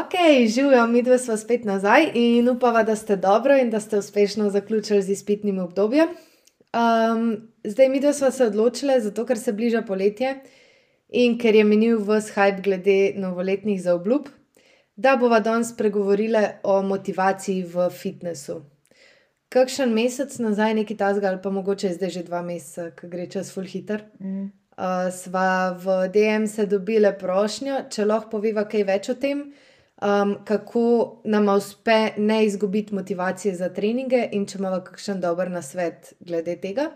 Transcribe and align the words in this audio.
Ok, 0.00 0.14
živijo, 0.48 0.86
mi 0.86 1.02
dva 1.02 1.18
smo 1.18 1.36
spet 1.36 1.64
nazaj 1.64 2.06
in 2.14 2.48
upava, 2.48 2.82
da 2.82 2.96
ste 2.96 3.16
dobro 3.16 3.56
in 3.58 3.70
da 3.70 3.80
ste 3.80 3.98
uspešno 3.98 4.50
zaključili 4.50 5.02
z 5.02 5.10
izpitnim 5.10 5.58
obdobjem. 5.58 6.08
Um, 6.08 7.48
zdaj, 7.64 7.88
mi 7.88 8.00
dva 8.00 8.12
smo 8.12 8.30
se 8.30 8.46
odločili, 8.46 9.00
zato 9.00 9.26
ker 9.26 9.38
se 9.38 9.52
bliža 9.52 9.82
poletje 9.82 10.34
in 11.08 11.36
ker 11.38 11.54
je 11.54 11.64
menil 11.64 11.98
vse 11.98 12.32
hype 12.32 12.62
glede 12.62 13.12
novoletnih 13.16 13.82
zaobljub, 13.82 14.28
da 14.96 15.16
bova 15.16 15.40
danes 15.40 15.74
spregovorili 15.74 16.44
o 16.62 16.82
motivaciji 16.82 17.62
v 17.62 17.90
fitnessu. 17.90 18.62
Kakšen 19.48 19.92
mesec 19.92 20.38
nazaj, 20.38 20.74
nekaj 20.74 20.96
tasga, 20.96 21.28
ali 21.28 21.42
pa 21.42 21.50
mogoče 21.50 21.90
zdaj 21.92 22.10
že 22.10 22.22
dva 22.22 22.40
meseca, 22.42 22.94
ki 22.96 23.10
gre 23.12 23.26
čas 23.26 23.52
full 23.52 23.68
hiter. 23.68 24.06
Mm. 24.20 24.48
Uh, 24.72 25.12
sva 25.12 25.76
v 25.76 26.08
DM 26.08 26.48
se 26.48 26.66
dobile 26.66 27.12
prošnjo, 27.18 27.82
če 27.90 28.08
lahko 28.08 28.38
poveva 28.38 28.64
kaj 28.64 28.86
več 28.88 29.12
o 29.12 29.14
tem, 29.14 29.44
um, 30.02 30.36
kako 30.44 31.20
nam 31.24 31.48
uspe 31.48 32.08
ne 32.16 32.44
izgubiti 32.44 32.94
motivacije 32.94 33.54
za 33.54 33.68
treninge 33.68 34.28
in 34.32 34.46
če 34.46 34.58
imamo 34.58 34.80
kakšen 34.84 35.20
dober 35.20 35.50
nasvet 35.50 36.14
glede 36.20 36.56
tega. 36.60 36.90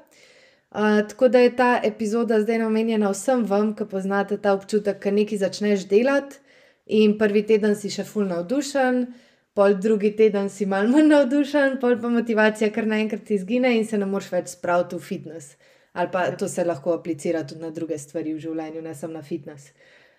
Uh, 0.70 1.00
tako 1.08 1.28
da 1.28 1.40
je 1.40 1.56
ta 1.56 1.80
epizoda 1.84 2.40
zdaj 2.40 2.58
namenjena 2.58 3.10
vsem 3.10 3.44
vam, 3.46 3.74
ki 3.76 3.86
poznate 3.90 4.36
ta 4.42 4.52
občutek, 4.52 5.04
da 5.04 5.10
nekaj 5.10 5.38
začneš 5.38 5.86
delati 5.88 6.42
in 6.86 7.16
prvi 7.18 7.46
teden 7.46 7.76
si 7.76 7.90
še 7.90 8.04
full 8.04 8.26
navdušen, 8.28 9.06
pol 9.54 9.78
drugi 9.80 10.12
teden 10.16 10.50
si 10.50 10.66
mal 10.66 10.90
manj 10.90 11.08
navdušen, 11.12 11.78
pol 11.80 11.96
pa 12.02 12.10
motivacija 12.12 12.70
kar 12.74 12.86
naenkrat 12.86 13.30
izgine 13.30 13.72
in 13.78 13.86
se 13.86 13.98
ne 13.98 14.06
moreš 14.06 14.32
več 14.34 14.52
spraviti 14.58 14.98
v 14.98 15.06
fitness. 15.06 15.56
Ali 15.96 16.10
pa 16.12 16.26
to 16.36 16.48
se 16.48 16.64
lahko 16.64 16.92
aplicira 16.92 17.40
tudi 17.46 17.62
na 17.62 17.70
druge 17.70 17.96
stvari 17.98 18.34
v 18.34 18.42
življenju, 18.42 18.82
ne 18.84 18.92
samo 18.94 19.16
na 19.16 19.22
fitness. 19.24 19.70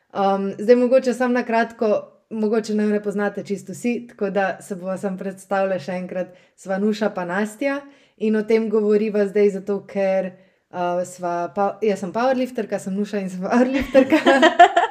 Um, 0.09 0.49
zdaj, 0.57 0.75
mogoče 0.79 1.13
samo 1.13 1.37
na 1.37 1.43
kratko, 1.45 2.16
mogoče 2.29 2.73
ne 2.75 2.85
me 2.85 3.03
poznate 3.03 3.43
čisto 3.43 3.71
vsi, 3.71 4.07
tako 4.09 4.29
da 4.29 4.61
se 4.61 4.75
bo 4.75 4.95
vam 5.03 5.17
predstavila 5.17 5.79
še 5.79 5.91
enkrat 5.91 6.27
Svanuša 6.55 7.09
pa 7.15 7.25
Nastja 7.25 7.81
in 8.17 8.35
o 8.35 8.43
tem 8.43 8.69
govoriva 8.69 9.25
zdaj, 9.27 9.49
zato 9.59 9.79
ker 9.87 10.31
uh, 10.69 11.03
sva, 11.05 11.53
pa, 11.55 11.77
jaz 11.81 11.99
sem 12.03 12.13
powerlifterka, 12.13 12.79
sem 12.79 12.95
Nuša 12.95 13.23
in 13.23 13.29
sem 13.29 13.41
powerlifterka. 13.45 14.17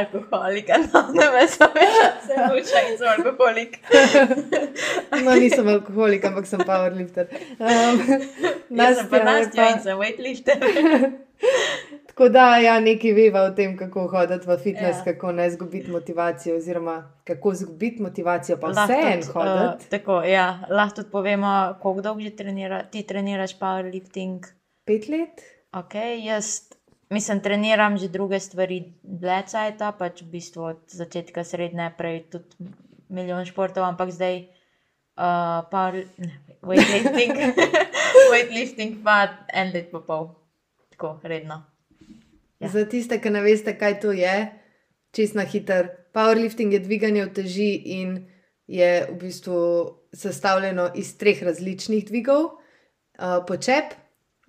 Alkoholik, 0.00 0.68
no, 0.92 1.00
ne 1.12 1.26
veš, 1.34 1.56
se 2.26 2.36
muča 2.48 2.82
in 2.88 2.94
so 2.98 3.08
alkoholik. 3.10 3.78
no, 5.24 5.34
nisem 5.34 5.68
alkoholik, 5.68 6.24
ampak 6.24 6.46
sem 6.46 6.62
powerlifter. 6.66 7.28
Um, 7.58 8.00
Jaz 8.70 8.96
sem 9.02 9.10
pa 9.10 9.18
Nastja 9.18 9.18
je 9.18 9.24
Nastja 9.24 9.68
in 9.74 9.82
sem 9.84 9.98
weightlifter. 10.00 11.18
Tako 12.06 12.28
da, 12.28 12.56
ja, 12.56 12.80
nekaj 12.80 13.12
veva 13.12 13.42
o 13.42 13.50
tem, 13.50 13.76
kako 13.76 14.08
hoditi 14.08 14.46
v 14.46 14.56
fitness, 14.58 14.98
Ja. 14.98 15.04
kako 15.04 15.32
ne 15.32 15.46
izgubiti 15.46 15.90
motivacijo, 15.90 16.56
oziroma 16.56 16.96
kako 17.24 17.52
izgubiti 17.52 18.02
motivacijo, 18.02 18.58
pa 18.60 18.68
vseeno 18.68 19.22
tudi, 19.22 19.32
hoditi. 19.32 19.84
eh, 19.84 19.88
tako, 19.90 20.22
ja, 20.22 20.44
lahko 20.70 20.96
tudi 20.96 21.10
povemo, 21.10 21.52
koliko 21.82 22.00
dolgo 22.00 22.20
že 22.20 22.30
trenira, 22.30 22.82
ti 22.82 23.02
treniraš 23.02 23.58
powerlifting. 23.58 24.44
Pet 24.84 25.08
let? 25.08 25.40
Ok, 25.72 25.94
jaz 26.18 26.60
mislim, 27.10 27.40
treniram 27.40 27.96
že 27.96 28.08
druge 28.08 28.40
stvari, 28.40 28.82
dlje 29.02 29.42
cajta, 29.46 29.92
pač 29.92 30.22
v 30.22 30.26
bistvu 30.26 30.62
od 30.64 30.80
začetka 30.88 31.44
srednje, 31.44 31.92
prej 31.96 32.24
tudi 32.28 32.68
milijon 33.08 33.44
športov, 33.44 33.84
ampak 33.84 34.10
zdaj 34.10 34.44
uh, 35.16 35.64
power, 35.70 36.04
ne, 36.18 36.30
weightlifting, 36.68 37.32
weightlifting 38.32 39.00
pa 39.02 39.28
en 39.48 39.72
let 39.72 39.90
pa 39.90 40.00
pol, 40.00 40.28
tako 41.00 41.20
redno. 41.22 41.62
Ja. 42.58 42.68
Za 42.68 42.84
tiste, 42.84 43.20
ki 43.20 43.30
ne 43.30 43.40
veste, 43.40 43.72
kaj 43.78 44.00
to 44.00 44.12
je, 44.12 44.52
čist 45.16 45.34
na 45.34 45.46
hiter. 45.48 45.88
Powerlifting 46.12 46.72
je 46.72 46.80
dviganje 46.84 47.26
teži 47.34 47.72
in 47.96 48.26
je 48.66 49.06
v 49.10 49.16
bistvu 49.16 49.60
sestavljeno 50.12 50.90
iz 50.94 51.16
treh 51.18 51.42
različnih 51.42 52.04
dvigov. 52.06 52.44
Uh, 53.20 53.40
počep, 53.46 53.94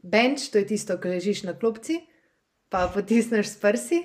bench, 0.04 0.52
to 0.52 0.60
je 0.60 0.68
tisto, 0.68 0.98
ki 1.00 1.16
ležiš 1.16 1.44
na 1.44 1.54
klopci, 1.54 2.02
pa 2.70 2.88
potisneš 2.94 3.48
s 3.48 3.60
prsi, 3.60 4.02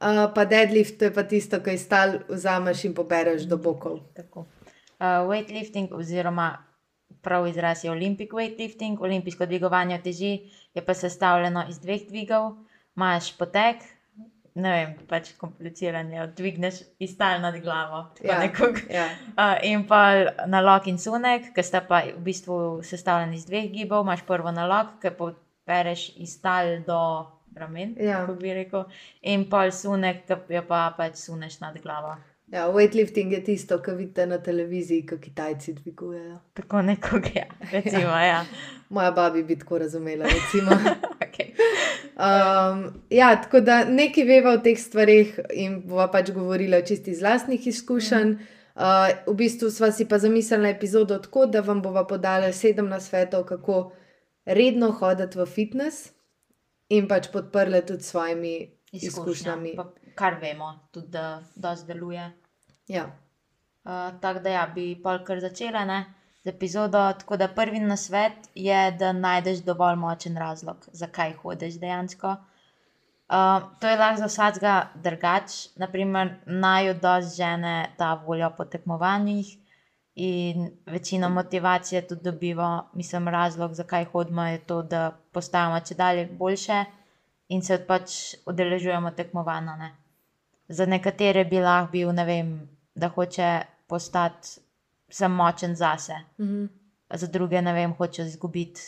uh, 0.00 0.28
pa 0.34 0.44
deadlift, 0.44 0.98
to 0.98 1.08
je 1.08 1.14
pa 1.14 1.24
tisto, 1.24 1.60
ki 1.60 1.76
stal 1.78 2.20
vzameš 2.28 2.84
in 2.88 2.96
pobereš 2.96 3.44
do 3.48 3.56
bokov. 3.56 4.00
Tako. 4.16 4.46
Uh, 5.00 5.28
weightlifting, 5.28 5.92
oziroma 5.96 6.69
prav 7.22 7.46
izraz 7.48 7.84
je 7.84 7.90
Olympic 7.90 8.30
weightlifting, 8.32 9.00
olimpijsko 9.00 9.46
dvigovanje 9.46 10.00
teži, 10.02 10.34
je 10.74 10.84
pa 10.84 10.94
sestavljeno 10.94 11.64
iz 11.68 11.78
dveh 11.78 12.06
dvigov. 12.08 12.52
Imáš 12.96 13.32
potek, 13.38 13.76
ne 14.54 14.70
vem, 14.72 14.94
pač 15.08 15.32
kompliciranje, 15.38 16.26
dvigneš 16.36 16.74
iz 16.98 17.14
tal 17.18 17.40
nad 17.40 17.56
glavo. 17.62 18.06
Ja, 18.24 18.38
nekako. 18.40 18.80
ja. 18.90 19.06
Uh, 19.36 19.56
in 19.62 19.86
pa 19.88 20.00
nalog 20.46 20.88
in 20.88 20.98
sunek, 20.98 21.52
ki 21.54 21.62
sta 21.62 21.80
pa 21.80 22.02
v 22.10 22.20
bistvu 22.24 22.80
sestavljeni 22.84 23.36
iz 23.38 23.46
dveh 23.46 23.70
gibov. 23.72 24.04
Imáš 24.04 24.26
prvo 24.26 24.52
nalog, 24.52 24.96
ki 25.02 25.14
pobereš 25.16 26.10
iz 26.16 26.34
tal 26.42 26.80
do 26.86 27.00
ramen, 27.56 27.96
Ja. 27.98 28.20
kako 28.20 28.34
bi 28.34 28.52
rekel, 28.54 28.84
in 29.22 29.48
pol 29.50 29.70
sunek, 29.72 30.26
ki 30.26 30.54
jo 30.54 30.62
pa 30.68 30.90
pač 30.96 31.16
suneš 31.22 31.60
nad 31.60 31.78
glavo. 31.82 32.16
Ja, 32.50 32.66
weightlifting 32.66 33.32
je 33.32 33.44
tisto, 33.44 33.78
kar 33.78 33.94
vidite 33.94 34.26
na 34.26 34.38
televiziji, 34.42 35.06
ko 35.06 35.18
Kitajci 35.18 35.72
dvigujejo. 35.72 36.38
Tako 36.54 36.82
nekako, 36.82 37.20
ja, 37.38 37.44
recimo, 37.72 38.10
ja. 38.10 38.44
Moja 38.88 39.10
babi 39.10 39.42
bi 39.42 39.58
tako 39.58 39.78
razumela. 39.78 40.26
Okay. 41.30 41.52
Um, 42.16 43.02
ja, 43.10 43.42
tako 43.42 43.60
da 43.60 43.84
nekaj 43.84 44.24
veva 44.24 44.50
o 44.50 44.58
teh 44.58 44.78
stvarih 44.78 45.38
in 45.54 45.76
bova 45.86 46.08
pač 46.10 46.32
govorila 46.34 46.80
čisti 46.82 47.10
iz 47.14 47.20
vlastnih 47.22 47.66
izkušenj. 47.66 48.32
Uh, 48.74 49.12
v 49.26 49.34
bistvu 49.36 49.70
sva 49.70 49.92
si 49.92 50.08
pa 50.08 50.18
zamislila 50.18 50.68
epizodo 50.68 51.18
tako, 51.18 51.46
da 51.46 51.60
vam 51.60 51.82
bova 51.82 52.02
podala 52.06 52.52
sedem 52.52 52.88
nasvetov, 52.88 53.44
kako 53.44 53.92
redno 54.44 54.90
hoditi 54.92 55.38
v 55.38 55.46
fitness 55.46 56.10
in 56.88 57.08
pač 57.08 57.30
podprle 57.32 57.84
tudi 57.86 58.02
svojimi 58.02 58.54
izkušnjami. 58.92 59.76
Pa, 59.76 59.86
kar 60.14 60.40
vemo, 60.42 60.74
tudi 60.90 61.08
da 61.56 61.76
deluje. 61.86 62.30
Ja. 62.88 63.06
Tako 64.20 64.40
da 64.40 64.50
ja, 64.50 64.66
bi 64.74 64.94
pol 65.02 65.22
kar 65.24 65.40
začela 65.40 65.84
ne, 65.84 66.04
z 66.44 66.52
epizodo. 66.52 67.12
Tako 67.18 67.36
da 67.36 67.48
prvi 67.48 67.80
nasvet 67.80 68.50
je, 68.54 68.90
da 68.98 69.12
najdeš 69.12 69.64
dovolj 69.64 69.96
močen 69.96 70.36
razlog, 70.36 70.88
zakaj 70.92 71.32
hodiš 71.42 71.80
dejansko. 71.80 72.36
To 73.80 73.88
je 73.88 73.96
lahko 73.96 74.18
za 74.18 74.26
vsakega 74.26 74.74
drugač. 74.94 75.56
Naprimer, 75.76 76.34
naj 76.46 76.94
dosti 76.94 77.36
žene 77.36 77.74
ta 77.98 78.14
volja 78.14 78.50
po 78.50 78.64
tekmovanjih 78.64 79.56
in 80.14 80.70
večino 80.86 81.28
motivacije 81.28 82.08
tudi 82.08 82.22
dobiva, 82.22 82.90
mislim, 82.94 83.28
razlog, 83.28 83.74
zakaj 83.74 84.04
hodimo, 84.04 84.44
je 84.44 84.58
to, 84.58 84.82
da 84.82 85.12
postajamo 85.32 85.80
če 85.80 85.94
dalje 85.94 86.26
boljše 86.26 86.84
in 87.48 87.62
se 87.62 87.78
pač 87.86 88.34
udeležujemo 88.46 89.10
tekmovanja. 89.10 89.76
ne. 89.76 89.99
Za 90.70 90.86
nekatere 90.86 91.44
bi 91.44 91.58
lahko 91.58 91.90
bil, 91.92 92.12
ne 92.12 92.24
vem, 92.24 92.50
da 92.94 93.08
hoče 93.08 93.46
postati 93.86 94.60
sem 95.10 95.32
močen 95.32 95.74
zase, 95.74 96.14
Mhm. 96.38 96.64
za 97.12 97.26
druge, 97.28 97.58
ne 97.60 97.72
vem, 97.72 97.92
hoče 97.92 98.22
izgubiti 98.24 98.80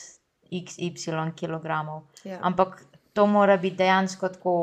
XY 0.53 1.01
kilogramov. 1.33 2.03
Ja. 2.25 2.39
Ampak 2.43 2.77
to 3.13 3.27
mora 3.27 3.57
biti 3.57 3.77
dejansko 3.77 4.29
tako 4.31 4.55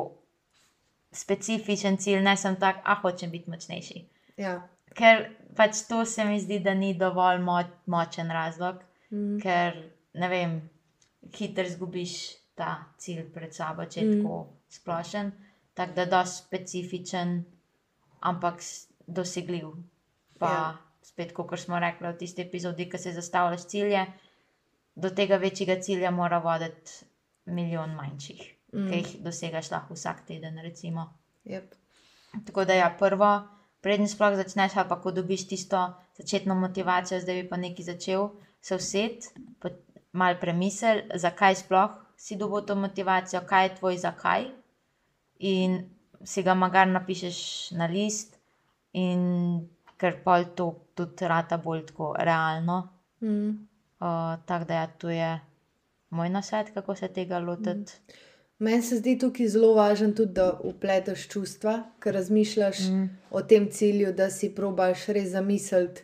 specifičen 1.11 1.97
cilj, 1.97 2.21
ne 2.21 2.37
sem 2.37 2.55
tak, 2.55 2.81
ah, 2.83 2.97
hočem 2.97 3.31
biti 3.31 3.49
močnejši. 3.49 4.03
Ja. 4.37 4.61
Ker 4.93 5.25
pač 5.55 5.83
to 5.87 6.05
se 6.05 6.25
mi 6.25 6.39
zdi, 6.39 6.59
da 6.59 6.73
ni 6.73 6.93
dovolj 6.93 7.39
mo 7.39 7.57
močen 7.87 8.29
razlog, 8.29 8.75
Mhm. 9.11 9.39
ker 9.39 9.73
ne 10.13 10.29
vem, 10.29 10.69
hitro 11.33 11.63
izgubiš 11.63 12.13
ta 12.55 12.85
cilj 12.97 13.33
pred 13.33 13.53
sabo, 13.53 13.85
če 13.85 13.99
je 13.99 14.05
Mm. 14.05 14.09
mm. 14.11 14.21
tako 14.21 14.47
splošen. 14.69 15.31
Tako 15.79 15.95
da 15.95 16.03
je 16.03 16.11
dosti 16.11 16.43
specifičen, 16.43 17.37
ampak 18.19 18.59
dosegljiv. 19.07 19.67
Pa 20.39 20.49
Ja. 20.51 20.77
spet, 21.01 21.31
kot 21.33 21.59
smo 21.59 21.79
rekli 21.79 22.07
v 22.07 22.17
tisti 22.17 22.41
epizodi, 22.41 22.89
ki 22.89 22.97
se 22.97 23.13
zastavljaš 23.15 23.65
cilje, 23.71 24.05
do 24.95 25.09
tega 25.09 25.37
večjega 25.37 25.79
cilja 25.81 26.11
mora 26.11 26.37
voditi 26.43 27.05
milijon 27.45 27.95
manjših, 27.95 28.41
mm. 28.73 28.89
Ki 28.89 28.97
jih 28.97 29.15
dosegaš 29.23 29.71
lahko 29.71 29.93
vsak 29.93 30.25
teden. 30.27 30.59
Recimo. 30.59 31.13
Yep. 31.45 31.73
Tako 32.45 32.65
da, 32.65 32.73
ja, 32.73 32.89
prvo, 32.99 33.31
prednji 33.81 34.07
sploh 34.07 34.35
začneš, 34.35 34.75
ali 34.75 34.89
pa 34.89 34.99
ko 35.01 35.11
dobiš 35.11 35.47
tisto 35.47 35.93
začetno 36.17 36.55
motivacijo, 36.55 37.19
zdaj 37.19 37.41
bi 37.41 37.49
pa 37.49 37.57
nekaj 37.57 37.85
začel, 37.85 38.29
se 38.61 38.75
uset, 38.75 39.31
malo 40.11 40.35
premisel, 40.41 41.01
zakaj 41.15 41.55
sploh 41.55 41.95
si 42.17 42.35
dobil 42.35 42.65
to 42.67 42.75
motivacijo, 42.75 43.41
kaj 43.47 43.65
je 43.65 43.75
tvoj 43.75 43.97
zakaj. 43.97 44.49
In 45.39 45.79
si 46.23 46.43
ga 46.43 46.53
magar 46.53 46.87
napišeš 46.87 47.71
na 47.79 47.87
list, 47.87 48.39
in 48.93 49.67
ker 49.99 50.21
pol 50.23 50.45
to 50.55 50.71
tudi 50.95 51.27
rata 51.27 51.57
bolj 51.57 51.85
tako 51.91 52.13
realno. 52.19 52.79
Mm. 53.21 53.49
Uh, 53.99 54.39
tako 54.45 54.65
da, 54.65 54.73
ja, 54.73 54.87
to 54.87 55.09
je 55.09 55.39
moj 56.09 56.29
nasvet, 56.29 56.73
kako 56.73 56.95
se 56.95 57.07
tega 57.07 57.39
lotiti. 57.39 57.93
Meni 58.59 58.81
se 58.81 58.97
zdi 58.99 59.17
tukaj 59.19 59.47
zelo 59.47 59.73
važno 59.73 60.11
tudi, 60.15 60.33
da 60.35 60.51
upleteš 60.63 61.27
čustva, 61.31 61.77
ker 61.99 62.13
razmišljaš 62.13 62.79
mm. 62.89 63.09
o 63.31 63.41
tem 63.41 63.69
cilju, 63.71 64.13
da 64.13 64.29
si 64.29 64.51
probaš 64.55 65.05
res 65.15 65.29
zamisliti, 65.31 66.03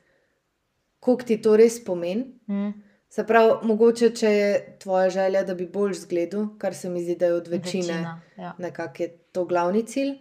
koliko 1.00 1.28
ti 1.28 1.42
to 1.42 1.56
res 1.60 1.82
pomeni. 1.84 2.30
Mm. 2.48 2.72
Se 3.10 3.24
pravi, 3.28 3.54
mogoče, 3.68 4.10
če 4.16 4.32
je 4.32 4.78
tvoja 4.80 5.10
želja, 5.10 5.44
da 5.44 5.56
bi 5.56 5.68
bolj 5.72 5.94
zgledal, 5.94 6.48
kar 6.60 6.76
se 6.76 6.90
mi 6.90 7.04
zdi, 7.04 7.16
da 7.16 7.26
je 7.26 7.34
od 7.34 7.48
večine 7.48 7.94
Večina, 7.94 8.22
ja. 8.38 8.56
nekako 8.60 9.04
je 9.04 9.10
to 9.32 9.46
glavni 9.46 9.86
cilj. 9.88 10.18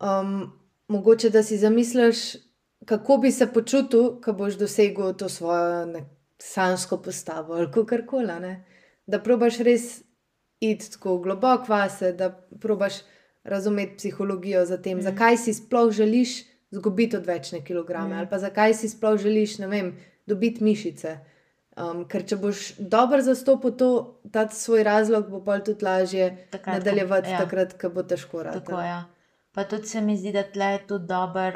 Um, 0.00 0.52
mogoče, 0.88 1.30
da 1.30 1.42
si 1.42 1.58
zamisliš, 1.58 2.16
kako 2.84 3.16
bi 3.16 3.30
se 3.32 3.46
počutil, 3.52 4.20
ko 4.20 4.32
boš 4.32 4.58
dosegel 4.60 5.14
to 5.14 5.28
svojo 5.28 5.86
ne, 5.86 6.04
sansko 6.38 7.02
postavo 7.02 7.54
ali 7.54 7.86
kar 7.86 8.06
koli. 8.06 8.56
Da 9.06 9.20
probaš 9.22 9.58
res 9.58 10.02
iti 10.60 10.90
tako 10.92 11.18
globoko 11.18 11.64
vase, 11.68 12.12
da 12.12 12.30
probaš 12.60 12.94
razumeti 13.44 13.96
psihologijo 13.96 14.64
za 14.66 14.82
tem, 14.82 14.98
mm. 14.98 15.02
zakaj 15.02 15.36
si 15.36 15.54
sploh 15.54 15.90
želiš 15.92 16.42
izgubiti 16.70 17.16
odvečne 17.16 17.64
kilograme 17.64 18.14
mm. 18.14 18.18
ali 18.18 18.28
pa 18.30 18.38
zakaj 18.38 18.74
si 18.74 18.88
sploh 18.88 19.18
želiš, 19.20 19.58
ne 19.58 19.66
vem, 19.66 19.94
dobiti 20.26 20.64
mišice. 20.64 21.18
Um, 21.76 22.04
ker 22.04 22.22
če 22.22 22.36
boš 22.36 22.58
dobro 22.78 23.18
zastopil 23.20 23.72
to, 23.72 23.88
ta 24.30 24.44
svoj 24.48 24.84
razlog, 24.84 25.26
bo 25.26 25.40
pa 25.40 25.56
tudi 25.60 25.82
lažje 25.82 26.28
Takrat, 26.48 26.64
ko- 26.64 26.70
nadaljevati, 26.72 27.30
ja. 27.30 27.38
takrat, 27.38 27.72
ko 27.74 27.90
bo 27.90 28.02
težko 28.04 28.44
Tako 28.44 28.70
rado. 28.70 28.80
je. 28.80 28.98
Pa 29.52 29.64
tudi 29.64 29.86
se 29.86 30.00
mi 30.00 30.14
zdi, 30.16 30.32
da 30.32 30.42
tle 30.44 30.64
je 30.66 30.86
tudi 30.86 31.06
dobro 31.06 31.52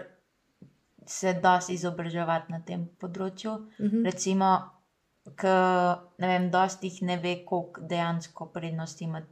se 1.07 1.33
dosti 1.35 1.73
izobraževati 1.73 2.53
na 2.53 2.61
tem 2.63 2.89
področju. 2.97 3.55
Mhm. 3.79 4.03
Recimo, 4.05 4.49
k, 5.35 5.55
ne 6.19 6.29
vem, 6.29 6.51
dosti 6.51 6.87
jih 6.87 7.03
ne 7.05 7.17
ve, 7.19 7.45
koliko 7.45 7.81
dejansko 7.83 8.47
prednosti 8.49 9.05
ima 9.05 9.23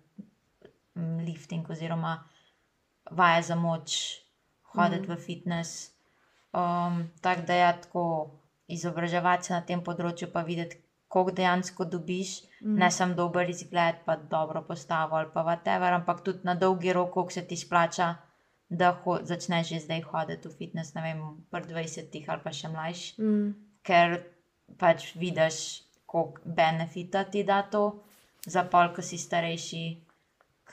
mm, 0.95 1.19
lifting 1.21 1.69
oziroma 1.69 2.15
vaje 3.13 3.43
za 3.43 3.55
moč, 3.57 3.99
hoditi 4.73 5.03
Mhm. 5.03 5.13
v 5.13 5.19
fitness. 5.19 5.91
Um, 6.53 7.03
tako 7.21 7.43
da 7.43 7.55
je 7.55 7.81
tako 7.83 8.05
izobraževati 8.69 9.45
se 9.45 9.53
na 9.53 9.61
tem 9.61 9.81
področju, 9.81 10.33
pa 10.33 10.43
videti, 10.43 10.77
koliko 11.09 11.31
dejansko 11.33 11.85
dobiš, 11.85 12.31
Mhm. 12.61 12.75
ne 12.75 12.91
samo 12.91 13.15
dober 13.15 13.49
izgled, 13.49 13.95
pa 14.05 14.17
dobro 14.17 14.63
postavo 14.63 15.17
ali 15.17 15.29
pa 15.33 15.43
whatever, 15.43 15.93
ampak 15.93 16.21
tudi 16.21 16.39
na 16.45 16.55
dolgi 16.55 16.93
rok, 16.93 17.11
koliko 17.11 17.33
se 17.33 17.43
ti 17.43 17.57
splača, 17.57 18.17
da 18.69 18.91
ho 18.95 19.19
začneš 19.23 19.69
že 19.69 19.81
zdaj 19.81 20.01
hoditi 20.03 20.49
v 20.49 20.53
fitness, 20.53 20.95
ne 20.95 21.03
vem, 21.03 21.21
pri 21.51 21.63
20 21.63 22.29
ali 22.29 22.41
pa 22.43 22.51
še 22.51 22.69
mlajš, 22.69 23.19
Mm. 23.19 23.55
ker 23.83 24.23
pač 24.79 25.15
vidiš, 25.15 25.83
koliko 26.07 26.41
benefita 26.45 27.25
ti 27.25 27.45
da 27.45 27.63
to, 27.63 28.03
za 28.47 28.63
pol, 28.65 28.89
ko 28.89 29.03
si 29.03 29.19
starejši, 29.19 30.01
k, 30.65 30.73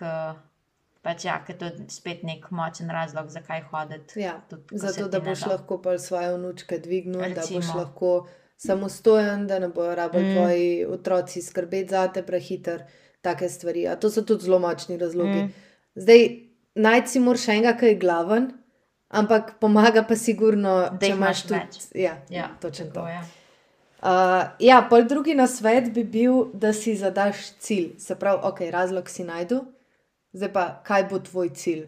pač 1.03 1.25
ja, 1.25 1.35
ker 1.39 1.55
to 1.55 1.65
je 1.65 1.85
spet 1.89 2.23
nek 2.23 2.45
močen 2.51 2.89
razlog, 2.89 3.27
zakaj 3.29 3.61
hoditi. 3.63 4.19
Ja, 4.19 4.37
tudi 4.49 4.77
zato, 4.77 5.07
da 5.07 5.19
boš 5.21 5.39
da. 5.39 5.49
lahko 5.49 5.77
pa 5.79 5.97
svoje 5.99 6.33
vnučke 6.33 6.79
dvignil, 6.79 7.19
da 7.21 7.41
boš 7.41 7.49
Recimo. 7.51 7.75
lahko 7.75 8.11
samostojen, 8.57 9.47
da 9.47 9.59
ne 9.59 9.67
bojo 9.69 9.95
rabili 9.95 10.23
Mm. 10.25 10.35
tvoji 10.35 10.67
otroci 10.87 11.41
skrbeti 11.41 11.89
za 11.89 12.07
te 12.09 12.23
prehiter, 12.23 12.83
take 13.21 13.49
stvari. 13.49 13.87
A 13.87 13.95
to 13.97 14.09
so 14.09 14.21
tudi 14.23 14.43
zelo 14.43 14.59
močni 14.59 14.97
razlogi. 14.97 15.39
Mm. 15.39 15.53
Zdaj, 15.95 16.27
najti 16.75 17.09
si 17.09 17.19
moraš 17.19 17.47
enega, 17.49 17.73
ki 17.73 17.85
je 17.85 17.95
glaven, 17.97 18.51
ampak 19.09 19.53
pomaga 19.59 20.03
pa 20.03 20.15
sigurno, 20.17 20.89
Da 20.93 21.05
imaš 21.07 21.41
tudi. 21.43 21.53
več. 21.55 21.79
Ja, 21.95 22.17
Ja, 22.29 22.49
točno 22.57 22.85
to. 22.85 22.91
tako 22.93 23.07
je. 23.07 23.19
Uh, 24.01 24.09
ja, 24.59 24.81
pol 24.83 25.03
drugi 25.03 25.33
nasvet 25.33 25.93
bi 25.93 26.03
bil, 26.05 26.33
da 26.53 26.73
si 26.73 26.95
zadaš 26.95 27.35
cilj. 27.53 27.93
Se 27.97 28.15
pravi, 28.15 28.39
ok, 28.43 28.59
razlog 28.69 29.09
si 29.09 29.23
najdu, 29.23 29.65
zdaj 30.33 30.53
pa 30.53 30.65
kaj 30.85 31.07
bo 31.09 31.19
tvoj 31.19 31.49
cilj. 31.55 31.87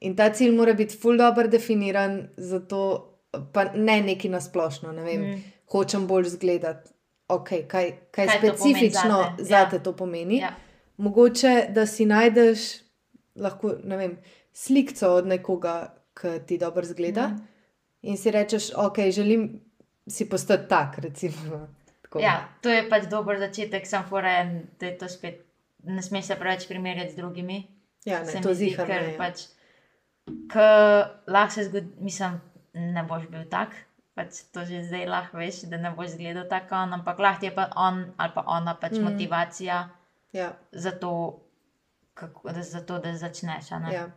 In 0.00 0.16
ta 0.16 0.30
cilj 0.34 0.54
mora 0.56 0.74
biti 0.74 0.96
ful 0.98 1.18
dobro 1.18 1.48
definiran, 1.48 2.28
zato 2.36 2.82
pa 3.52 3.64
ne 3.74 4.00
neki 4.02 4.28
nasplošno. 4.28 4.92
Ne 4.92 5.02
vem, 5.02 5.20
Mm. 5.20 5.42
Hočem 5.72 6.06
bolj 6.06 6.28
zgledati, 6.28 6.90
okay, 7.28 7.66
kaj, 7.66 7.92
kaj, 8.10 8.26
Kaj 8.26 8.38
specifično 8.38 9.22
zate, 9.22 9.44
za 9.44 9.56
ja. 9.56 9.68
te 9.70 9.78
to 9.82 9.96
pomeni. 9.96 10.36
Ja. 10.36 10.54
Mogoče, 10.96 11.66
da 11.70 11.86
si 11.86 12.06
najdeš 12.06 12.60
lahko, 13.36 13.72
ne 13.84 13.96
vem, 13.96 14.18
slikco 14.52 15.14
od 15.14 15.26
nekoga, 15.26 15.94
ki 16.14 16.28
ti 16.46 16.58
dobro 16.58 16.84
zgleda, 16.84 17.28
mm. 17.28 17.48
in 18.02 18.16
si 18.16 18.30
rečeš, 18.30 18.72
ok, 18.76 18.98
želim 19.10 19.60
si 20.06 20.28
postati 20.28 20.68
tak. 20.68 20.98
Recimo. 20.98 21.68
Tako. 22.02 22.20
Ja, 22.20 22.48
to 22.60 22.68
je 22.68 22.84
pač 22.88 23.08
dober 23.08 23.38
začetek, 23.38 23.86
sem 23.86 24.04
foren, 24.08 24.66
da 24.80 24.86
je 24.86 24.98
to 24.98 25.08
spet. 25.08 25.40
Ne 25.84 26.02
smeš 26.02 26.24
se 26.30 26.36
preveč 26.38 26.68
primerjati 26.68 27.12
z 27.12 27.16
drugimi. 27.16 27.62
ja 28.04 28.22
ne, 28.22 28.40
to 28.42 28.54
zdi, 28.54 28.72
ker 28.76 28.88
ne. 28.88 29.12
ja. 29.12 29.18
Pač, 29.18 29.46
lahko 31.26 31.54
se 31.54 31.64
zgodi, 31.64 31.94
mislim, 32.00 32.40
ne 32.74 33.02
boš 33.08 33.26
bil 33.30 33.48
tak. 33.50 33.74
Pač 34.14 34.42
to 34.52 34.64
že 34.68 34.82
zdaj 34.84 35.06
lahko 35.08 35.40
veš, 35.40 35.62
da 35.72 35.80
ne 35.80 35.90
boš 35.96 36.18
gledal 36.20 36.44
tako, 36.50 36.84
ampak 36.98 37.18
lahko 37.18 37.46
je 37.46 37.54
pa 37.54 37.70
on 37.76 38.04
ali 38.16 38.32
pa 38.34 38.44
ona 38.46 38.74
pač 38.74 38.98
Mm. 38.98 39.04
motivacija 39.04 39.88
Ja, 40.32 40.56
za 40.72 40.90
to, 40.90 41.40
kako, 42.14 42.52
da, 42.52 42.62
za 42.62 42.80
to, 42.80 42.98
da 42.98 43.16
začneš. 43.16 43.70
ja. 43.92 44.10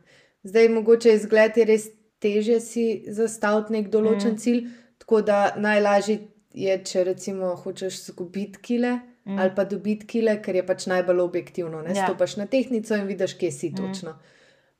Zdaj, 0.43 0.69
mogoče 0.69 1.13
izgled 1.13 1.57
je 1.57 1.65
res 1.65 1.89
teže 2.19 2.59
si 2.59 3.03
zastaviti 3.07 3.73
nek 3.73 3.89
določen 3.91 4.33
mm. 4.33 4.37
cilj, 4.37 4.69
tako 4.97 5.21
da 5.21 5.55
najlažje 5.57 6.19
je, 6.53 6.77
če 6.83 7.03
recimo 7.03 7.55
hočeš 7.55 7.99
zgubiti 8.05 8.61
kile. 8.61 8.99
Mm. 9.25 9.39
Ali 9.39 9.51
pa 9.55 9.63
dobiti 9.65 10.05
kile, 10.07 10.41
ker 10.41 10.55
je 10.55 10.65
pač 10.65 10.85
najbolj 10.85 11.19
objektivno. 11.19 11.81
Ne? 11.81 11.93
Ja. 11.95 12.05
Stopiš 12.05 12.35
na 12.37 12.45
tehnico 12.45 12.95
in 12.95 13.07
vidiš, 13.07 13.33
kje 13.33 13.51
si 13.51 13.69
Mm. 13.69 13.75
točno. 13.75 14.17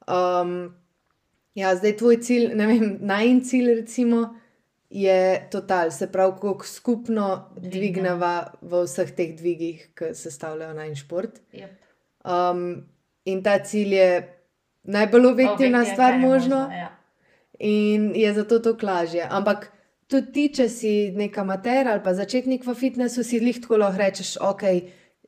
Um, 0.08 0.76
ja, 1.56 1.76
zdaj 1.76 1.98
tvoj 1.98 2.22
cilj, 2.22 2.52
ne 2.56 2.68
vem, 2.68 2.98
najin 3.02 3.42
cilj, 3.42 3.74
recimo, 3.76 4.36
je 4.90 5.48
total, 5.52 5.92
se 5.92 6.12
pravi, 6.12 6.34
koliko 6.42 6.66
skupno 6.66 7.50
Dvignemo. 7.58 8.44
v 8.62 8.84
vseh 8.86 9.12
teh 9.12 9.36
dvigih, 9.38 9.90
ki 9.96 10.14
sestavljajo 10.14 10.74
najin 10.74 10.96
šport. 10.96 11.42
Yep. 11.54 11.70
Um, 12.26 12.86
in 13.26 13.44
ta 13.44 13.60
cilj 13.60 13.94
je 13.94 14.10
najbolj 14.84 15.26
objektivna 15.26 15.80
Objektiv, 15.80 15.94
stvar 15.94 16.14
je 16.14 16.20
možno, 16.20 16.60
možno, 16.60 16.76
ja. 16.76 16.92
in 17.60 18.16
je 18.16 18.34
zato 18.34 18.60
to 18.60 18.78
lažje. 18.82 19.28
Ampak 19.30 19.72
tudi 20.08 20.32
ti, 20.32 20.50
če 20.50 20.70
si 20.70 21.12
nek 21.12 21.38
amater 21.38 21.88
ali 21.88 22.04
pa 22.04 22.14
začetnik 22.14 22.66
v 22.66 22.74
fitnessu, 22.74 23.24
si 23.24 23.38
jih 23.38 23.62
tako 23.62 23.78
lahko 23.78 23.98
rečeš, 23.98 24.38
ok, 24.42 24.64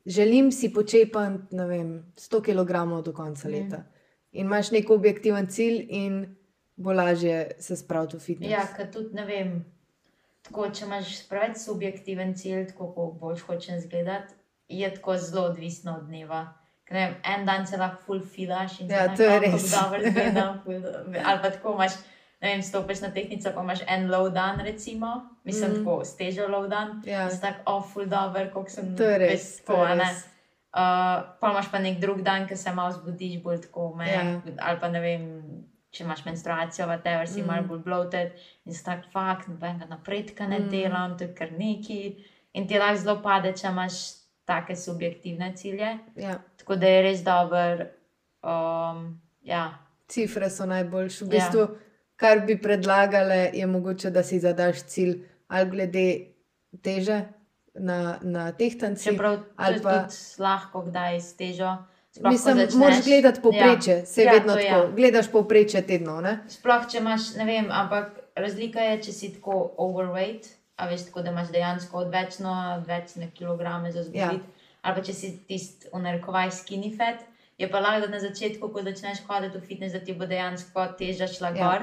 želim 0.06 0.52
si 0.52 0.74
počepati, 0.74 1.56
ne 1.56 1.66
vem, 1.66 2.14
100 2.16 2.42
kg 2.42 2.72
do 3.04 3.14
konca 3.14 3.48
Mm. 3.48 3.52
leta. 3.52 3.84
In 4.31 4.46
imaš 4.46 4.72
nek 4.72 4.90
objektiven 4.90 5.48
cilj, 5.48 5.86
in 5.90 6.36
bo 6.76 6.92
lažje 6.94 7.52
se 7.60 7.76
spraviti 7.76 8.18
v 8.18 8.19
fitness. 8.19 8.52
Ja, 8.52 8.68
ker 8.68 8.92
tudi 8.92 9.16
ne 9.16 9.26
vem. 9.26 9.66
Tako, 10.44 10.69
če 10.69 10.86
imaš 10.86 11.28
preveč 11.28 11.57
subjektiven 11.57 12.36
cilj, 12.36 12.68
tako 12.68 12.94
kot 12.94 13.19
boš 13.19 13.42
hočeš 13.42 13.76
izgledati, 13.78 14.34
je 14.69 14.94
tako 14.94 15.18
zelo 15.18 15.42
odvisno 15.46 15.96
od 15.96 16.07
dneva. 16.07 16.54
Vem, 16.92 17.16
en 17.26 17.46
dan 17.46 17.68
se 17.68 17.78
lahko 17.78 18.04
full 18.06 18.22
filaš 18.22 18.80
in 18.80 18.90
Ja, 18.90 19.10
si 19.10 19.18
to 19.18 19.24
je 19.24 19.30
"Oh, 19.30 19.42
kako 19.42 19.52
res." 19.52 19.72
Dobro 19.72 20.00
izgledam, 20.07 20.62
ful 20.64 20.74
ali 21.28 21.40
pa 21.42 21.50
tako 21.50 21.74
imaš, 21.74 21.92
vem, 22.42 22.62
stopiš 22.64 23.02
na 23.02 23.10
tehnico, 23.12 23.52
pa 23.56 23.62
imaš 23.64 23.80
en 23.88 24.10
low 24.10 24.30
dan, 24.34 24.60
recimo, 24.60 25.30
mislim, 25.44 25.72
mm. 25.72 25.76
tako 25.78 26.06
stežo 26.06 26.48
low 26.48 26.68
dan. 26.70 27.02
Ja. 27.06 27.30
Si 27.30 27.42
tako, 27.42 27.82
full 27.82 28.06
dobro, 28.06 28.50
koliko 28.54 28.72
sem 28.72 28.96
To 28.98 29.08
res, 29.18 29.32
veš, 29.60 29.66
to 29.66 29.78
ne. 29.88 29.96
res. 29.96 30.26
Uh, 30.78 31.24
pa 31.42 31.50
imaš 31.52 31.72
pa 31.72 31.80
nek 31.80 31.98
drug 32.00 32.22
dan, 32.22 32.46
ki 32.48 32.56
se 32.56 32.72
malo 32.74 32.92
zbudiš, 32.92 33.40
bolj 33.44 33.62
tako 33.62 33.96
me, 33.96 34.12
Ja. 34.12 34.42
ali 34.60 34.80
pa 34.80 34.90
ne 34.90 35.00
vem, 35.02 35.24
če 35.92 36.04
imaš 36.04 36.26
menstruacijo, 36.26 36.86
whatever, 36.88 37.28
si 37.28 37.42
mm. 37.42 37.48
malo 37.48 37.64
bolj 37.68 37.80
bloated 37.84 38.32
in 38.66 38.74
si 38.74 38.84
tak 38.86 39.08
fakt, 39.12 39.48
nobenega 39.48 39.86
napredka 39.90 40.48
ne 40.48 40.60
Mm. 40.60 40.70
delam, 40.70 41.18
to 41.18 41.24
je 41.24 41.34
kar 41.36 41.52
neki. 41.58 42.24
In 42.54 42.68
ti 42.68 42.78
lahko 42.78 42.98
zelo 42.98 43.22
pade, 43.24 43.54
če 43.54 43.68
imaš 43.68 43.94
take 44.46 44.76
subjektivne 44.76 45.54
cilje. 45.56 45.98
Ja. 46.16 46.38
Tako 46.58 46.76
da 46.76 46.88
je 46.88 47.02
res 47.02 47.24
dober. 47.24 47.88
Um, 48.44 49.22
ja, 49.42 49.78
Cifre 50.08 50.50
so 50.50 50.66
najboljše. 50.66 51.26
V 51.26 51.34
Ja. 51.34 51.68
Kar 52.18 52.40
bi 52.42 52.57
predlagale, 52.57 53.52
je 53.54 53.66
mogoče, 53.68 54.09
da 54.12 54.24
si 54.24 54.40
zadaš 54.40 54.83
cilj 54.83 55.18
ali 55.47 55.69
glede 55.69 56.06
teže 56.81 57.21
na, 57.76 57.97
na 58.21 58.52
tehtanci. 58.52 59.04
čeprav 59.06 59.38
ali 59.56 59.78
to 59.78 59.83
pa- 59.83 60.07
lahko 60.40 60.81
kdaj 60.81 61.16
s 61.18 61.33
težo. 61.33 61.78
sploh 62.12 62.31
Mislim, 62.31 62.57
začneš- 62.57 62.76
moraš 62.76 63.04
gledati 63.04 63.42
povprečje, 63.42 63.95
Ja. 63.95 64.06
se 64.06 64.24
Ja, 64.24 64.31
vedno 64.31 64.54
to 64.54 64.59
ja. 64.59 64.74
tako. 64.74 64.92
Gledaš 64.94 65.28
povprečje 65.30 65.81
tedno, 65.83 66.21
ne? 66.21 66.40
Sploh, 66.50 66.88
če 66.88 66.97
imaš, 66.97 67.36
ne 67.36 67.45
vem, 67.45 67.68
ampak 67.71 68.07
razlika 68.36 68.80
je, 68.81 69.04
če 69.04 69.12
si 69.14 69.30
tako 69.31 69.54
overweight, 69.78 70.47
a 70.76 70.88
veš, 70.88 71.06
tako 71.06 71.21
da 71.21 71.30
imaš 71.30 71.47
dejansko 71.50 71.97
odvečno, 72.00 72.52
odvečne 72.78 73.30
kilograme 73.31 73.92
za 73.92 74.02
zgubiti, 74.02 74.19
Ja. 74.19 74.31
ja. 74.33 74.40
ali 74.81 74.95
pa 74.95 75.02
če 75.04 75.14
si 75.14 75.38
tisti, 75.40 75.88
v 75.88 76.00
narekovaj, 76.00 76.50
skinny 76.52 76.92
fat, 76.92 77.21
je 77.57 77.68
pa 77.68 77.80
lahko, 77.80 78.02
da 78.02 78.07
na 78.09 78.19
začetku, 78.19 78.68
ko 78.68 78.83
začneš 78.83 79.21
hoditi 79.24 79.57
v 79.57 79.62
fitness, 79.64 79.94
da 79.94 80.00
ti 80.00 80.14
bo 80.14 80.26
dejansko 80.26 80.88
teža 80.97 81.28
šla 81.28 81.47
Ja. 81.50 81.54
gor, 81.56 81.81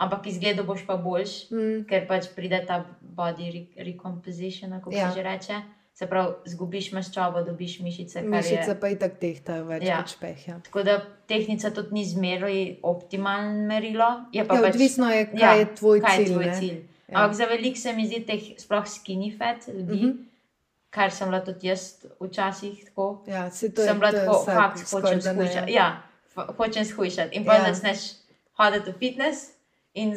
ampak 0.00 0.26
izgledal 0.26 0.64
boš 0.64 0.82
pa 0.82 0.96
boljš, 0.98 1.50
Mm. 1.50 1.84
ker 1.84 2.06
pač 2.06 2.30
pride 2.30 2.64
ta 2.66 2.80
body 3.02 3.50
re 3.50 3.84
recomposition, 3.84 4.70
kako 4.72 4.90
Ja. 4.92 5.08
se 5.08 5.14
že 5.14 5.22
reče. 5.24 5.60
Se 5.92 6.06
pravi, 6.06 6.32
zgubiš 6.46 6.92
maščobo, 6.92 7.42
dobiš 7.42 7.80
mišice. 7.80 8.22
Mišice 8.22 8.54
je, 8.66 8.76
pa 8.76 8.88
i 8.88 8.96
tak 8.96 9.18
tehtajo 9.18 9.64
več 9.66 9.82
Ja. 9.82 9.98
kot 9.98 10.08
špeh. 10.10 10.48
Ja. 10.48 10.56
tako 10.60 10.82
da 10.82 10.94
tehnica 11.26 11.70
tudi 11.70 11.92
ni 11.92 12.04
zmeraj 12.06 12.60
optimalno 12.82 13.66
merilo. 13.66 14.24
Je 14.32 14.40
pa 14.42 14.54
Ja, 14.54 14.60
pač, 14.62 14.70
odvisno 14.70 15.10
je, 15.10 15.26
kaj 15.28 15.40
ja, 15.40 15.52
je 15.52 15.66
tvoj 15.74 16.00
kaj 16.00 16.10
je 16.12 16.16
cilj. 16.18 16.32
tvoj 16.32 16.46
ne. 16.46 16.54
cilj. 16.54 16.78
Ja. 17.06 17.14
Ampak 17.16 17.34
za 17.34 17.44
veliko 17.46 17.76
se 17.76 17.92
mi 17.92 18.06
zdi 18.06 18.20
teh 18.22 18.42
sploh 18.56 18.84
skinny 18.86 19.30
fat 19.32 19.68
ljudi, 19.68 19.96
Mhm. 19.96 20.10
kar 20.90 21.10
sem 21.10 21.28
bila 21.28 21.40
tudi 21.42 21.66
jaz 21.66 21.84
včasih 22.20 22.84
tako. 22.86 23.22
Ja, 23.26 23.50
se 23.50 23.68
to 23.68 23.82
je, 23.82 23.86
sem 23.86 23.98
bila 23.98 24.08
je 24.08 24.14
tako, 24.16 24.44
fakt 24.46 24.90
hočem 24.90 25.20
skušati. 25.20 25.72
Ja, 25.72 26.02
hočem 26.56 26.84
skušati. 26.86 27.36
In 27.36 27.44
pa 27.44 27.54
ja. 27.54 27.66
začneš 27.66 27.98
hoditi 28.54 28.88
v 28.88 28.94
fitness 28.94 29.52
in 29.94 30.14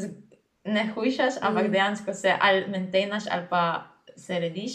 ne 0.65 0.87
hujšaš, 0.95 1.41
ampak 1.41 1.63
Mhm. 1.63 1.71
dejansko 1.71 2.13
se 2.13 2.33
ali 2.41 2.65
maintainaš 2.67 3.23
ali 3.31 3.47
pa 3.49 3.83
se 4.15 4.39
rediš. 4.39 4.71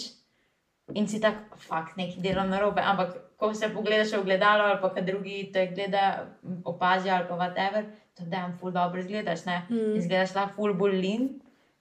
In 0.95 1.09
si 1.09 1.21
tako, 1.21 1.57
fakt, 1.57 1.97
nekaj 1.97 2.23
delam 2.23 2.49
na 2.49 2.61
robe. 2.61 2.81
Ampak 2.81 3.17
ko 3.37 3.55
se 3.55 3.69
pogledaš 3.69 4.12
v 4.12 4.25
gledalo, 4.25 4.64
ali 4.64 4.81
pa 4.81 4.95
kad 4.95 5.05
drugi 5.05 5.50
te 5.52 5.67
gleda, 5.67 6.26
opazijo, 6.64 7.14
ali 7.14 7.28
pa 7.28 7.35
whatever, 7.35 7.85
to 8.17 8.25
da 8.25 8.52
ful 8.61 8.71
dobro 8.71 9.00
izgledaš. 9.00 9.45
Ne? 9.45 9.67
Mm. 9.71 9.97
Izgledaš 9.97 10.35
lahko 10.35 10.55
ful 10.57 10.75
bolj 10.75 10.97
lean, 11.00 11.28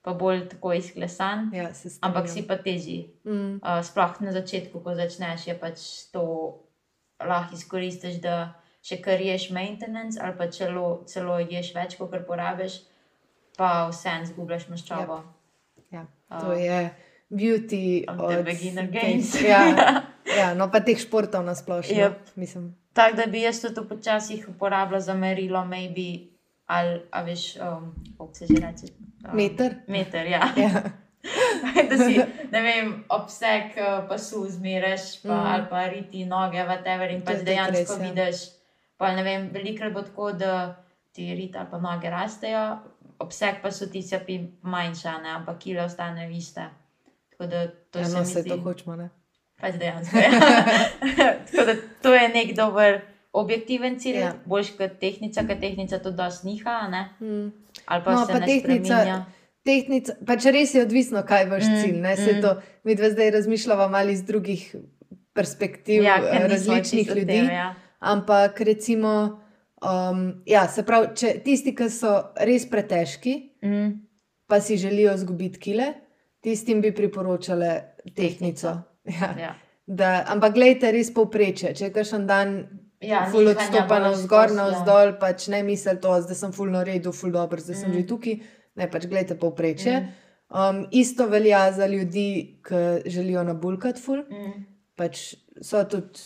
pa 0.02 0.12
bolj 0.14 0.48
tako 0.48 0.72
izklesan, 0.72 1.50
Ja, 1.54 1.70
ampak 2.00 2.28
si 2.28 2.46
pa 2.46 2.56
težji. 2.56 3.10
Mm. 3.24 3.58
Uh, 3.64 3.82
sploh 3.82 4.20
na 4.20 4.32
začetku, 4.32 4.80
ko 4.84 4.94
začneš, 4.94 5.46
je 5.46 5.58
pač 5.58 5.80
to 6.12 6.54
lahko 7.20 7.54
izkoristiš, 7.54 8.20
da 8.20 8.54
še 8.84 9.00
kar 9.02 9.20
ješ 9.20 9.50
maintenance, 9.50 10.20
ali 10.20 10.36
pa 10.38 10.46
celo, 10.50 11.02
celo 11.06 11.38
ješ 11.38 11.74
več, 11.74 11.96
kot 11.98 12.14
porabiš, 12.26 12.78
pa 13.58 13.88
vseeno 13.90 14.28
zgubljaš 14.30 14.68
maščobo. 14.70 15.22
Ja, 15.90 16.06
to 16.40 16.52
Uh, 16.52 16.60
je 16.60 16.94
beauty 17.28 18.04
of 18.08 18.20
od 18.20 18.30
the 18.30 18.42
beginner 18.42 18.86
games. 18.86 19.34
Ja, 19.42 19.62
ja, 20.38 20.54
no 20.54 20.68
pa 20.70 20.80
teh 20.80 21.00
športov 21.00 21.44
na 21.44 21.54
splošno. 21.54 21.96
Yep. 21.96 22.36
Mislim, 22.36 22.74
Tako 22.92 23.16
da 23.16 23.26
bi 23.26 23.40
jaz 23.40 23.60
to 23.74 23.84
počasi 23.88 24.44
uporabljal 24.48 25.00
za 25.00 25.14
merilo, 25.14 25.64
maybe, 25.64 26.26
ali 26.66 27.00
a 27.10 27.22
veš, 27.22 27.56
um, 27.56 27.94
kako 28.18 28.34
se 28.34 28.46
že 28.46 28.54
reče. 28.54 28.92
Um, 29.24 29.36
meter. 29.36 29.74
Meter, 29.86 30.26
ja. 30.26 30.48
Ja. 30.56 30.82
da 31.90 31.96
si, 32.04 32.20
ne 32.52 32.62
vem, 32.62 33.04
obseg 33.08 33.62
uh, 33.62 34.08
pasu 34.08 34.46
zmereš, 34.48 35.22
pa, 35.22 35.28
mm. 35.28 35.46
ali 35.46 35.64
pa 35.70 35.86
riti 35.86 36.24
noge, 36.24 36.58
whatever, 36.58 37.10
in 37.10 37.20
To 37.20 37.26
pač 37.26 37.34
je 37.34 37.38
tudi 37.38 37.50
dejansko 37.50 37.78
res, 37.78 37.90
ja. 37.90 38.08
vidiš. 38.08 38.36
Pa 38.96 39.14
ne 39.14 39.22
vem, 39.22 39.50
velikrat 39.52 39.92
bo 39.92 40.02
tako, 40.02 40.32
da 40.32 40.84
ti 41.12 41.34
rit 41.34 41.56
ali 41.56 41.66
pa 41.70 41.78
noge 41.78 42.10
rastejo, 42.10 42.78
obseg 43.18 43.54
pa 43.62 43.70
so 43.70 43.86
ti 43.86 44.02
se 44.02 44.18
pi 44.20 44.38
manjša, 44.62 45.18
ne, 45.18 45.30
ampak 45.30 45.58
kile 45.58 45.82
ostanejo 45.82 46.30
iste. 46.30 46.64
Tako 47.30 47.46
da 47.46 47.60
to 47.90 47.98
Ja, 47.98 48.04
se 48.04 48.12
no, 48.12 48.20
mi 48.20 48.26
se 48.26 48.40
zdi, 48.40 48.50
to 48.50 48.56
hočemo. 48.58 48.96
Ne? 48.96 49.08
pač 49.60 49.74
dejansko. 49.74 50.18
Ja. 50.18 50.30
tako 51.46 51.64
da 51.64 51.72
to 52.02 52.14
je 52.14 52.28
nek 52.28 52.52
dober 52.54 53.00
objektiven 53.34 53.98
cilj, 53.98 54.16
Ja. 54.16 54.32
boljš 54.44 54.70
kot 54.72 54.98
tehnica, 55.00 55.42
ker 55.42 55.58
tehnica 55.58 55.98
tudi 55.98 56.16
dosti 56.16 56.46
niha, 56.46 56.88
ne, 56.88 57.08
Mm. 57.20 57.50
ali 57.86 58.04
pa 58.04 58.12
No, 58.12 58.26
se 58.26 58.32
pa 58.32 58.38
ne 58.38 58.46
tehnica- 58.46 58.62
spreminja. 58.98 59.24
Tehnica, 59.64 60.12
pač 60.24 60.44
res 60.46 60.74
je 60.74 60.82
odvisno, 60.82 61.22
kaj 61.22 61.42
je 61.42 61.48
vaš 61.48 61.64
Mm, 61.64 61.76
cilj. 61.76 61.96
Ne? 61.98 62.16
Se 62.16 62.32
mm. 62.32 62.42
to, 62.42 62.52
mi 62.84 62.94
dve 62.94 63.10
zdaj 63.10 63.30
razmišljamo 63.30 63.88
malo 63.88 64.10
iz 64.10 64.22
drugih 64.22 64.76
perspektiv 65.34 66.02
Ja, 66.02 66.16
različnih 66.42 67.08
ljudi. 67.08 67.26
tem, 67.28 67.44
ja. 67.46 67.74
Ampak 68.00 68.60
recimo, 68.62 69.40
um, 69.82 70.42
ja, 70.46 70.66
se 70.68 70.82
pravi, 70.82 71.12
če 71.16 71.32
tisti, 71.44 71.74
ki 71.74 71.88
so 71.90 72.16
res 72.40 72.66
pretežki, 72.70 73.36
Mm. 73.62 73.88
pa 74.46 74.60
si 74.60 74.76
želijo 74.76 75.14
izgubiti 75.14 75.58
kile, 75.58 75.94
tistim 76.40 76.80
bi 76.80 76.92
priporočale 76.94 77.82
tehnico. 78.16 78.76
Ja. 79.04 79.34
Ja. 79.40 79.54
Da, 79.86 80.24
ampak 80.28 80.54
gledajte, 80.54 80.92
res 80.92 81.08
povprečje. 81.14 81.74
Če 81.74 81.84
je 81.84 81.92
kakšen 81.92 82.26
dan 82.26 82.68
Ja, 83.00 83.22
ful 83.30 83.46
nihanja 83.46 83.62
odstopa 83.62 83.86
bolj 83.88 84.02
navzgor, 84.02 84.48
skozi, 84.48 84.58
ja. 84.58 84.64
navzdol, 84.64 85.12
pač 85.20 85.46
ne 85.48 85.62
misel 85.62 85.96
to, 86.02 86.12
da 86.28 86.34
sem 86.34 86.52
ful 86.52 86.68
na 86.70 86.82
redu, 86.84 87.12
ful 87.12 87.30
dobro, 87.32 87.60
zdaj 87.60 87.76
sem 87.76 87.90
Mm. 87.90 87.94
že 87.94 88.06
tukaj. 88.06 88.38
Ne, 88.76 88.88
pač 88.90 89.06
gledajte 89.06 89.38
povprečje. 89.38 89.94
Mm. 90.00 90.08
Um, 90.50 90.86
isto 90.90 91.26
velja 91.26 91.72
za 91.72 91.86
ljudi, 91.86 92.58
ki 92.62 93.08
želijo 93.10 93.42
nabulkati 93.44 94.02
ful. 94.02 94.22
Mm. 94.30 94.66
Pač 94.96 95.34
so 95.62 95.84
tudi, 95.84 96.20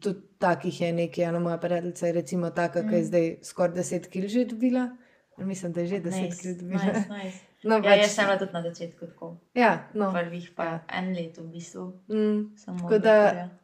tudi 0.00 0.20
takih 0.38 0.80
je 0.80 0.92
nekaj, 0.94 1.24
ena 1.24 1.38
moja 1.38 1.58
prijateljica 1.58 2.06
je 2.06 2.12
recimo 2.12 2.50
taka, 2.50 2.82
mm. 2.82 2.88
ki 2.88 2.94
je 2.94 3.00
Mm. 3.00 3.04
zdaj 3.04 3.36
skoraj 3.42 3.74
10 3.74 4.08
kg 4.08 4.26
že 4.28 4.44
dobila. 4.44 4.96
Mislim, 5.38 5.72
da 5.72 5.80
je 5.80 5.86
že 5.86 5.96
10 5.98 6.22
Nice, 6.22 6.42
kg 6.44 6.60
dobila. 6.60 6.82
nice, 6.84 7.08
nice. 7.16 7.38
No, 7.62 7.74
Ja, 7.76 7.82
pač, 7.82 7.98
jaz 7.98 8.10
sem 8.10 8.24
bila 8.24 8.38
tudi 8.38 8.52
na 8.52 8.62
začetku 8.62 9.06
tako, 9.06 9.28
ja, 9.54 9.88
no. 9.94 10.12
prvih 10.12 10.50
pa 10.56 10.64
Ja. 10.64 10.80
en 10.90 11.12
let 11.12 11.38
v 11.38 11.44
bistvu. 11.44 11.86
Mm. 12.08 12.54
Tako 12.78 12.98
da 12.98 13.14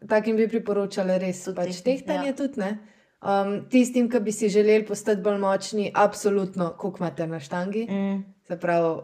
takim 0.05 0.37
bi 0.37 0.49
priporočala 0.49 1.17
res 1.19 1.45
Tudi 1.45 1.57
pač 1.57 1.81
tehtanje 1.81 2.27
ja. 2.27 2.35
tudi. 2.35 2.59
Ne? 2.59 2.79
Um, 3.23 3.69
tistim, 3.69 4.11
ki 4.11 4.21
bi 4.21 4.33
si 4.33 4.49
želeli 4.49 4.83
postati 4.85 5.23
bolj 5.23 5.39
močni, 5.39 5.93
absolutno, 5.97 6.73
koliko 6.73 6.99
imate 6.99 7.27
na 7.27 7.39
štangi. 7.39 7.87
Mm. 7.87 8.25
Se 8.43 8.59
pravi, 8.59 9.03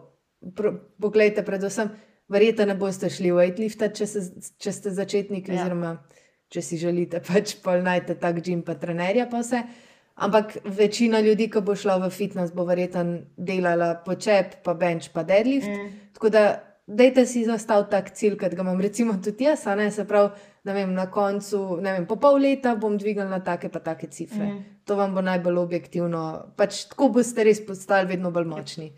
poglejte, 0.97 1.43
predvsem, 1.43 1.89
verjetno 2.27 2.65
ne 2.65 2.75
boste 2.75 3.09
šli 3.09 3.31
v 3.31 3.35
weightlifter, 3.35 3.91
če, 3.91 4.05
se, 4.05 4.19
če 4.57 4.71
ste 4.71 4.89
začetniki, 4.91 5.51
Ja. 5.51 5.55
ja. 5.55 5.61
oziroma 5.61 5.93
če 6.49 6.63
si 6.65 6.79
želite, 6.81 7.21
pač 7.25 7.57
pol 7.63 7.83
najte 7.85 8.17
tak 8.19 8.41
gim, 8.45 8.63
pa 8.65 8.75
trenerja 8.79 9.29
pa 9.29 9.43
vse. 9.43 9.63
Ampak 10.19 10.57
večina 10.65 11.21
ljudi, 11.23 11.47
ki 11.47 11.61
bo 11.63 11.77
šla 11.79 11.95
v 12.01 12.09
fitness, 12.11 12.51
bo 12.51 12.65
verjetno 12.67 13.21
delala 13.37 13.93
počep, 14.03 14.57
pa 14.65 14.73
bench, 14.75 15.13
pa 15.13 15.23
deadlift. 15.23 15.69
Mm. 15.71 15.93
Tako 16.17 16.31
da, 16.33 16.41
dajte 16.89 17.23
si 17.25 17.45
zastaviti 17.47 17.93
tak 17.93 18.11
cilj, 18.17 18.35
kot 18.41 18.55
ga 18.57 18.65
imam, 18.65 18.81
recimo 18.81 19.15
tudi 19.23 19.47
jaz, 19.47 19.63
ne 19.79 19.87
se 19.95 20.03
pravi, 20.09 20.33
ne 20.67 20.75
vem, 20.75 20.91
na 20.93 21.05
koncu, 21.11 21.61
ne 21.79 21.93
vem, 21.95 22.07
po 22.09 22.17
pol 22.19 22.41
leta 22.41 22.75
bom 22.75 22.97
dvignila 22.99 23.29
na 23.29 23.39
take 23.45 23.69
pa 23.71 23.79
take 23.79 24.09
cifre. 24.11 24.43
Mm. 24.43 24.57
Mm. 24.57 24.83
To 24.89 24.99
vam 24.99 25.15
bo 25.15 25.23
najbolj 25.23 25.61
objektivno, 25.61 26.23
pač 26.59 26.83
tako 26.91 27.13
boste 27.15 27.45
res 27.47 27.63
postali 27.63 28.09
vedno 28.09 28.33
bolj 28.35 28.49
močni. 28.49 28.89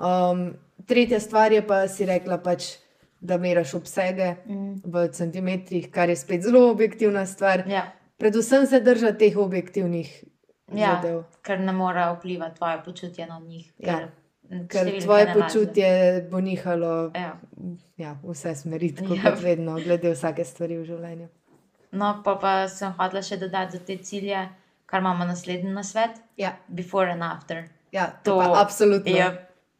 Um, 0.00 0.54
tretja 0.88 1.20
stvar 1.20 1.52
je 1.52 1.60
pa 1.66 1.82
si 1.92 2.08
rekla, 2.08 2.40
pač, 2.40 2.78
da 3.20 3.38
meraš 3.38 3.74
obsege 3.74 4.34
Mm. 4.46 4.80
v 4.84 5.08
centimetrih, 5.08 5.90
kar 5.90 6.08
je 6.08 6.16
spet 6.16 6.42
zelo 6.42 6.70
objektivna 6.70 7.26
stvar. 7.26 7.62
Ja. 7.68 7.92
Predvsem 8.18 8.66
se 8.66 8.80
držati 8.80 9.18
teh 9.20 9.36
objektivnih 9.38 10.24
Ja, 10.70 10.94
zadev. 10.94 11.22
ker 11.42 11.60
ne 11.60 11.72
more 11.72 12.12
vplivati 12.12 12.56
tvoje 12.56 12.82
počutje 12.84 13.26
na 13.26 13.38
njih. 13.40 13.72
Ja. 13.78 13.94
ker 13.94 14.08
Ker 14.68 14.80
številke 14.80 15.00
tvoje 15.00 15.34
počutje 15.34 15.88
bo 16.30 16.40
nihalo 16.40 17.10
Ja. 17.14 17.36
ja, 17.96 18.16
vse 18.24 18.54
smeri, 18.54 18.94
tako 18.94 19.14
Ja. 19.14 19.22
kot 19.24 19.42
vedno, 19.42 19.74
glede 19.76 20.10
vsake 20.10 20.44
stvari 20.44 20.76
v 20.76 20.84
življenju. 20.84 21.28
No, 21.92 22.22
pa, 22.24 22.34
pa 22.36 22.68
sem 22.68 22.92
hotela 22.92 23.22
še 23.22 23.36
dodati 23.36 23.72
za 23.72 23.78
te 23.80 23.96
cilje, 23.98 24.48
kar 24.86 25.00
imamo 25.00 25.24
naslednji 25.24 25.70
na 25.70 25.82
svet, 25.82 26.10
Ja, 26.36 26.52
before 26.68 27.10
and 27.10 27.22
after. 27.22 27.64
ja 27.92 28.06
to, 28.24 28.30
To 28.30 28.38
pa 28.38 28.60
absolutno. 28.60 29.10
Ja, 29.12 29.32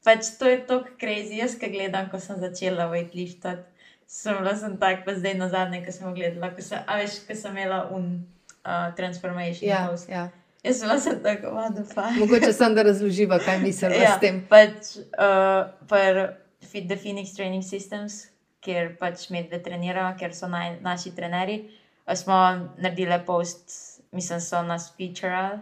pač 0.05 0.33
to 0.39 0.49
je 0.49 0.59
tako 0.67 0.97
crazy. 1.01 1.41
Jaz, 1.41 1.57
ki 1.61 1.71
gledam, 1.73 2.09
ko 2.13 2.21
sem 2.23 2.41
začela 2.41 2.89
weightliftat, 2.93 3.65
sem 4.07 4.37
bila 4.41 4.57
sem 4.57 4.77
tak, 4.81 5.05
pa 5.07 5.15
zdaj 5.15 5.39
na 5.39 5.49
zadnje, 5.53 5.85
ko 5.87 5.95
sem 5.95 6.15
gledala, 6.15 6.53
ko 6.55 6.65
sem, 6.65 6.83
a 6.87 7.01
veš, 7.01 7.23
ko 7.29 7.37
sem 7.37 7.57
imela 7.57 7.87
un 7.95 8.23
uh, 8.65 8.91
transformation. 8.97 9.69
Ja, 9.69 9.87
post. 9.91 10.09
ja. 10.11 10.29
Jaz 10.65 10.83
sem 10.83 10.99
sem 11.01 11.21
tako, 11.25 11.57
the 11.75 11.85
fuck. 11.85 12.17
Mogoče 12.21 12.53
sem 12.53 12.75
da 12.77 12.85
razloživa, 12.85 13.39
kaj 13.41 13.61
mislim 13.69 13.97
ja. 13.97 14.17
s 14.17 14.21
tem. 14.21 14.43
Pač 14.49 14.97
uh, 15.17 15.73
per 15.89 16.41
Fit 16.61 16.89
the 16.89 16.97
Phoenix 17.01 17.33
Training 17.37 17.65
Systems, 17.65 18.27
kjer 18.61 18.97
pač 19.01 19.31
medve 19.33 19.57
trenirajo, 19.65 20.13
ker 20.21 20.37
so 20.37 20.51
naj, 20.53 20.77
naši 20.85 21.15
trenerji, 21.17 21.63
uh, 21.65 22.15
smo 22.17 22.69
naredili 22.79 23.21
post, 23.27 23.71
mislim, 24.13 24.41
so 24.41 24.63
nas 24.63 24.93
featurali. 24.97 25.59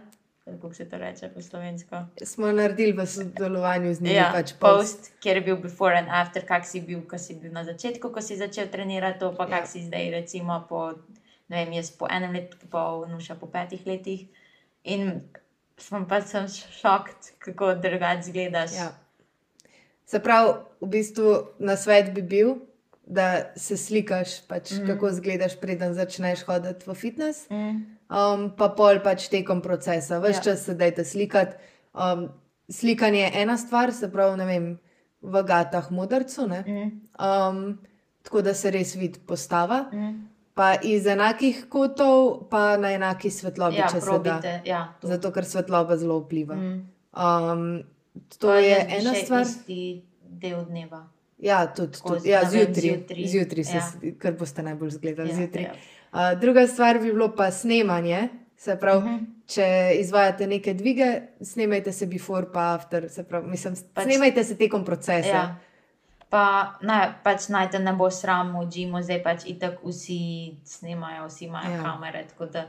Kako 0.51 0.73
se 0.73 0.85
to 0.89 0.97
reče 0.97 1.29
po 1.33 1.41
slovensko? 1.41 1.95
Smo 2.23 2.51
naredili 2.51 2.91
v 2.91 3.05
sodelovanju 3.05 3.93
z 3.93 4.01
njimi 4.01 4.15
Ja, 4.15 4.31
pač 4.33 4.53
post. 4.59 4.97
post, 4.97 5.11
kjer 5.19 5.37
je 5.37 5.41
bil 5.41 5.57
before 5.57 5.97
and 5.97 6.07
after, 6.11 6.45
kak 6.45 6.65
si 6.65 6.81
bil, 6.81 7.01
ko 7.07 7.17
si 7.17 7.35
bil 7.35 7.51
na 7.53 7.63
začetku, 7.63 8.09
ko 8.09 8.21
si 8.21 8.37
začel 8.37 8.67
trenirati, 8.71 9.19
to 9.19 9.33
pa 9.37 9.43
Ja. 9.43 9.49
kak 9.49 9.67
si 9.67 9.83
zdaj, 9.85 10.11
recimo, 10.11 10.65
po, 10.69 10.93
ne 11.49 11.65
vem, 11.65 11.73
jaz 11.73 11.91
po 11.91 12.07
enem 12.09 12.33
letu, 12.33 12.57
pol, 12.71 13.05
nuša 13.07 13.35
po 13.35 13.47
petih 13.47 13.85
letih. 13.87 14.25
In 14.83 15.21
sem 15.77 16.05
pa 16.07 16.21
sem 16.21 16.47
šokt, 16.81 17.33
kako 17.39 17.73
drugače 17.75 18.19
izgledaš. 18.19 18.73
Ja. 18.73 18.91
Se 20.05 20.19
pravi, 20.19 20.53
v 20.81 20.87
bistvu 20.87 21.47
na 21.59 21.77
svet 21.77 22.13
bi 22.13 22.21
bil, 22.21 22.55
da 23.05 23.53
se 23.57 23.77
slikaš, 23.77 24.41
pač, 24.47 24.71
mm. 24.71 24.87
kako 24.87 25.09
izgledaš, 25.09 25.55
preden 25.61 25.93
začneš 25.93 26.43
hoditi 26.45 26.85
v 26.89 26.93
fitness. 26.93 27.49
Mm, 27.49 27.97
Um, 28.09 28.49
pa 28.51 28.69
pol 28.69 28.99
pač 28.99 29.27
tekom 29.27 29.61
procesa, 29.61 30.19
vse 30.19 30.31
Ja. 30.31 30.41
čas 30.41 30.65
se 30.65 30.73
dajte 30.73 31.03
slikati. 31.03 31.55
Um, 31.93 32.29
slikanje 32.67 33.19
je 33.19 33.31
ena 33.35 33.57
stvar, 33.57 33.91
se 33.91 34.07
pravi, 34.07 34.37
ne 34.37 34.45
vem, 34.45 34.79
v 35.21 35.43
gatah 35.43 35.91
modrcu, 35.91 36.47
ne? 36.47 36.63
mm, 36.63 36.89
um, 37.19 37.77
tako 38.23 38.41
da 38.41 38.53
se 38.53 38.71
res 38.71 38.95
vidi 38.95 39.19
postava. 39.21 39.85
mm. 39.93 40.25
Pa 40.53 40.73
iz 40.75 41.05
enakih 41.05 41.65
kotov, 41.67 42.49
pa 42.49 42.77
na 42.77 42.89
enaki 42.89 43.29
svetlobi, 43.29 43.77
Ja, 43.77 43.87
če 43.87 43.93
se 43.93 43.99
da. 44.01 44.11
probite. 44.11 44.61
Ja, 44.65 44.93
to. 44.99 45.07
Zato, 45.07 45.31
ker 45.31 45.45
svetloba 45.45 45.95
zelo 45.95 46.19
vpliva. 46.19 46.55
Mm. 46.55 46.81
Um, 47.13 47.83
to 48.35 48.47
Pa 48.47 48.55
je 48.55 48.75
bi 48.81 48.93
ena 48.95 49.13
stvar. 49.15 49.41
Isti 49.43 50.01
del 50.21 50.65
dneva. 50.65 51.07
Ja, 51.39 51.65
tudi, 51.67 51.97
tudi. 51.97 52.27
Ja, 52.27 52.41
zjutraj. 52.43 52.73
zjutraj. 52.83 53.23
Zjutraj, 53.27 53.63
se, 53.63 53.73
Ja. 53.73 53.81
s- 53.81 54.17
kar 54.17 54.33
boste 54.33 54.61
najbolj 54.61 54.89
zgledali. 54.91 55.29
Ja, 55.29 55.35
zjutraj. 55.35 55.63
ja. 55.63 55.73
Uh, 56.11 56.19
druga 56.35 56.67
stvar 56.67 56.97
bi 56.97 57.11
bilo 57.11 57.29
pa 57.31 57.51
snemanje. 57.51 58.27
Se 58.57 58.75
pravi, 58.75 59.05
Mhm. 59.05 59.17
če 59.47 59.65
izvajate 59.95 60.47
neke 60.47 60.73
dvige, 60.73 61.05
snemajte 61.41 61.91
se 61.91 62.05
before 62.07 62.45
pa 62.53 62.73
after. 62.73 63.09
Se 63.09 63.23
pravi, 63.23 63.47
mislim, 63.47 63.75
Pač- 63.75 64.03
snemajte 64.03 64.43
se 64.43 64.57
tekom 64.57 64.85
procesa. 64.85 65.27
Ja. 65.29 65.55
Pa 66.29 66.43
ne, 66.81 66.97
pač 67.23 67.47
naj 67.47 67.69
te 67.69 67.79
ne 67.79 67.93
bo 67.93 68.09
sram 68.09 68.51
v 68.53 68.67
Džimu, 68.67 69.01
zdaj 69.01 69.23
pač 69.23 69.45
itak 69.47 69.79
vsi 69.83 70.19
snimajo, 70.63 71.25
vsi 71.25 71.45
imajo 71.45 71.71
Ja. 71.71 71.83
kamere, 71.83 72.25
tako 72.27 72.45
da 72.47 72.65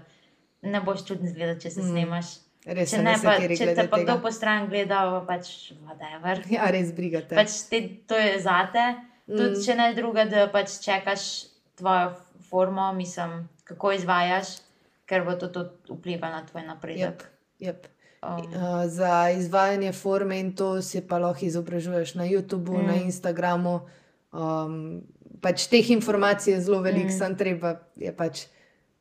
ne 0.62 0.80
boš 0.80 1.04
čudno 1.04 1.28
zgledati, 1.28 1.60
če 1.60 1.70
se 1.70 1.82
Mm. 1.82 1.84
snimaš. 1.86 2.26
Res 2.66 2.90
Če, 2.90 2.98
ne, 2.98 3.14
pa, 3.24 3.34
če 3.38 3.74
te 3.74 3.88
pa 3.88 3.96
kdo 3.98 4.06
tega. 4.06 4.22
po 4.22 4.30
stran 4.30 4.68
gleda, 4.68 4.96
pa 5.18 5.26
pač 5.28 5.72
whatever. 5.80 6.40
Ja, 6.50 6.64
res 6.66 6.92
brigate. 6.92 7.34
Pač 7.34 7.68
te, 7.68 7.80
to 8.06 8.14
je 8.14 8.40
zate, 8.40 8.94
tudi 9.26 9.56
Mm. 9.56 9.64
če 9.64 9.74
ne 9.74 9.94
druga, 9.94 10.24
da 10.24 10.48
pač 10.48 10.78
čakaš 10.78 11.44
tvojo 11.76 12.14
formo, 12.50 12.92
mislim, 12.92 13.48
kako 13.64 13.92
izvajaš, 13.92 14.58
ker 15.06 15.24
bo 15.24 15.34
to 15.38 15.48
tudi 15.48 15.70
vplivalo 15.90 16.40
na 16.40 16.46
tvoj 16.46 16.66
napredek. 16.66 17.00
Jep, 17.00 17.22
jep. 17.58 17.86
Um, 18.22 18.36
Uh, 18.36 18.84
za 18.84 19.30
izvajanje 19.30 19.92
forme 19.92 20.40
in 20.40 20.52
to 20.56 20.82
si 20.82 21.00
pa 21.00 21.18
lahko 21.18 21.46
izobražuješ 21.46 22.14
na 22.14 22.26
YouTubu, 22.28 22.82
mm. 22.82 22.86
na. 22.86 22.94
Instagramu. 22.94 23.80
Um, 24.32 25.02
pač 25.40 25.66
teh 25.72 25.90
informacij 25.90 26.54
je 26.54 26.60
zelo 26.60 26.82
veliko, 26.84 27.08
mm. 27.08 27.14
Mm. 27.14 27.18
sam 27.18 27.36
treba 27.36 27.74
je 27.96 28.12
pač 28.16 28.46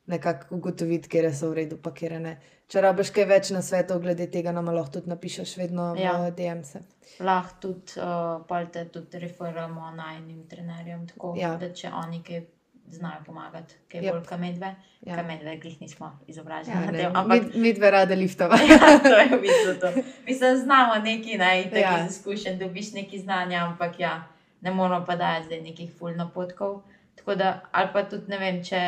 nekako 0.06 0.54
ugotoviti, 0.56 1.08
kje 1.08 1.34
so 1.34 1.50
v 1.50 1.54
redu, 1.54 1.76
pa 1.76 1.92
kje 1.94 2.20
ne. 2.20 2.38
Če 2.70 2.80
rabiš 2.80 3.10
kaj 3.14 3.26
več 3.26 3.50
na 3.50 3.60
svetu, 3.66 3.98
glede 4.02 4.26
tega 4.30 4.52
nam 4.54 4.70
lahko 4.70 4.98
tudi 4.98 5.10
napišeš, 5.10 5.56
vedno 5.58 5.90
ja. 5.98 6.14
V 6.22 6.30
DM-se. 6.38 6.82
lahko 7.20 7.56
tudi, 7.60 7.98
uh, 7.98 8.40
pol 8.48 8.70
te 8.72 8.86
tudi 8.88 9.18
referiramo 9.18 9.90
najnim 9.96 10.46
trenerjem, 10.48 11.06
tako 11.10 11.34
ja. 11.38 11.56
da 11.60 11.72
če 11.74 11.90
oni 11.92 12.22
kaj 12.26 12.44
znajo 12.94 13.24
pomagati, 13.26 13.74
kaj 13.88 14.00
yep. 14.00 14.12
bolj 14.12 14.24
kamedve. 14.24 14.66
Ja. 14.66 15.12
Ja. 15.12 15.16
Kamedve, 15.16 15.56
glih 15.56 15.80
nismo 15.80 16.10
izobraženi 16.26 16.76
Ja, 16.76 16.90
ne, 16.90 17.04
ampak 17.14 17.54
mi, 17.54 17.60
mi 17.60 17.72
dve 17.72 17.90
rade 17.90 18.16
liftova. 18.16 18.56
to 19.02 19.14
je 19.16 19.28
v 19.32 19.40
bistvu 19.40 19.74
to. 19.80 19.92
Mislim, 20.26 20.56
znamo 20.56 20.94
neki, 21.04 21.38
ne, 21.38 21.62
in 21.62 21.70
tako 21.70 21.82
Ja. 21.82 21.96
ja. 21.98 22.06
izkušen, 22.06 22.58
dobiš 22.58 22.92
neki 22.92 23.18
znanja, 23.18 23.64
ampak 23.64 24.00
ja, 24.00 24.28
ne 24.60 24.70
moramo 24.70 25.06
pa 25.06 25.16
dati 25.16 25.46
zdaj 25.46 25.60
nekih 25.60 25.92
full 25.98 26.16
napotkov. 26.16 26.82
Tako 27.16 27.34
da, 27.34 27.60
ali 27.72 27.88
pa 27.92 28.02
tudi 28.02 28.28
ne 28.28 28.38
vem, 28.38 28.64
če 28.64 28.80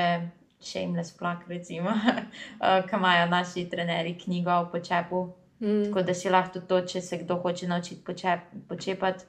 shameless 0.60 1.16
plug, 1.18 1.48
recimo, 1.48 1.90
uh, 1.96 2.84
ki 2.88 2.96
imajo 2.96 3.26
naši 3.28 3.68
trenerji 3.70 4.18
knjigo 4.18 4.50
o 4.50 4.68
počepu, 4.72 5.28
Mm. 5.62 5.84
Tako 5.84 6.02
da 6.02 6.14
si 6.14 6.30
lahko 6.30 6.52
tudi 6.52 6.66
to, 6.66 6.80
če 6.80 7.00
se 7.00 7.18
kdo 7.18 7.36
hoče 7.38 7.68
naučiti 7.68 8.02
počep, 8.04 8.40
počepati, 8.68 9.24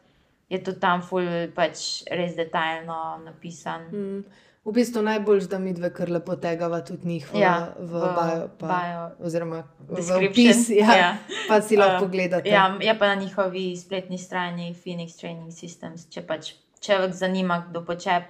je 0.49 0.63
tudi 0.63 0.79
tam 0.79 1.01
ful, 1.05 1.27
pač 1.55 2.01
res 2.09 2.33
detaljno 2.35 2.95
napisan. 3.25 3.85
Mm. 3.91 4.23
V 4.65 4.71
bistvu 4.71 5.01
najbolj, 5.03 5.41
da 5.51 5.59
mi 5.59 5.73
dve 5.75 5.89
kar 5.93 6.09
lepo 6.09 6.35
tegava 6.39 6.79
tudi 6.81 7.07
njih 7.07 7.25
v, 7.33 7.39
Ja, 7.41 7.73
v, 7.79 7.83
v 7.83 7.99
bio, 7.99 8.49
pa, 8.59 8.67
bio 8.67 9.01
oziroma 9.27 9.63
v 9.89 9.99
opis, 10.29 10.69
ja, 10.81 10.93
ja. 10.95 11.09
pa 11.49 11.59
si 11.61 11.75
lahko 11.75 12.05
Um, 12.05 12.07
pogledate. 12.07 12.49
Ja, 12.49 12.69
je 12.81 12.93
pa 12.99 13.07
na 13.11 13.15
njihovi 13.21 13.75
spletni 13.77 14.17
strani 14.17 14.71
Phoenix 14.73 15.19
Training 15.19 15.51
Systems. 15.51 16.07
Če 16.09 16.23
pač 16.23 16.53
človek 16.79 17.11
zanima, 17.11 17.65
kdo 17.69 17.83
počep, 17.85 18.23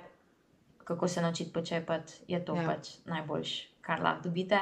kako 0.83 1.07
se 1.07 1.21
naučiti 1.21 1.53
počepati, 1.53 2.13
je 2.27 2.41
to 2.45 2.55
Ja. 2.55 2.61
ja. 2.61 2.67
pač 2.67 2.89
najboljš, 3.05 3.51
kar 3.81 4.01
lahko 4.01 4.23
dobite. 4.23 4.57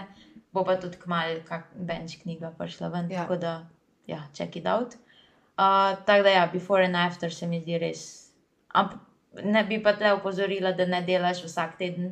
Bo 0.52 0.66
pa 0.68 0.76
tudi 0.76 0.98
kmalu, 1.00 1.40
kak 1.48 1.72
bench 1.76 2.20
knjiga 2.22 2.52
prišla 2.58 2.88
ven, 2.92 3.08
Ja. 3.12 3.16
ja. 3.16 3.22
tako 3.24 3.36
da, 3.40 3.54
ja, 4.08 4.20
check 4.34 4.56
it 4.56 4.68
out. 4.68 5.00
Uh, 5.56 5.96
tako 6.06 6.24
da, 6.28 6.30
ja, 6.36 6.50
before 6.52 6.84
and 6.86 6.96
after 7.00 7.32
se 7.34 7.48
mi 7.48 7.62
zdi 7.64 7.80
res. 7.80 8.32
Ampak 8.76 9.00
ne 9.34 9.64
bi 9.64 9.84
pa 9.84 9.94
tle 9.94 10.14
opozorila, 10.14 10.72
da 10.72 10.86
ne 10.86 11.02
delaš 11.02 11.44
vsak 11.44 11.78
teden, 11.78 12.12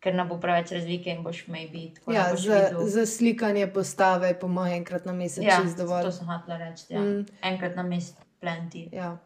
ker 0.00 0.14
ne 0.14 0.24
bo 0.24 0.38
preveč 0.38 0.72
razlike 0.72 1.10
in 1.10 1.22
boš 1.22 1.46
maybe 1.46 1.94
tako 1.94 2.12
Ja, 2.12 2.28
boš 2.30 2.40
za, 2.40 2.54
videl. 2.56 2.86
za 2.86 3.06
slikanje 3.06 3.66
postave 3.66 4.28
je 4.28 4.38
po 4.38 4.48
mojem 4.48 4.74
enkrat 4.74 5.04
na 5.04 5.12
mesec 5.12 5.44
Ja, 5.44 5.58
čist 5.62 5.76
dovolj. 5.76 6.02
to 6.02 6.12
sem 6.12 6.26
hotela 6.26 6.56
reči. 6.58 6.84
Ja. 6.88 7.00
Mm. 7.00 7.26
Enkrat 7.42 7.76
na 7.76 7.82
mest, 7.82 8.16
plenty. 8.40 8.88
Ja, 8.92 9.16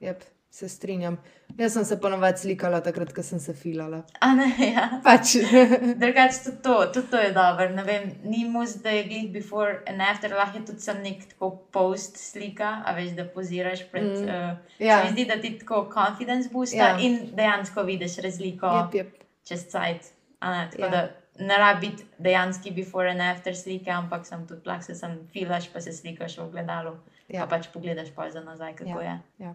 jep, 0.00 0.22
se 0.50 0.68
strinjam. 0.68 1.16
Jaz 1.56 1.72
sem 1.72 1.84
se 1.84 1.96
ponovadi 1.96 2.38
slikala 2.38 2.80
takrat, 2.80 3.12
ko 3.12 3.22
sem 3.22 3.38
se 3.38 3.54
filala. 3.54 4.02
A 4.20 4.34
ne, 4.34 4.48
ja. 4.66 4.88
Pač, 5.04 5.36
Drugače 6.02 6.38
tudi 6.44 6.62
to, 6.62 6.86
tudi 6.86 7.06
to 7.06 7.16
je 7.18 7.32
dobro. 7.32 7.68
Ne 7.68 7.84
vem, 7.84 8.02
ni 8.24 8.44
mus, 8.46 8.74
da 8.76 8.90
je 8.90 9.04
glih 9.04 9.30
before 9.32 9.78
and 9.86 10.02
after, 10.02 10.30
lahko 10.32 10.58
je 10.58 10.64
tudi 10.64 10.80
sem 10.80 10.98
nek 10.98 11.28
tako 11.28 11.50
post 11.70 12.16
slika, 12.18 12.82
a 12.82 12.92
veš, 12.92 13.10
da 13.10 13.24
poziraš 13.26 13.84
pred. 13.86 14.04
Mm. 14.04 14.24
Uh, 14.24 14.56
Ja. 14.80 14.98
Se 14.98 15.04
mi 15.04 15.12
zdi, 15.12 15.24
da 15.26 15.36
ti 15.36 15.58
tako 15.58 15.90
confidence 15.90 16.48
boosta 16.48 16.76
Ja. 16.78 16.98
in 16.98 17.18
dejansko 17.32 17.82
vidiš 17.84 18.16
razliko 18.18 18.66
jep, 18.68 18.94
jep. 18.96 19.14
čez 19.44 19.66
cajt. 19.66 20.12
a 20.40 20.50
Ne, 20.52 20.68
tako 20.70 20.82
Ja. 20.82 20.88
da 20.90 21.08
ne 21.40 21.58
rabi 21.58 21.80
biti 21.82 22.04
dejanski 22.18 22.70
before 22.72 23.10
and 23.10 23.20
after 23.22 23.54
slike, 23.54 23.90
ampak 23.90 24.26
sem 24.26 24.46
tudi 24.46 24.60
lahko 24.66 24.82
se 24.84 24.94
sem 24.94 25.18
filaš, 25.32 25.68
pa 25.68 25.80
se 25.80 25.92
slikaš 25.92 26.38
v 26.38 26.42
ogledalu. 26.42 26.90
Ja. 27.28 27.36
Ja. 27.36 27.40
Pa 27.40 27.56
pač 27.56 27.68
pogledaš 27.68 28.08
pa 28.10 28.30
za 28.30 28.40
nazaj, 28.40 28.74
kako 28.74 29.00
Ja. 29.00 29.02
je. 29.02 29.18
Ja, 29.38 29.54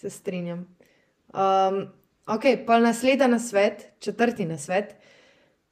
se 0.00 0.10
strinjam. 0.10 0.64
Um, 1.34 1.86
ok, 2.26 2.42
pa 2.66 2.78
naslednji 2.78 3.28
na 3.28 3.38
svet, 3.38 3.86
četrti 3.98 4.46
na 4.46 4.58
svet, 4.58 4.94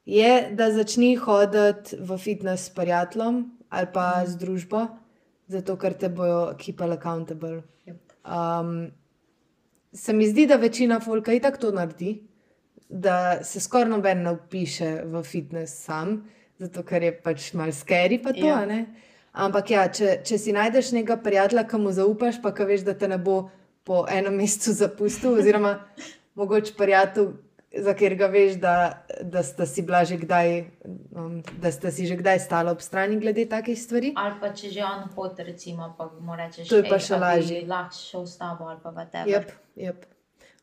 je, 0.05 0.51
da 0.53 0.71
začni 0.73 1.17
hoditi 1.17 1.97
v 2.01 2.19
fitness 2.19 2.67
s 2.67 2.75
prijateljem 2.75 3.45
ali 3.69 3.87
pa 3.93 4.25
z 4.27 4.39
družbo, 4.41 4.87
zato 5.47 5.75
ker 5.77 5.93
te 5.93 6.09
bojo 6.09 6.55
keepali 6.57 6.97
accountable. 6.97 7.63
Um, 8.25 8.89
se 9.93 10.13
mi 10.13 10.29
zdi, 10.29 10.47
da 10.47 10.57
večina 10.57 11.01
folka 11.01 11.33
i 11.33 11.41
tako 11.41 11.61
to 11.61 11.73
naredi, 11.77 12.15
da 12.89 13.45
se 13.45 13.61
skoraj 13.61 13.91
noben 13.91 14.23
ne 14.25 14.33
upiše 14.33 15.03
v 15.05 15.23
fitness 15.23 15.85
sam, 15.85 16.23
zato 16.57 16.83
ker 16.83 17.05
je 17.05 17.13
pač 17.23 17.53
mal 17.53 17.73
scary 17.73 18.23
pa 18.23 18.33
to, 18.33 18.47
Ja. 18.47 18.65
Ampak 19.39 19.71
ja, 19.71 19.85
če, 19.93 20.23
če 20.25 20.39
si 20.41 20.53
najdeš 20.57 20.93
nekega 20.97 21.21
prijatelja, 21.23 21.63
ki 21.69 21.79
mu 21.79 21.93
zaupaš, 21.95 22.41
pa 22.43 22.51
ki 22.57 22.65
veš, 22.67 22.87
da 22.89 22.95
te 22.99 23.07
ne 23.09 23.19
bo 23.23 23.51
po 23.89 24.05
enem 24.13 24.37
mesecu 24.37 24.77
zapustil, 24.77 25.39
oziroma 25.41 25.79
mogoče 26.37 26.75
prijatelj, 26.77 27.31
za 27.79 27.93
katerega 27.93 28.27
veš, 28.33 28.55
da, 28.61 28.75
da 29.23 29.43
sta 29.45 29.67
si 29.69 29.83
bila 29.85 30.01
že 30.05 30.17
kdaj, 30.17 30.53
um, 31.13 31.35
da 31.61 31.69
sta 31.73 31.91
si 31.93 32.07
že 32.09 32.17
kdaj 32.17 32.39
stala 32.41 32.73
ob 32.73 32.81
strani 32.81 33.19
glede 33.21 33.45
takih 33.49 33.77
stvari. 33.77 34.13
Ali 34.17 34.39
pa 34.41 34.53
če 34.53 34.71
že 34.73 34.85
on 34.85 35.03
hodi, 35.15 35.45
recimo, 35.45 35.91
pa 35.99 36.09
mu 36.21 36.37
rečeš, 36.37 36.69
To 36.69 36.77
je 36.77 36.85
pa 36.85 36.97
"Ej, 36.97 37.01
še 37.01 37.17
lažje." 37.17 37.59
Lahko 37.69 37.95
šel 37.95 38.25
s 38.27 38.37
tabo 38.39 38.65
ali 38.65 38.81
pa 38.83 38.91
whatever. 38.91 39.29
Yep, 39.29 39.53
yep. 39.77 40.07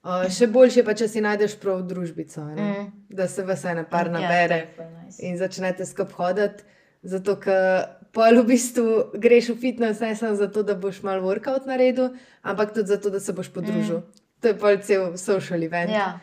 Uh, 0.06 0.26
še 0.30 0.48
boljše 0.48 0.84
pa, 0.86 0.94
če 0.94 1.08
si 1.08 1.22
najdeš 1.22 1.58
prav 1.62 1.82
družbico, 1.86 2.42
ne? 2.46 2.62
Mm. 2.62 2.92
da 3.10 3.28
se 3.28 3.42
vse 3.44 3.70
ene 3.72 3.86
par 3.90 4.06
Ja, 4.06 4.12
nabere. 4.20 4.68
ful 4.76 4.86
nice. 5.02 5.18
in 5.22 5.38
začnete 5.38 5.86
skupaj 5.86 6.14
hoditi. 6.18 6.64
Zato, 7.06 7.36
ker 7.38 7.95
pol 8.16 8.40
v 8.42 8.46
bistvu 8.54 9.12
greš 9.20 9.52
v 9.52 9.58
fitness 9.60 10.00
ne 10.00 10.16
samo 10.16 10.40
zato, 10.40 10.64
da 10.64 10.78
boš 10.80 11.02
mal 11.04 11.20
workout 11.24 11.68
naredil, 11.68 12.16
ampak 12.42 12.72
tudi 12.72 12.88
zato, 12.94 13.12
da 13.12 13.20
se 13.20 13.36
boš 13.36 13.52
podružil. 13.52 14.00
Mm. 14.00 14.24
To 14.42 14.48
je 14.48 14.58
pol 14.62 14.80
cel 14.80 15.04
social 15.20 15.64
event. 15.68 15.92
Ja, 15.92 16.16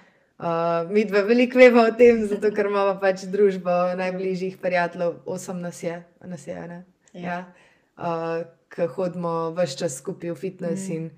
Uh, 0.43 0.91
mi 0.91 1.05
dva 1.05 1.21
veliko 1.23 1.59
vemo 1.59 1.85
o 1.87 1.91
tem, 1.95 2.25
zato 2.27 2.49
ker 2.51 2.67
imamo 2.67 2.97
pač 2.99 3.29
družbo 3.31 3.71
najbližjih 3.95 4.57
prijateljev, 4.59 5.21
osem 5.31 5.61
nas 5.63 5.79
je, 5.85 6.01
nas 6.27 6.47
je 6.49 6.57
ne. 6.67 6.79
Ja. 7.13 7.21
Ja. 7.23 7.37
Uh, 7.95 8.43
Ki 8.73 8.89
hodimo 8.89 9.53
vse 9.53 9.77
čas 9.85 9.99
skupaj 10.01 10.33
v 10.33 10.41
fitness 10.41 10.89
mm. 10.89 10.95
in 10.97 11.11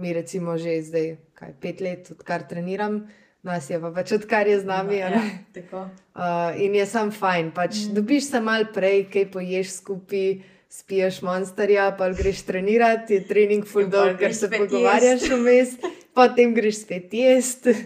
mi 0.00 0.14
recimo 0.16 0.56
že 0.58 0.80
zdaj, 0.82 1.08
kaj 1.38 1.52
pet 1.62 1.82
let, 1.84 2.10
odkar 2.16 2.42
treniram, 2.48 3.04
nas 3.42 3.68
je 3.70 3.78
pa 3.80 3.90
več, 3.94 4.12
odkar 4.16 4.48
je 4.48 4.60
z 4.60 4.68
nami. 4.68 4.96
ja, 5.00 5.10
tako. 5.56 5.86
Uh, 6.14 6.54
in 6.62 6.74
je 6.78 6.86
sam 6.86 7.12
fajn, 7.14 7.52
pač 7.56 7.84
mm. 7.84 7.94
dobiš 7.98 8.30
se 8.30 8.40
mal 8.40 8.66
prej, 8.74 9.06
kaj 9.12 9.28
poješ 9.34 9.76
skupaj, 9.80 10.34
spiješ 10.72 11.20
monsterja, 11.26 11.90
pa 11.98 12.08
greš 12.16 12.44
trenirati, 12.48 13.18
je 13.18 13.26
trening 13.28 13.66
full 13.68 13.90
dog, 13.92 14.16
ker 14.20 14.34
se 14.36 14.48
pogovarjaš 14.52 15.28
vmes, 15.34 15.76
potem 16.16 16.54
greš 16.56 16.84
spet 16.86 17.12
jesti. 17.12 17.76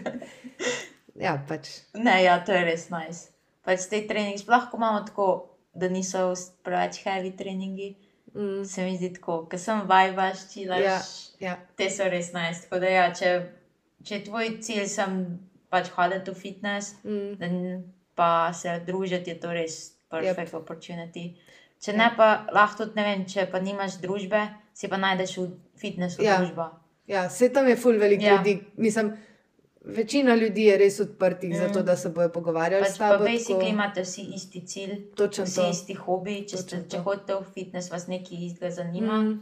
ja, 1.25 1.35
pač. 1.49 1.73
Ne, 1.97 2.21
ja, 2.23 2.39
to 2.45 2.55
je 2.55 2.63
res 2.67 2.87
nice. 2.93 3.33
Pač 3.67 3.89
te 3.91 4.05
treningi, 4.07 4.45
sploh 4.45 4.69
ko 4.71 4.79
imamo 4.79 5.03
tako, 5.07 5.29
da 5.75 5.89
niso 5.91 6.29
preveč 6.63 7.01
heavy 7.03 7.33
treningi, 7.37 7.95
Mm, 8.37 8.65
se 8.65 8.83
mi 8.83 8.97
zdi 8.97 9.13
tako, 9.15 9.47
ker 9.49 9.59
sem 9.59 9.79
vajbaš, 9.89 10.41
čilaš, 10.53 10.83
Ja. 10.83 10.99
ja. 11.39 11.53
te 11.77 11.89
so 11.89 12.05
res 12.05 12.33
nice. 12.33 12.67
Tako 12.67 12.79
da 12.79 12.89
ja, 12.91 13.05
če, 13.13 13.31
če 14.07 14.15
je 14.15 14.23
tvoj 14.23 14.49
cilj 14.61 14.87
sem 14.87 15.17
pač 15.69 15.89
hoditi 15.89 16.31
v 16.31 16.35
fitness, 16.35 16.95
mm, 17.03 17.83
pa 18.15 18.29
se 18.53 18.79
družiti, 18.81 19.27
je 19.27 19.37
to 19.37 19.51
res 19.51 19.75
perfect 20.09 20.49
Yep. 20.49 20.57
opportunity. 20.57 21.25
Če 21.77 21.93
ne, 21.93 22.07
pa 22.15 22.27
lahko 22.51 22.77
tudi, 22.79 22.95
ne 22.95 23.03
vem, 23.03 23.25
če 23.25 23.45
pa 23.47 23.59
nimaš 23.59 23.99
družbe, 23.99 24.39
si 24.73 24.87
pa 24.87 24.97
najdeš 24.97 25.37
v 25.37 25.47
fitnessu 25.75 26.21
Ja. 26.21 26.31
ja. 26.31 26.37
družbo. 26.39 26.69
ja, 27.07 27.29
se 27.29 27.49
tam 27.49 27.67
je 27.67 27.75
full 27.77 27.97
veliko 27.97 28.23
ja. 28.23 28.29
Ja. 28.29 28.37
ljudi. 28.37 28.55
Mislim, 28.77 29.11
večina 29.89 30.35
ljudi 30.35 30.63
je 30.63 30.77
res 30.77 30.99
odprtih 30.99 31.49
mm. 31.49 31.57
za 31.57 31.67
to, 31.69 31.83
da 31.83 31.95
se 31.95 32.09
bojo 32.09 32.29
pogovarjali 32.29 32.83
Pač 32.83 32.91
s 32.91 32.97
pa 32.97 33.09
tabo. 33.09 33.25
basically 33.25 33.59
tako- 33.59 33.69
imate 33.69 34.01
vsi 34.01 34.21
isti 34.33 34.61
cilj, 34.63 34.95
Točno 35.13 35.43
vsi 35.45 35.55
to. 35.57 35.69
isti 35.69 35.93
hobi. 35.95 36.35
Če, 36.41 36.57
ste, 36.57 36.63
Točno 36.71 36.81
če 36.85 36.97
to. 36.97 37.03
hodite 37.03 37.35
v 37.35 37.45
fitness, 37.53 37.91
vas 37.91 38.07
nekaj 38.07 38.37
istega 38.41 38.71
zanima. 38.73 39.13
Mm, 39.15 39.27
Mm. 39.27 39.37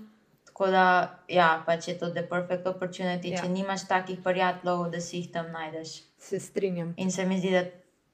Tako 0.56 0.70
da, 0.72 1.20
ja, 1.28 1.50
pač 1.66 1.90
je 1.90 1.98
to 2.00 2.10
the 2.16 2.22
perfect 2.24 2.64
opportunity, 2.64 3.34
ja. 3.34 3.42
Če 3.44 3.50
nimaš 3.52 3.90
takih 3.90 4.22
prijateljev, 4.24 4.86
da 4.94 5.02
si 5.04 5.18
jih 5.18 5.28
tam 5.34 5.50
najdeš. 5.52 5.98
Se 6.24 6.40
strinjam. 6.40 6.94
In 6.96 7.12
se 7.12 7.26
mi 7.28 7.42
zdi, 7.42 7.52
da 7.52 7.66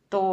to 0.09 0.23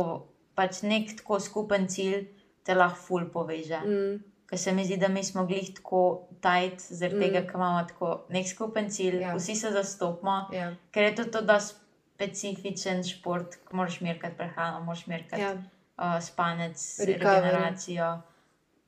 pač 0.56 0.80
nek 0.88 1.12
tako 1.20 1.36
skupen 1.36 1.84
cilj 1.92 2.24
te 2.64 2.78
lahko 2.78 3.02
ful 3.02 3.28
poveže. 3.34 3.82
Mm, 3.84 4.16
Ker 4.48 4.62
se 4.64 4.72
mi 4.72 4.88
zdi, 4.88 4.96
da 4.96 5.12
mi 5.12 5.20
smo 5.24 5.44
glih 5.44 5.68
tako 5.76 6.02
tajt, 6.40 6.80
zaradi 6.88 7.18
mm. 7.18 7.26
tega, 7.26 7.44
ker 7.44 7.60
imamo 7.60 7.84
tako 7.92 8.12
nek 8.32 8.48
skupen 8.48 8.88
cilj, 8.88 9.20
ja. 9.26 9.36
Vsi 9.36 9.60
se 9.60 9.76
zastopimo, 9.76 10.40
ja, 10.56 10.72
ker 10.96 11.10
je 11.10 11.14
to, 11.20 11.28
to 11.36 11.44
da 11.44 11.60
specifičen 11.60 13.04
šport, 13.04 13.60
ki 13.68 13.76
moraš 13.76 14.00
merkati 14.00 14.40
prehrano, 14.40 14.80
moraš 14.88 15.04
merkati 15.12 15.44
ja, 15.44 15.58
uh, 15.60 16.16
spanec, 16.24 16.80
Recovery. 17.04 17.20
regeneracijo. 17.20 18.14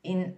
In 0.08 0.30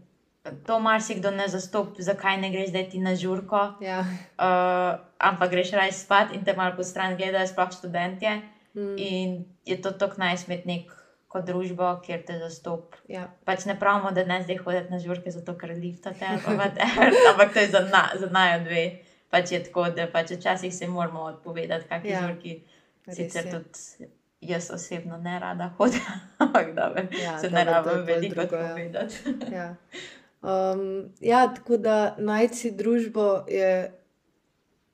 to 0.63 0.79
marsikdo 0.79 1.31
ne 1.31 1.49
zastopi, 1.49 2.03
zakaj 2.03 2.37
ne 2.37 2.51
greš 2.51 2.69
zdaj 2.69 2.89
ti 2.89 2.99
na 2.99 3.15
žurko, 3.15 3.61
ja. 3.81 4.01
uh, 4.01 4.93
ampak 5.21 5.51
greš 5.51 5.71
raje 5.73 5.93
spat 5.95 6.33
in 6.33 6.45
te 6.45 6.53
malo 6.53 6.77
po 6.77 6.83
stran 6.83 7.17
gledajo, 7.17 7.47
sploh 7.47 7.71
študentje. 7.71 8.41
Mm, 8.75 8.95
In 8.99 9.31
je 9.65 9.77
to 9.77 9.91
tako 9.93 10.15
najsmet 10.19 10.65
neko 10.65 11.43
družbo, 11.43 12.01
kjer 12.01 12.25
te 12.25 12.39
zastopi. 12.39 12.97
ja. 13.09 13.29
Pač 13.45 13.65
ne 13.65 13.79
pravimo, 13.79 14.11
da 14.11 14.25
ne 14.25 14.43
zdaj 14.43 14.57
hoditi 14.57 14.91
na 14.91 14.99
žurke, 14.99 15.31
zato 15.31 15.55
ker 15.55 15.71
liftate, 15.71 16.25
ampak 17.29 17.53
to 17.53 17.59
je 17.59 17.69
za, 17.69 17.81
na, 17.87 18.09
za 18.17 18.27
najo 18.29 18.65
dve. 18.65 18.85
Pač 19.31 19.53
je 19.53 19.63
tako, 19.63 19.91
da 19.91 20.07
pač 20.07 20.31
včasih 20.31 20.75
se 20.75 20.87
moramo 20.87 21.21
odpovedati, 21.23 21.89
kakšni 21.89 22.11
Ja, 22.11 22.21
žurki. 22.21 22.63
res 23.07 23.17
Sicer 23.17 23.47
je. 23.47 23.53
tudi 23.53 24.11
jaz 24.43 24.71
osebno 24.71 25.17
ne 25.19 25.39
rada 25.39 25.71
hodim, 25.77 26.01
ampak 26.39 26.75
dobro, 26.75 27.03
Ja, 27.15 27.39
se 27.39 27.51
ne 27.51 27.65
rabim 27.65 28.03
veliko 28.05 28.41
ja. 28.41 28.45
odpovedati. 28.45 29.15
Ja. 29.53 29.75
Um, 30.43 31.13
ja, 31.21 31.47
tako 31.55 31.77
da 31.77 32.17
najti 32.19 32.57
si 32.57 32.71
družbo 32.75 33.45
je 33.49 33.93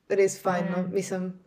res 0.09 0.41
fajn. 0.43 0.67
No? 0.71 0.83
Mm. 0.83 0.95
Mislim, 0.95 1.41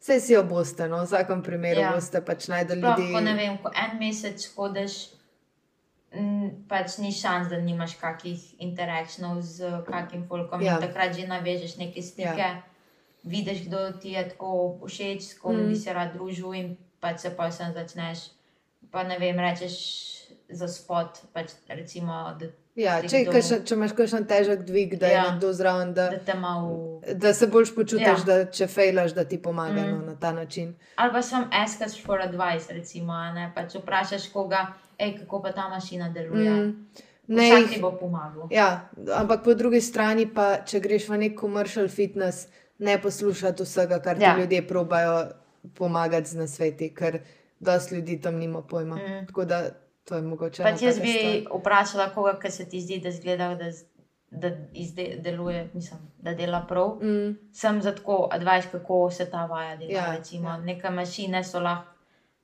vse 0.00 0.20
si 0.20 0.32
jo 0.32 0.44
boste, 0.48 0.88
no? 0.88 1.02
v 1.02 1.08
vsakem 1.08 1.42
primeru 1.42 1.80
Ja. 1.80 1.92
boste 1.92 2.24
pač 2.24 2.48
najdel 2.48 2.80
ljudi. 2.80 3.12
ko 3.12 3.20
ne 3.20 3.34
vem, 3.34 3.58
ko 3.58 3.72
en 3.76 3.98
mesec 4.00 4.46
hodiš, 4.56 5.12
m, 6.12 6.64
pač 6.68 6.98
ni 6.98 7.12
šans, 7.12 7.48
da 7.52 7.60
nimaš 7.60 7.98
kakih 8.00 8.60
interakcij 8.60 9.42
z 9.42 9.84
kakim 9.86 10.24
folkom. 10.28 10.62
Ja. 10.62 10.80
Takrat 10.80 11.12
že 11.16 11.28
navežeš 11.28 11.76
neke 11.76 12.02
stike, 12.02 12.38
ja. 12.38 12.62
vidiš, 13.24 13.68
kdo 13.68 13.92
ti 14.00 14.16
je 14.16 14.28
tako 14.28 14.80
všeč, 14.86 15.20
s 15.22 15.38
kom. 15.38 15.56
Mm. 15.56 15.68
bi 15.68 15.76
se 15.76 15.92
rad 15.92 16.16
družil, 16.16 16.54
in 16.54 16.76
pač 17.00 17.20
se 17.20 17.30
pa 17.36 17.50
sem 17.50 17.72
začneš. 17.76 18.32
Pa 18.90 19.04
ne 19.04 19.18
vem, 19.18 19.36
rečeš 19.36 19.76
za 20.48 20.68
spot, 20.68 21.22
pač 21.32 21.52
recimo, 21.68 22.34
da, 22.40 22.48
Ja, 22.74 23.00
ti 23.00 23.08
če, 23.08 23.18
kakšen, 23.26 23.64
če 23.64 23.74
imaš 23.74 23.92
kakšen 23.92 24.24
težek 24.24 24.62
dvig, 24.62 24.94
da 24.96 25.06
je 25.06 25.12
Ja. 25.12 25.22
nekdo 25.24 25.52
zraven, 25.52 25.90
da, 25.92 26.10
da 26.18 26.34
malo. 26.34 27.00
da 27.14 27.32
se 27.32 27.46
boljš 27.46 27.74
počutiš, 27.74 28.06
Ja. 28.18 28.24
da 28.26 28.44
če 28.46 28.66
fejlaš, 28.66 29.12
da 29.12 29.24
ti 29.24 29.38
pomaga 29.38 29.82
Mm. 29.82 29.90
no, 29.90 30.06
na 30.06 30.14
ta 30.16 30.32
način. 30.32 30.74
Ali 30.96 31.12
pa 31.12 31.22
sem 31.22 31.44
askaš 31.52 32.02
for 32.02 32.20
advice, 32.20 32.72
recimo, 32.72 33.12
ne 33.32 33.52
pač 33.54 33.74
vprašaš 33.74 34.28
koga, 34.28 34.66
hej, 34.98 35.18
kako 35.18 35.42
pa 35.42 35.52
ta 35.52 35.68
mašina 35.68 36.08
deluje. 36.10 36.50
Mm. 36.50 36.86
Ne, 37.28 37.50
Vsak 37.52 37.70
ti 37.70 37.80
bo 37.80 37.92
pomagal. 37.92 38.48
ja, 38.50 38.88
ampak 39.10 39.44
po 39.44 39.54
drugi 39.54 39.80
strani 39.80 40.26
pa, 40.26 40.58
če 40.58 40.80
greš 40.80 41.08
v 41.08 41.18
nek 41.18 41.40
commercial 41.40 41.88
fitness, 41.88 42.46
ne 42.78 42.96
poslušati 42.98 43.62
vsega, 43.62 44.00
kar 44.00 44.16
ti 44.16 44.22
Ja. 44.22 44.28
ja. 44.28 44.38
ljudje 44.38 44.62
probajo 44.62 45.28
pomagati 45.74 46.28
z 46.28 46.34
nasveti, 46.34 46.88
ker 46.90 47.20
dosti 47.60 47.94
ljudi 47.94 48.20
tam 48.20 48.34
nima 48.36 48.62
pojma. 48.62 48.96
Mm. 48.96 49.26
Tako 49.26 49.44
da 49.44 49.62
to 50.04 50.14
je 50.14 50.22
mogoče. 50.22 50.62
Pač 50.62 50.82
jaz 50.82 50.98
bi 50.98 51.12
stvar. 51.12 51.60
vprašala 51.60 52.08
koga, 52.10 52.38
ki 52.38 52.50
se 52.50 52.64
ti 52.66 52.80
zdi, 52.80 52.98
da 52.98 53.10
zgleda, 53.10 53.54
da, 53.54 53.70
da 54.32 54.50
izde, 54.74 55.16
deluje, 55.18 55.68
mislim, 55.74 56.00
da 56.18 56.34
dela 56.34 56.60
prav. 56.62 56.98
Mm, 57.02 57.36
Sem 57.52 57.82
za 57.82 57.92
tako 57.92 58.28
advice, 58.30 58.68
kako 58.70 59.10
se 59.10 59.26
ta 59.26 59.46
vaja 59.46 59.76
dela. 59.76 59.92
Ja, 59.92 60.04
Ja, 60.04 60.16
recimo, 60.16 60.48
ja. 60.48 60.54
ja. 60.54 60.60
Neke 60.62 60.90
mašine 60.90 61.44
so 61.44 61.60
lahko, 61.60 61.88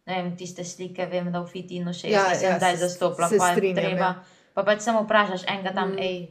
ne 0.07 0.15
vem, 0.15 0.37
tiste 0.37 0.65
slike, 0.65 1.07
vem, 1.07 1.33
da 1.33 1.41
v 1.41 1.47
fitinu 1.49 1.93
še 1.93 2.09
Ja, 2.09 2.35
sem 2.35 2.51
ja, 2.51 2.59
zdaj 2.59 2.77
zastopila, 2.79 3.29
se 3.29 3.37
pa 3.39 3.49
je 3.51 3.75
treba. 3.75 4.01
ja. 4.03 4.15
Pa 4.55 4.63
pač 4.65 4.81
samo 4.81 5.03
vprašaš 5.03 5.45
enega 5.47 5.73
tam, 5.73 5.93
mm. 5.93 5.99
Ej, 6.01 6.29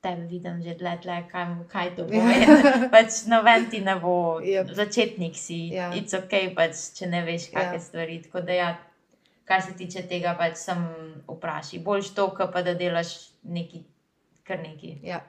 tebe 0.00 0.24
vidim 0.24 0.62
že 0.62 0.74
dlje, 0.74 0.96
tle, 1.02 1.16
kaj, 1.28 1.44
kaj 1.68 1.96
to 1.96 2.02
Ja. 2.04 2.08
pomeni. 2.08 2.46
pač 2.94 3.24
noben 3.26 3.70
ti 3.70 3.80
ne 3.80 3.96
bo, 3.96 4.14
Yep. 4.40 4.74
začetnik 4.74 5.36
si, 5.36 5.68
Ja. 5.68 5.90
it's 5.92 6.14
ok, 6.14 6.54
pač, 6.54 6.74
če 6.94 7.06
ne 7.06 7.24
veš, 7.24 7.50
kakšne 7.50 7.74
Ja. 7.74 7.80
stvari. 7.80 8.22
Tako 8.22 8.40
da 8.40 8.52
ja, 8.52 8.68
kar 9.48 9.62
se 9.62 9.74
tiče 9.76 10.04
tega, 10.08 10.34
pač 10.38 10.60
sem 10.60 10.84
vprašaj. 11.28 11.80
Boljš 11.84 12.12
to, 12.14 12.28
pa 12.52 12.62
da 12.62 12.74
delaš 12.74 13.14
neki, 13.42 13.82
kar 14.46 14.60
neki. 14.62 14.98
ja. 15.02 15.22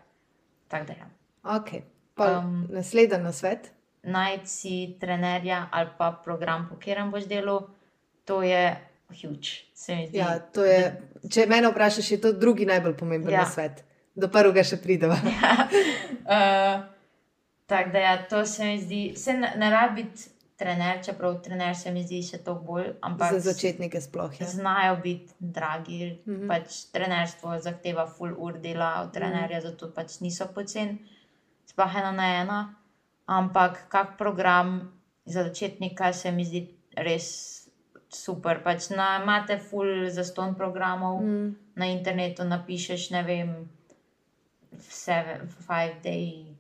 Tako 0.69 0.86
da 0.86 0.93
ja. 0.93 1.10
okay. 1.43 1.82
pa, 2.15 2.38
Um, 2.38 2.67
naslednji 2.69 3.17
na 3.17 3.32
svet. 3.32 3.71
Najti 4.03 4.47
si 4.47 4.97
trenerja 4.99 5.67
ali 5.71 5.89
pa 5.97 6.12
program, 6.23 6.67
po 6.69 6.75
katerem 6.75 7.12
boš 7.12 7.25
delal, 7.27 7.67
to 8.25 8.43
je 8.43 8.77
huge, 9.10 9.65
se 9.73 9.95
mi 9.95 10.08
zdi. 10.08 10.17
Ja, 10.17 10.39
to 10.39 10.63
je, 10.65 11.01
če 11.32 11.45
me 11.49 11.62
vprašaš, 11.65 12.12
je 12.12 12.21
to 12.21 12.32
drugi 12.32 12.65
najbolj 12.65 12.97
pomemben 12.97 13.34
Ja. 13.34 13.41
ja. 13.41 13.45
svet. 13.49 13.84
Do 14.15 14.27
prvega 14.27 14.63
še 14.63 14.77
prideva. 14.77 15.17
uh, 15.23 16.86
Tako 17.69 17.89
da, 17.89 17.99
ja, 17.99 18.27
to 18.29 18.45
se 18.45 18.65
mi 18.65 18.79
zdi, 18.82 19.13
se 19.15 19.34
ne, 19.34 19.53
ne 19.58 19.69
rabi 19.69 20.03
biti 20.03 20.29
trener, 20.59 20.99
čeprav 21.05 21.37
trener 21.43 21.75
se 21.75 21.91
mi 21.91 22.03
zdi 22.03 22.19
še 22.27 22.41
toliko 22.43 22.65
bolj, 22.67 22.87
ampak 23.01 23.37
Za 23.37 23.53
začetnike 23.53 24.01
sploh. 24.03 24.33
Ja. 24.41 24.47
znajo 24.47 24.97
biti 25.03 25.33
dragi. 25.39 25.99
Mm. 26.25 26.33
-hmm. 26.35 26.47
pač 26.47 26.81
trenerstvo 26.91 27.59
zahteva 27.59 28.07
full 28.07 28.35
ur 28.37 28.59
dela 28.59 29.01
od 29.01 29.13
trenerja, 29.13 29.59
mm. 29.59 29.63
-hmm. 29.63 29.71
zato 29.71 29.93
pač 29.93 30.19
niso 30.19 30.47
pocen, 30.55 30.99
sploh 31.65 31.95
ena 31.95 32.11
na 32.11 32.27
ena. 32.41 32.59
Ampak 33.25 33.87
kak 33.89 34.17
program 34.17 34.91
za 35.25 35.43
začetnika 35.43 36.13
se 36.13 36.31
mi 36.31 36.45
zdi 36.45 36.67
res 36.97 37.55
super. 38.09 38.63
Pač 38.63 38.89
na, 38.89 39.21
imate 39.23 39.57
full 39.57 40.09
zaston 40.09 40.55
programov, 40.55 41.21
mm. 41.21 41.27
Mm, 41.27 41.55
na 41.75 41.85
internetu 41.85 42.43
napišeš, 42.43 43.09
ne 43.09 43.23
vem, 43.23 43.69
seven, 44.79 45.47
five 45.47 46.01
day, 46.03 46.55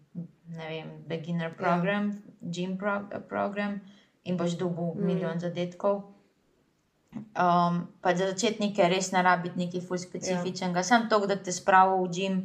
ne 0.47 0.67
vem, 0.69 0.91
beginner 1.07 1.55
program, 1.57 2.09
ja. 2.09 2.28
Gym 2.41 2.77
pro, 2.77 3.01
program 3.29 3.79
in 4.23 4.37
boš 4.37 4.57
dobil 4.57 4.93
mm. 4.95 5.05
Milijon 5.05 5.39
zadetkov. 5.39 6.03
Um, 7.09 7.87
pa 8.01 8.13
za 8.13 8.29
začetnike 8.29 8.85
res 8.89 9.09
ne 9.11 9.23
rabi 9.25 9.49
biti 9.49 9.65
nekaj 9.65 9.81
ful 9.81 9.97
specifičnega, 9.97 10.79
ja. 10.79 10.85
samo 10.85 11.09
to, 11.09 11.25
da 11.25 11.39
te 11.41 11.51
spravi 11.51 11.95
v 12.03 12.09
gym, 12.13 12.35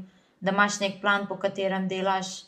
da 0.40 0.54
imaš 0.54 0.78
nek 0.80 1.02
plan, 1.02 1.26
po 1.28 1.36
katerem 1.36 1.84
delaš, 1.88 2.46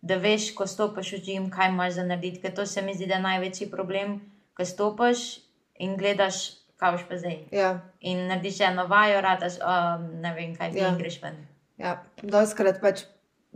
da 0.00 0.16
veš, 0.16 0.54
ko 0.56 0.64
stopiš 0.66 1.12
v 1.18 1.20
gym, 1.26 1.50
kaj 1.52 1.68
imaš 1.68 1.98
za 1.98 2.06
narediti. 2.08 2.40
Ker 2.40 2.54
to 2.54 2.66
se 2.66 2.82
mi 2.82 2.94
zdi, 2.94 3.06
da 3.10 3.18
je 3.18 3.26
največji 3.26 3.68
problem, 3.70 4.16
ko 4.56 4.64
stopiš 4.64 5.42
in 5.84 5.98
gledaš, 6.00 6.40
kaj 6.80 6.96
boš 6.96 7.04
pa 7.10 7.20
zdaj. 7.20 7.38
ja, 7.52 7.70
In 8.00 8.26
narediš 8.30 8.60
eno 8.64 8.86
vajo, 8.88 9.20
radaš, 9.20 9.60
um, 9.60 10.08
ne 10.22 10.34
vem, 10.34 10.56
kaj 10.56 10.72
ti. 10.72 10.80
Ja. 10.80 10.94
greš 10.96 11.20
ven. 11.22 11.36
ja. 11.76 11.98
Doskrat 12.22 12.80
pač 12.80 13.04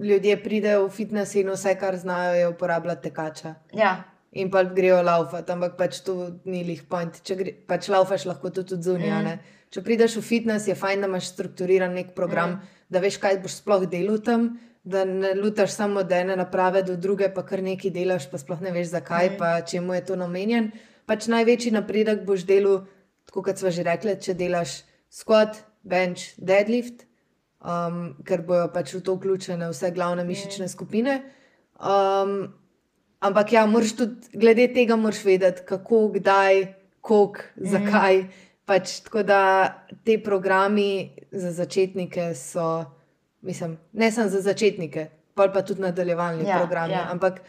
ljudje 0.02 0.36
pridejo 0.42 0.86
v 0.86 0.90
fitness 0.90 1.34
in 1.34 1.50
vse, 1.50 1.74
kar 1.80 1.96
znajo, 1.96 2.34
je 2.34 2.48
uporabljati 2.48 3.02
tekača. 3.08 3.54
Ja, 3.72 4.04
In 4.32 4.48
pa 4.50 4.62
grejo 4.64 5.02
laufati, 5.04 5.52
ampak 5.52 5.74
pač 5.76 5.98
to 6.00 6.14
ni 6.48 6.62
lih 6.64 6.82
point. 6.88 7.18
Če 7.20 7.34
gre, 7.36 7.52
pač 7.68 7.90
laufaš 7.92 8.24
lahko 8.24 8.48
tudi 8.48 8.78
zunaj. 8.80 9.10
Mm. 9.12 9.42
Če 9.68 9.82
prideš 9.84 10.14
v 10.16 10.22
fitness, 10.24 10.68
je 10.68 10.74
fajn, 10.76 11.04
da 11.04 11.10
imaš 11.10 11.28
strukturiran 11.34 11.92
nek 11.92 12.14
program, 12.16 12.50
Mm. 12.50 12.60
da 12.88 13.00
veš, 13.04 13.18
kaj 13.20 13.42
boš 13.44 13.58
sploh 13.60 13.84
delal 13.84 14.22
tam, 14.24 14.58
da 14.84 15.04
ne 15.04 15.34
lutaš 15.34 15.76
samo 15.76 16.00
od 16.00 16.12
ene 16.12 16.36
naprave 16.36 16.82
do 16.82 16.96
druge, 16.96 17.28
pa 17.34 17.42
kar 17.42 17.60
nekaj 17.62 17.90
delaš, 17.92 18.30
pa 18.30 18.38
sploh 18.38 18.60
ne 18.60 18.72
veš 18.72 18.88
zakaj, 18.96 19.28
Mm. 19.28 19.32
mm. 19.34 19.38
pa 19.38 19.60
čemu 19.60 19.94
je 19.94 20.00
to 20.00 20.16
namenjen. 20.16 20.72
Pač 21.06 21.28
največji 21.28 21.70
napredek 21.76 22.24
boš 22.24 22.46
delal, 22.48 22.86
tako 23.26 23.42
kot 23.42 23.58
smo 23.58 23.70
že 23.70 23.82
rekli, 23.82 24.16
če 24.16 24.32
delaš 24.34 24.82
squat, 25.12 25.60
bench, 25.84 26.32
deadlift, 26.38 27.04
um, 27.64 28.14
ker 28.26 28.42
bojo 28.46 28.68
pač 28.74 28.94
v 28.94 29.02
to 29.06 29.16
vključene 29.16 29.70
vse 29.70 29.90
glavne 29.94 30.24
mišične 30.24 30.68
skupine. 30.68 31.22
Um, 31.78 32.52
ampak 33.22 33.52
ja, 33.52 33.66
moraš 33.66 33.96
tudi 33.96 34.38
glede 34.38 34.68
tega 34.74 34.96
moraš 34.96 35.24
vedeti, 35.24 35.64
kako, 35.66 36.08
kdaj, 36.18 36.66
koliko, 37.00 37.46
mm. 37.56 37.70
zakaj. 37.70 38.24
Pač, 38.64 39.00
tako 39.02 39.24
da 39.26 39.40
te 40.06 40.20
programi 40.22 41.10
za 41.34 41.50
začetnike 41.52 42.30
so, 42.38 42.84
mislim, 43.42 43.74
ne 43.92 44.10
samo 44.12 44.30
za 44.30 44.40
začetnike, 44.40 45.08
pa 45.34 45.48
pa 45.50 45.64
tudi 45.66 45.82
nadaljevalni 45.82 46.46
Ja, 46.46 46.58
programi. 46.62 46.94
ja. 46.94 47.08
Ampak 47.10 47.42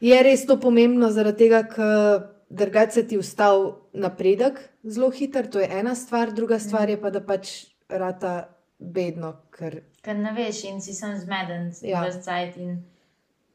je 0.00 0.22
res 0.22 0.46
to 0.46 0.60
pomembno, 0.62 1.10
zaradi 1.10 1.46
tega, 1.46 1.64
ker 1.66 2.30
drugače 2.50 3.02
ti 3.08 3.18
ustavi 3.18 3.72
napredek 3.98 4.60
zelo 4.86 5.10
hiter, 5.10 5.50
to 5.50 5.58
je 5.58 5.66
ena 5.66 5.94
stvar, 5.94 6.30
druga 6.32 6.58
stvar 6.58 6.90
je 6.90 7.00
pa, 7.00 7.10
da 7.10 7.20
pač 7.20 7.66
rata 7.88 8.55
bedno, 8.78 9.32
ker 9.50 9.80
ker 10.06 10.14
ne 10.16 10.32
veš 10.36 10.64
in 10.70 10.80
si 10.80 10.94
sem 10.94 11.16
zmeden, 11.18 11.72
ja. 11.82 12.04
Ja. 12.04 12.12
cajt. 12.22 12.56
In 12.62 12.84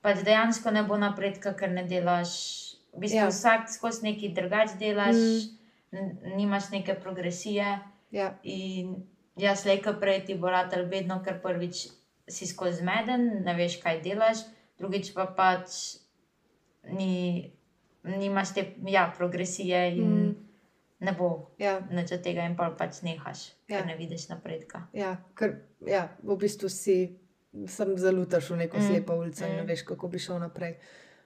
pač 0.03 0.23
dejansko 0.27 0.71
ne 0.71 0.83
bo 0.83 0.97
napredka, 0.99 1.53
ker 1.55 1.71
ne 1.71 1.85
delaš. 1.87 2.33
V 2.91 3.05
bistvu 3.05 3.21
ja. 3.21 3.29
Vsak 3.31 3.69
skozi 3.71 4.09
nekaj 4.09 4.33
drugače 4.35 4.79
delaš, 4.79 5.15
Mm. 5.91 6.35
nimaš 6.37 6.69
neke 6.71 6.93
progresije. 6.95 7.79
ja, 8.11 8.33
In 8.43 8.95
jaz, 9.35 9.65
lejka 9.65 9.93
prej 9.99 10.25
ti 10.25 10.35
bo 10.35 10.47
ratelj 10.47 10.85
vedno, 10.87 11.21
ker 11.23 11.41
prvič 11.41 11.87
si 12.27 12.47
skozi 12.47 12.77
zmeden, 12.79 13.43
ne 13.43 13.53
veš, 13.55 13.81
kaj 13.83 14.01
delaš, 14.01 14.45
drugič 14.79 15.13
pa 15.13 15.25
pač 15.25 15.97
ni, 16.87 17.51
nimaš 18.03 18.53
te 18.53 18.65
ja, 18.87 19.11
progresije 19.17 19.95
in 19.97 20.13
mm. 20.15 20.35
Ne 21.01 21.11
bo 21.11 21.51
Ja, 21.57 21.79
nič 21.91 22.11
od 22.11 22.21
tega, 22.21 22.45
in 22.45 22.55
pa 22.55 22.69
pač 22.71 23.01
nehaš, 23.01 23.39
ja. 23.67 23.79
Ker 23.79 23.87
ne 23.87 23.95
vidiš 23.97 24.29
napredka. 24.29 24.85
ja, 24.93 25.17
ker, 25.33 25.55
ja, 25.81 26.07
v 26.23 26.37
bistvu 26.37 26.69
si 26.69 27.17
sam 27.67 27.97
zalutaš 27.97 28.49
v 28.49 28.57
neko 28.57 28.77
Mm, 28.77 28.81
mm. 28.81 28.87
slepo 28.87 29.13
ulico 29.15 29.43
in 29.43 29.55
ne 29.55 29.63
mm. 29.63 29.67
veš, 29.67 29.81
kako 29.83 30.07
bi 30.07 30.19
šel 30.19 30.39
naprej. 30.39 30.77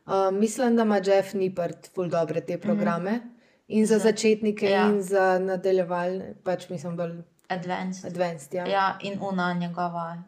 Uh, 0.06 0.32
mislim, 0.32 0.76
da 0.76 0.84
ima 0.84 0.98
Jeff 0.98 1.34
Nipert 1.34 1.90
ful 1.90 2.10
dobre 2.10 2.42
te 2.42 2.58
programe. 2.58 3.12
Mm. 3.14 3.32
In 3.68 3.86
za 3.86 3.98
Za- 3.98 4.04
začetnike, 4.04 4.66
ja. 4.68 4.86
in 4.86 5.02
za 5.02 5.40
nadaljevalne, 5.40 6.36
pač 6.44 6.70
mislim, 6.70 6.96
bolj 6.96 7.16
Advanced. 7.50 8.06
advanced. 8.06 8.54
Ja. 8.54 8.66
Ja, 8.68 8.98
in 9.02 9.20
una 9.22 9.54
njegova, 9.54 10.24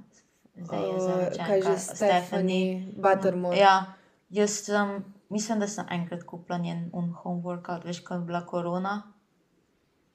zdaj 0.56 0.82
je 0.82 0.90
Uh, 0.90 1.02
zaročenka, 1.02 1.46
kaj 1.46 1.62
že 1.62 1.78
Stephanie 1.78 2.88
Buttermore. 2.96 3.58
Ja, 3.58 3.94
jaz 4.30 4.52
sem, 4.64 4.92
mislim, 5.30 5.60
da 5.60 5.68
sem 5.68 5.86
enkrat 5.92 6.24
kupila 6.24 6.58
njen 6.58 6.90
un 6.94 7.12
home 7.14 7.42
workout, 7.44 7.86
veš, 7.86 8.00
ko 8.00 8.14
je 8.14 8.20
bila 8.22 8.46
korona. 8.46 9.14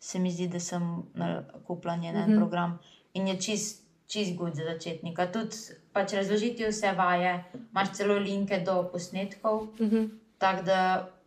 Se 0.03 0.19
mi 0.19 0.31
zdi, 0.31 0.49
da 0.49 0.59
sem 0.61 0.83
na- 1.15 1.45
kupila 1.67 1.97
njen 1.97 2.17
mm. 2.17 2.23
-hmm. 2.23 2.37
program 2.37 2.79
in 3.15 3.29
je 3.29 3.37
čist, 3.37 3.83
čist 4.07 4.35
good 4.35 4.55
za 4.55 4.65
začetnika. 4.65 5.27
Tudi 5.27 5.57
pač 5.93 6.13
razložiti 6.13 6.67
vse 6.67 6.93
vaje, 6.93 7.37
imaš 7.71 7.93
celo 7.93 8.15
linke 8.17 8.59
do 8.61 8.89
posnetkov, 8.93 9.61
Uh 9.63 9.69
-huh. 9.81 10.09
tako 10.39 10.63
da 10.63 10.79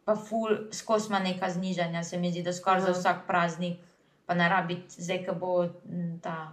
pa 0.06 0.16
ful, 0.16 0.50
skozi 0.72 1.08
ima 1.10 1.20
neka 1.20 1.50
znižanja, 1.50 2.04
se 2.04 2.18
mi 2.18 2.32
zdi, 2.32 2.44
da 2.44 2.54
skoraj 2.54 2.82
za 2.82 2.90
Aha. 2.90 3.00
vsak 3.00 3.28
praznik, 3.28 3.78
pa 4.26 4.34
ne 4.34 4.50
rabi, 4.50 4.84
zdaj, 4.90 5.26
ko 5.26 5.36
bo 5.36 5.64
m, 5.64 6.20
ta 6.20 6.52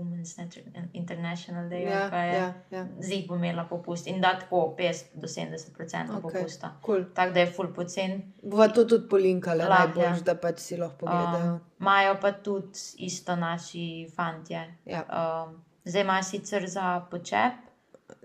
Women's 0.00 0.32
Inter- 0.36 0.64
International 0.94 1.64
Day, 1.66 1.82
Ja, 1.82 2.08
kaj 2.08 2.28
je. 2.28 2.34
ja, 2.34 2.52
ja. 2.70 2.86
Zdaj 2.98 3.24
bo 3.24 3.36
imela 3.36 3.64
popust 3.64 4.06
in 4.06 4.20
da 4.20 4.34
tako 4.34 4.74
50 4.74 5.04
do 5.14 5.26
70 5.28 5.52
odstotkov 5.76 6.16
Ok. 6.16 6.24
okay. 6.24 6.32
popusta. 6.34 6.72
Cool. 6.80 7.04
Tako 7.14 7.32
da 7.32 7.40
je 7.40 7.46
full 7.48 7.68
pocen. 7.70 8.16
Bova 8.44 8.68
to 8.68 8.84
tudi 8.84 9.08
polinkala, 9.08 9.64
najbolj, 9.66 10.04
ja. 10.04 10.16
da 10.24 10.34
pač 10.36 10.58
si 10.60 10.76
lahko 10.76 10.96
pogledajo. 10.98 11.52
Um, 11.52 11.60
Imajo 11.80 12.14
pa 12.20 12.32
tudi 12.34 12.78
isto 12.98 13.36
naši 13.36 13.84
fantje. 14.10 14.64
Ja. 14.86 15.04
Um, 15.44 15.54
zdaj 15.84 16.02
imajo 16.02 16.22
sicer 16.24 16.68
za 16.68 16.86
počep, 17.02 17.52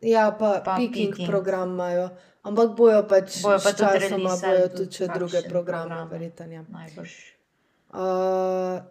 Ja, 0.04 0.32
pa, 0.32 0.62
Pa 0.62 0.76
picking 0.76 1.12
picking. 1.12 1.30
program 1.30 1.70
imajo, 1.70 2.10
ampak 2.44 2.72
bojo 2.72 3.04
pač 3.06 3.42
Bojo 3.42 3.60
pa 3.60 3.72
tudi 3.72 3.78
časoma 3.80 4.00
releasali 4.10 4.58
bojo 4.58 4.68
tudi 4.70 4.78
tudi 4.78 4.96
še 4.96 5.08
druge 5.10 5.40
programe, 5.44 5.90
program. 5.90 6.10
verjetno. 6.10 6.46
Ja. 6.48 6.64
najbrž. 6.70 7.14
Uh, 7.90 8.02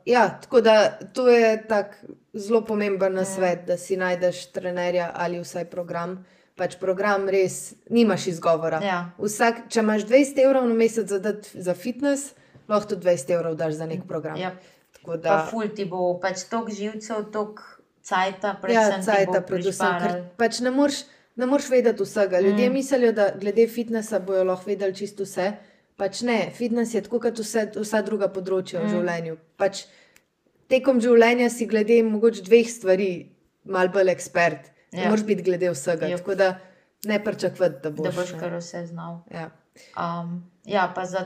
ja, 0.07 0.39
tako 0.41 0.61
da 0.61 0.75
to 1.07 1.29
je 1.29 1.67
tak 1.69 2.05
zelo 2.35 2.65
pomemben 2.65 3.15
nasvet, 3.15 3.63
mm. 3.63 3.67
da 3.67 3.77
si 3.77 3.97
najdeš 3.97 4.47
trenerja 4.53 5.11
ali 5.15 5.41
vsaj 5.41 5.69
program. 5.71 6.25
Pač 6.55 6.77
program 6.79 7.27
res 7.29 7.75
nimaš 7.91 8.29
izgovora. 8.31 8.79
Ja. 8.83 8.99
Vsak, 9.19 9.65
če 9.75 9.83
imaš 9.83 10.05
20 10.07 10.39
evrov 10.45 10.69
na 10.69 10.75
mesec 10.79 11.11
za, 11.11 11.19
za 11.55 11.75
fitness, 11.75 12.35
lahko 12.71 12.95
tudi 12.95 13.09
20 13.09 13.33
evrov 13.35 13.57
daš 13.59 13.75
za 13.81 13.89
nek 13.91 14.05
program. 14.07 14.39
Ja. 14.39 14.53
Tako 14.95 15.17
Pa 15.17 15.23
da, 15.25 15.39
ful 15.51 15.73
ti 15.75 15.87
bo 15.91 16.13
pač 16.23 16.47
tok 16.51 16.71
živcev, 16.71 17.27
tok 17.35 17.65
cajta, 18.07 18.55
ja, 18.55 18.61
predvsem 18.63 19.03
ti 19.03 19.09
cajta, 19.09 19.43
predvsem, 19.49 19.99
ker 20.05 20.23
pač 20.39 20.63
ne 20.63 20.75
moreš. 20.75 21.05
Ne 21.35 21.49
moreš 21.51 21.67
vedeti 21.67 22.05
vsega. 22.07 22.39
Ljudje 22.41 22.69
Mm. 22.69 22.73
mislijo, 22.73 23.13
da 23.13 23.33
glede 23.35 23.67
fitnesa 23.67 24.21
bojo 24.23 24.45
lahko 24.45 24.71
vedeli 24.71 24.95
čisto 24.95 25.25
vse. 25.25 25.53
Pač 25.97 26.21
ne, 26.23 26.51
fitness 26.55 26.95
je 26.95 27.03
tako 27.03 27.19
kot 27.21 27.39
vse, 27.39 27.73
vsa 27.75 28.03
druga 28.03 28.29
področja 28.29 28.79
mm. 28.81 28.87
v 28.87 28.91
življenju. 28.91 29.37
Pač 29.57 29.81
tekom 30.69 31.01
življenja 31.01 31.51
si 31.51 31.67
glede 31.67 32.03
mogoče 32.07 32.45
dveh 32.47 32.71
stvari 32.71 33.11
mal 33.65 33.89
bolj 33.89 34.13
ekspert. 34.15 34.71
Ja. 34.71 34.75
Ja. 34.95 35.05
Ne 35.05 35.11
moreš 35.11 35.25
biti 35.27 35.43
glede 35.43 35.71
vsega. 35.75 36.07
Jep. 36.07 36.21
Yep. 36.21 36.25
Tako 36.25 36.35
da 36.35 36.59
ne 37.11 37.25
pričakuj, 37.25 37.69
da 37.83 37.91
boš. 37.91 38.05
Da 38.05 38.13
boš 38.21 38.35
kar 38.41 38.53
vse 38.59 38.87
znal. 38.87 39.19
Ja. 39.33 39.49
Um, 39.99 40.37
ja, 40.65 40.93
pa 40.95 41.05
za 41.05 41.25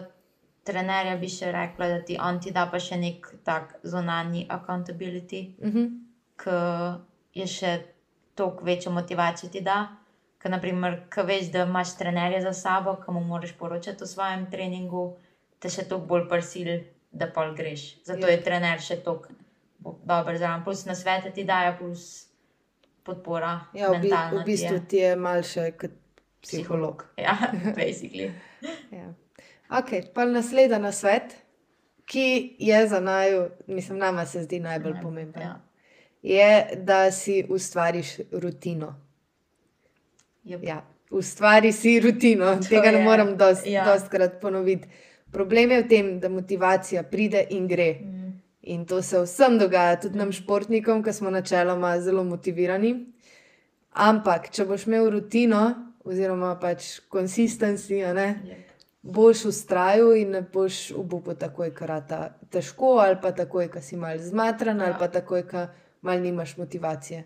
trenerja 0.65 1.17
bi 1.21 1.29
še 1.33 1.53
rekla, 1.53 1.89
da 1.89 2.01
ti 2.05 2.17
on 2.21 2.41
ti 2.41 2.53
da 2.55 2.67
pa 2.73 2.81
še 2.81 2.97
nek 3.01 3.29
tak 3.45 3.77
zunanji 3.85 4.47
accountability, 4.49 5.43
Uh 5.61 5.75
-huh. 5.75 5.89
ki 6.37 7.41
je 7.41 7.47
še 7.47 7.79
toliko 8.35 8.65
večjo 8.65 8.93
motivacijo 8.93 9.51
ti 9.51 9.61
da. 9.61 9.97
Ker, 10.39 10.51
naprimer, 10.51 11.01
ko 11.15 11.23
veš, 11.23 11.51
da 11.53 11.65
imaš 11.67 11.97
trenerja 11.99 12.41
za 12.41 12.53
sabo, 12.53 12.97
ki 13.05 13.13
mu 13.13 13.21
moraš 13.21 13.53
poročati 13.59 14.05
o 14.05 14.07
svojem 14.07 14.51
treningu, 14.51 15.17
te 15.59 15.69
še 15.69 15.89
toliko 15.89 16.07
bolj 16.07 16.29
prisili, 16.29 16.85
da 17.19 17.27
pol 17.29 17.55
greš. 17.55 18.03
Zato 18.05 18.27
Ja. 18.27 18.29
je 18.29 18.43
trener 18.43 18.81
še 18.81 18.97
bo- 19.79 19.99
dober 20.05 20.37
zraven. 20.37 20.65
Plus 20.65 20.85
na 20.85 20.95
svete 20.95 21.31
ti 21.31 21.45
dajo, 21.45 21.77
plus 21.79 22.27
podpora. 23.05 23.61
ja, 23.73 23.91
v, 23.91 24.01
bi, 24.01 24.09
v 24.09 24.45
bistvu 24.45 24.75
je. 24.75 24.87
ti 24.87 24.97
je 24.99 25.17
mal 25.17 25.43
še 25.43 25.73
kot 25.73 25.91
psiholog. 26.41 27.05
Ja, 27.17 27.37
basically. 27.77 28.33
Ja. 28.91 29.13
Ok, 29.71 29.91
pa 30.11 30.25
naslednji 30.25 30.79
na 30.79 30.93
svet, 30.93 31.35
ki 32.05 32.25
je 32.59 32.87
za 32.87 33.01
naju, 33.01 33.41
mislim, 33.69 33.99
nama 33.99 34.27
se 34.27 34.43
zdi 34.43 34.61
najbolj 34.61 34.93
Najbolj, 34.93 35.03
pomemben. 35.05 35.43
ja. 35.43 35.61
Je, 36.23 36.49
da 36.79 37.11
si 37.11 37.45
ustvariš 37.49 38.09
rutino. 38.33 38.95
Yep. 40.45 40.61
Ja, 40.63 40.79
ustvari 41.11 41.73
si 41.73 42.01
rutino, 42.01 42.57
To 42.57 42.65
tega 42.65 42.91
ne 42.91 42.99
je- 42.99 43.05
morem 43.05 43.37
dost, 43.37 43.67
ja. 43.67 43.85
dostkrat 43.87 44.41
ponoviti. 44.41 44.89
Problem 45.33 45.71
je 45.71 45.83
v 45.83 45.89
tem, 45.89 46.21
da 46.21 46.29
motivacija 46.29 47.03
pride 47.03 47.47
in 47.51 47.67
gre. 47.69 47.93
Mm. 48.01 48.33
In 48.63 48.87
to 48.87 49.03
se 49.03 49.21
vsem 49.23 49.59
dogaja, 49.59 50.01
tudi 50.01 50.19
nam 50.19 50.33
športnikom, 50.33 51.03
ki 51.03 51.13
smo 51.13 51.31
načeloma 51.31 52.01
zelo 52.01 52.25
motivirani. 52.25 53.07
Ampak, 53.93 54.51
če 54.51 54.65
boš 54.65 54.87
imel 54.87 55.11
rutino, 55.11 55.63
oziroma 56.05 56.55
pač 56.61 56.99
konsistenci, 57.09 57.95
Yep. 57.95 58.57
boš 59.03 59.45
ustrajal 59.45 60.17
in 60.17 60.31
ne 60.31 60.43
boš 60.43 60.93
obupal 60.93 61.35
takoj, 61.35 61.71
ker 61.75 61.89
ta 62.09 62.35
težko, 62.51 62.99
ali 62.99 63.17
pa 63.23 63.33
takoj, 63.33 63.69
ker 63.69 63.83
si 63.83 63.97
mal 63.97 64.19
zmatran, 64.19 64.79
ja. 64.79 64.85
ali 64.85 64.93
Ja. 64.93 64.99
pa 64.99 65.09
takoj, 65.09 65.43
ker 65.49 65.69
mal 66.03 66.21
nimaš 66.21 66.57
motivacije. 66.57 67.25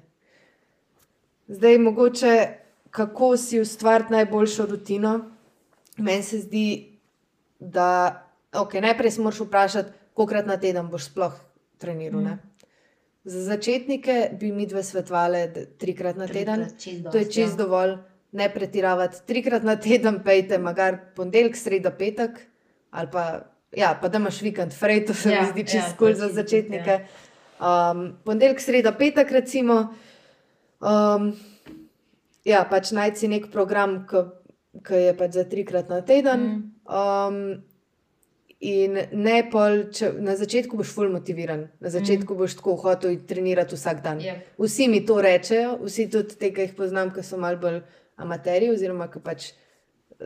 Zdaj, 1.49 1.79
mogoče, 1.79 2.49
kako 2.91 3.37
si 3.37 3.61
ustvariti 3.61 4.13
najboljšo 4.13 4.67
rutino. 4.67 5.31
Meni 5.97 6.23
se 6.23 6.39
zdi, 6.39 6.92
da 7.63 8.23
okay, 8.53 8.81
najprej 8.81 9.11
se 9.11 9.21
moraš 9.21 9.41
vprašati, 9.41 9.93
koliko 10.15 10.47
na 10.47 10.57
teden 10.57 10.89
boš 10.89 11.05
sploh 11.05 11.33
treniral. 11.79 12.21
Mm. 12.21 12.39
Za 13.25 13.43
začetnike 13.43 14.31
bi 14.41 14.53
mi 14.53 14.67
dve 14.67 14.83
svetovali 14.83 15.49
trikrat 15.79 16.17
na 16.17 16.27
teden. 16.27 16.67
Trikrat, 16.79 17.13
To 17.13 17.19
je 17.19 17.25
dosti, 17.25 17.41
ja. 17.41 17.47
čist 17.47 17.59
dovolj, 17.59 17.97
ne 18.33 18.49
pretiravati. 18.55 19.23
Trikrat 19.27 19.63
na 19.63 19.77
teden 19.77 20.23
pejte, 20.25 20.59
magar 20.59 20.99
ponedeljek, 21.17 21.57
sreda, 21.57 21.91
petek, 21.91 22.41
ali 22.91 23.09
pa, 23.13 23.25
ja, 23.77 23.95
pa 24.01 24.09
da 24.09 24.19
imaš 24.19 24.43
vikend, 24.43 24.75
frej, 24.75 25.05
to 25.07 25.15
se 25.15 25.31
ja, 25.31 25.37
Ja, 25.37 25.43
mi 25.43 25.53
zdi 25.53 25.61
ja, 25.61 25.67
čist 25.67 25.95
to 25.95 25.99
kul 25.99 26.13
cool 26.13 26.19
za 26.19 26.29
začetnike. 26.35 26.99
Um, 27.63 28.19
ponedeljek, 28.25 28.61
sreda, 28.61 28.93
petek, 28.93 29.31
recimo. 29.31 29.95
Um, 30.81 31.33
ja, 32.45 32.65
pač 32.71 32.91
najti 32.91 33.23
si 33.23 33.31
nek 33.31 33.53
program, 33.55 34.03
ki 34.11 34.27
je 34.73 35.13
pač 35.17 35.37
za 35.37 35.45
trikrat 35.45 35.89
na 35.93 36.01
teden. 36.01 36.41
Mm. 36.41 36.63
Um, 36.89 37.63
in 38.63 38.99
ne 39.13 39.39
pol, 39.51 39.89
če 39.91 40.13
na 40.23 40.37
začetku 40.39 40.79
boš 40.79 40.93
ful 40.95 41.11
motiviran, 41.11 41.67
na 41.83 41.91
začetku 41.91 42.35
mm. 42.35 42.39
boš 42.39 42.55
tako 42.61 42.77
hotel 42.85 43.17
trenirati 43.29 43.75
vsak 43.75 44.03
dan. 44.05 44.23
Yep. 44.23 44.55
Vsi 44.63 44.89
mi 44.89 45.03
to 45.07 45.19
rečejo, 45.23 45.81
vsi 45.83 46.07
tudi 46.11 46.39
te, 46.39 46.53
ki 46.55 46.69
jih 46.69 46.77
poznam, 46.79 47.11
ki 47.11 47.25
so 47.27 47.41
mal 47.43 47.59
bolj 47.59 47.83
amaterji, 48.23 48.71
oziroma 48.71 49.11
ki 49.11 49.23
pač 49.25 49.51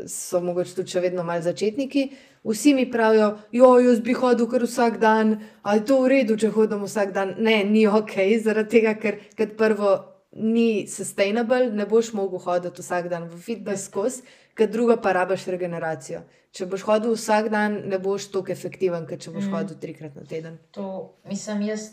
so 0.05 0.43
mogoče 0.45 0.75
tudi 0.77 0.93
še 0.93 1.01
vedno 1.01 1.25
mal 1.25 1.41
začetniki. 1.41 2.11
Vsi 2.47 2.75
mi 2.77 2.85
pravijo, 2.91 3.31
jo, 3.57 3.71
jaz 3.83 4.03
bi 4.05 4.15
hodil 4.15 4.47
kar 4.51 4.67
vsak 4.69 5.01
dan, 5.03 5.39
ali 5.63 5.81
je 5.81 5.87
to 5.89 6.03
v 6.03 6.11
redu, 6.13 6.37
če 6.39 6.53
hodim 6.55 6.85
vsak 6.85 7.15
dan. 7.17 7.35
Ne, 7.43 7.63
ni 7.65 7.87
ok, 7.89 8.19
zaradi 8.45 8.77
tega, 8.77 8.95
ker 9.01 9.19
kot 9.39 9.57
prvo 9.59 9.95
ni 10.39 10.87
sustainable, 10.89 11.71
ne 11.73 11.87
boš 11.87 12.13
mogel 12.13 12.39
hoditi 12.39 12.83
vsak 12.83 13.09
dan 13.09 13.29
v 13.29 13.39
fitness 13.41 13.89
skozi, 13.91 14.23
kot 14.57 14.71
drugo 14.71 14.97
pa 15.03 15.13
rabaš 15.13 15.47
regeneracijo. 15.53 16.23
Če 16.57 16.67
boš 16.67 16.85
hodil 16.89 17.15
vsak 17.17 17.51
dan, 17.53 17.83
ne 17.91 17.99
boš 18.01 18.31
tako 18.33 18.53
efektiven, 18.53 19.07
kot 19.09 19.21
če 19.21 19.31
boš 19.31 19.45
Mm. 19.45 19.49
mm. 19.49 19.55
hodil 19.55 19.81
trikrat 19.81 20.15
na 20.17 20.25
teden. 20.25 20.59
To, 20.73 21.17
mislim, 21.25 21.63
jaz, 21.63 21.91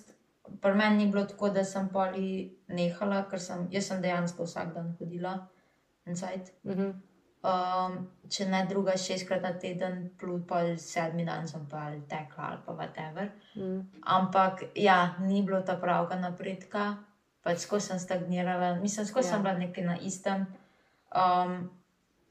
pri 0.61 0.73
meni 0.73 1.05
ni 1.05 1.11
bilo 1.11 1.25
tako, 1.25 1.49
da 1.49 1.63
sem 1.63 1.89
poli 1.89 2.57
nehala, 2.67 3.25
ker 3.29 3.39
sem, 3.39 3.67
sem 3.81 4.01
dejansko 4.01 4.43
vsak 4.43 4.73
dan 4.75 4.95
hodila. 4.99 5.39
Inside. 6.05 6.51
Mhm. 6.63 6.93
Um, 7.43 7.95
če 8.31 8.45
ne 8.47 8.61
druga, 8.69 8.93
šestkrat 8.95 9.41
na 9.43 9.49
teden, 9.59 10.11
plus 10.19 10.45
pol 10.47 10.77
sedmi 10.79 11.25
dan 11.27 11.47
sem 11.47 11.65
pa 11.67 11.89
ali 11.89 11.99
tekla 12.07 12.45
ali 12.53 12.61
pa 12.65 12.71
whatever. 12.71 13.31
Mm. 13.55 13.81
Ampak 14.15 14.63
ja, 14.79 15.15
ni 15.19 15.41
bilo 15.43 15.59
ta 15.61 15.75
pravega 15.75 16.15
napredka, 16.21 16.85
pač 17.43 17.57
skozi 17.59 17.87
sem 17.87 17.99
stagnirala, 17.99 18.75
mislim, 18.75 19.05
skozi 19.05 19.27
Ja. 19.27 19.31
sem 19.31 19.43
bila 19.43 19.53
nekaj 19.57 19.83
na 19.83 19.97
istem. 19.99 20.45
Um, 21.11 21.69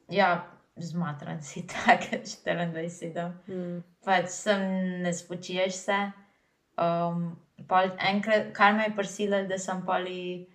ja, 0.08 0.44
zmatran 0.76 1.42
si 1.42 1.66
tako, 1.66 2.16
24-7. 2.16 3.32
Mm. 3.48 3.82
pač 4.04 4.28
sem 4.28 4.60
ne 5.02 5.12
spočiješ 5.12 5.72
se. 5.74 5.98
Um, 6.76 7.36
pol 7.68 7.90
enkrat, 8.00 8.52
kar 8.52 8.72
me 8.74 8.84
je 8.84 8.96
prisilo, 8.96 9.42
da 9.46 9.58
sem 9.58 9.82
poli 9.86 10.46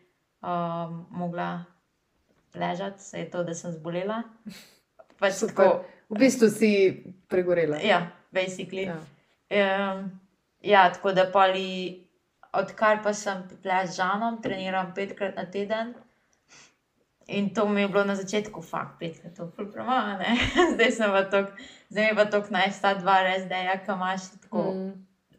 um, 0.42 1.06
mogla 1.12 1.64
ležati, 2.56 3.04
se 3.04 3.20
je 3.20 3.30
to, 3.32 3.44
da 3.44 3.54
sem 3.54 3.72
zbolela. 3.72 4.24
Pač 5.20 5.34
Super. 5.34 5.56
tako, 5.56 5.86
V 6.10 6.16
bistvu 6.20 6.48
si 6.50 6.70
pregorela. 7.28 7.78
ja, 7.84 8.12
basically. 8.32 8.88
Ja. 8.88 8.98
Um, 9.92 10.20
ja, 10.62 10.90
tako 10.94 11.12
da 11.12 11.26
poli, 11.32 12.07
odkar 12.58 13.02
pa 13.04 13.14
sem 13.14 13.44
ples 13.64 13.94
z 13.94 14.02
Žanom, 14.02 14.42
treniram 14.42 14.94
petkrat 14.96 15.36
na 15.38 15.46
teden. 15.46 15.94
In 17.28 17.50
to 17.54 17.68
mi 17.68 17.82
je 17.82 17.90
bilo 17.92 18.06
na 18.08 18.16
začetku, 18.16 18.62
fakt, 18.64 19.00
petkrat 19.00 19.36
to 19.36 19.52
je 19.58 19.68
premalo. 19.72 20.24
Zdaj 20.74 20.92
sem 20.96 21.12
pa 21.12 21.24
tok, 21.28 21.52
zdaj 21.92 22.06
je 22.08 22.16
pa 22.16 22.26
tok 22.32 22.50
najsta 22.56 22.94
dva 23.02 23.20
res, 23.28 23.46
da 23.52 23.60
je, 23.66 23.76
kam 23.86 24.00
imaš 24.00 24.32
tako 24.38 24.64
mm. 24.72 24.92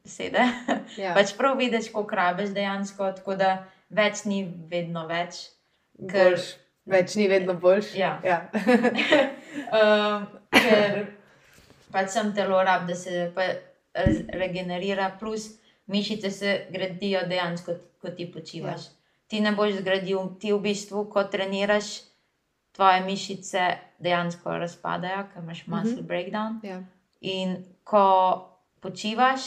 Sede. 0.04 0.44
ja. 1.04 1.12
Pač 1.16 1.33
prav 1.37 1.57
vidiš, 1.57 1.90
koliko 1.92 2.16
rabiš 2.16 2.52
dejansko, 2.57 3.12
tako 3.16 3.37
da 3.40 3.50
več 3.88 4.24
ni 4.28 4.44
vedno 4.70 5.07
več. 5.09 5.48
ker- 5.98 6.37
Boljš. 6.37 6.54
Več 6.88 7.14
ni 7.20 7.28
vedno 7.28 7.52
boljš. 7.54 7.94
Ja. 7.98 8.18
ja. 8.24 8.40
Um, 9.68 10.26
ker 10.52 11.07
pač 11.92 12.12
sem 12.12 12.31
telo 12.37 12.61
rab, 12.64 12.85
da 12.88 12.94
se 12.96 13.26
regenerira, 14.33 15.09
plus 15.20 15.48
mišice 15.88 16.31
se 16.31 16.66
gradijo 16.70 17.24
dejansko, 17.29 17.74
ko 18.01 18.11
ti 18.11 18.29
počivaš. 18.33 18.87
Ja. 18.87 18.92
Ti 19.29 19.40
ne 19.40 19.53
boš 19.53 19.81
zgradil, 19.81 20.20
ti 20.40 20.53
v 20.53 20.61
bistvu, 20.64 21.05
ko 21.12 21.24
treniraš, 21.24 22.09
tvoje 22.72 23.01
mišice 23.05 23.64
dejansko 23.98 24.59
razpadajo, 24.59 25.24
ker 25.33 25.42
imaš 25.42 25.66
muscle 25.66 25.92
mm 25.92 25.98
-hmm. 25.98 26.07
breakdown. 26.07 26.61
ja. 26.62 26.83
In 27.20 27.57
ko 27.85 28.05
počivaš, 28.81 29.40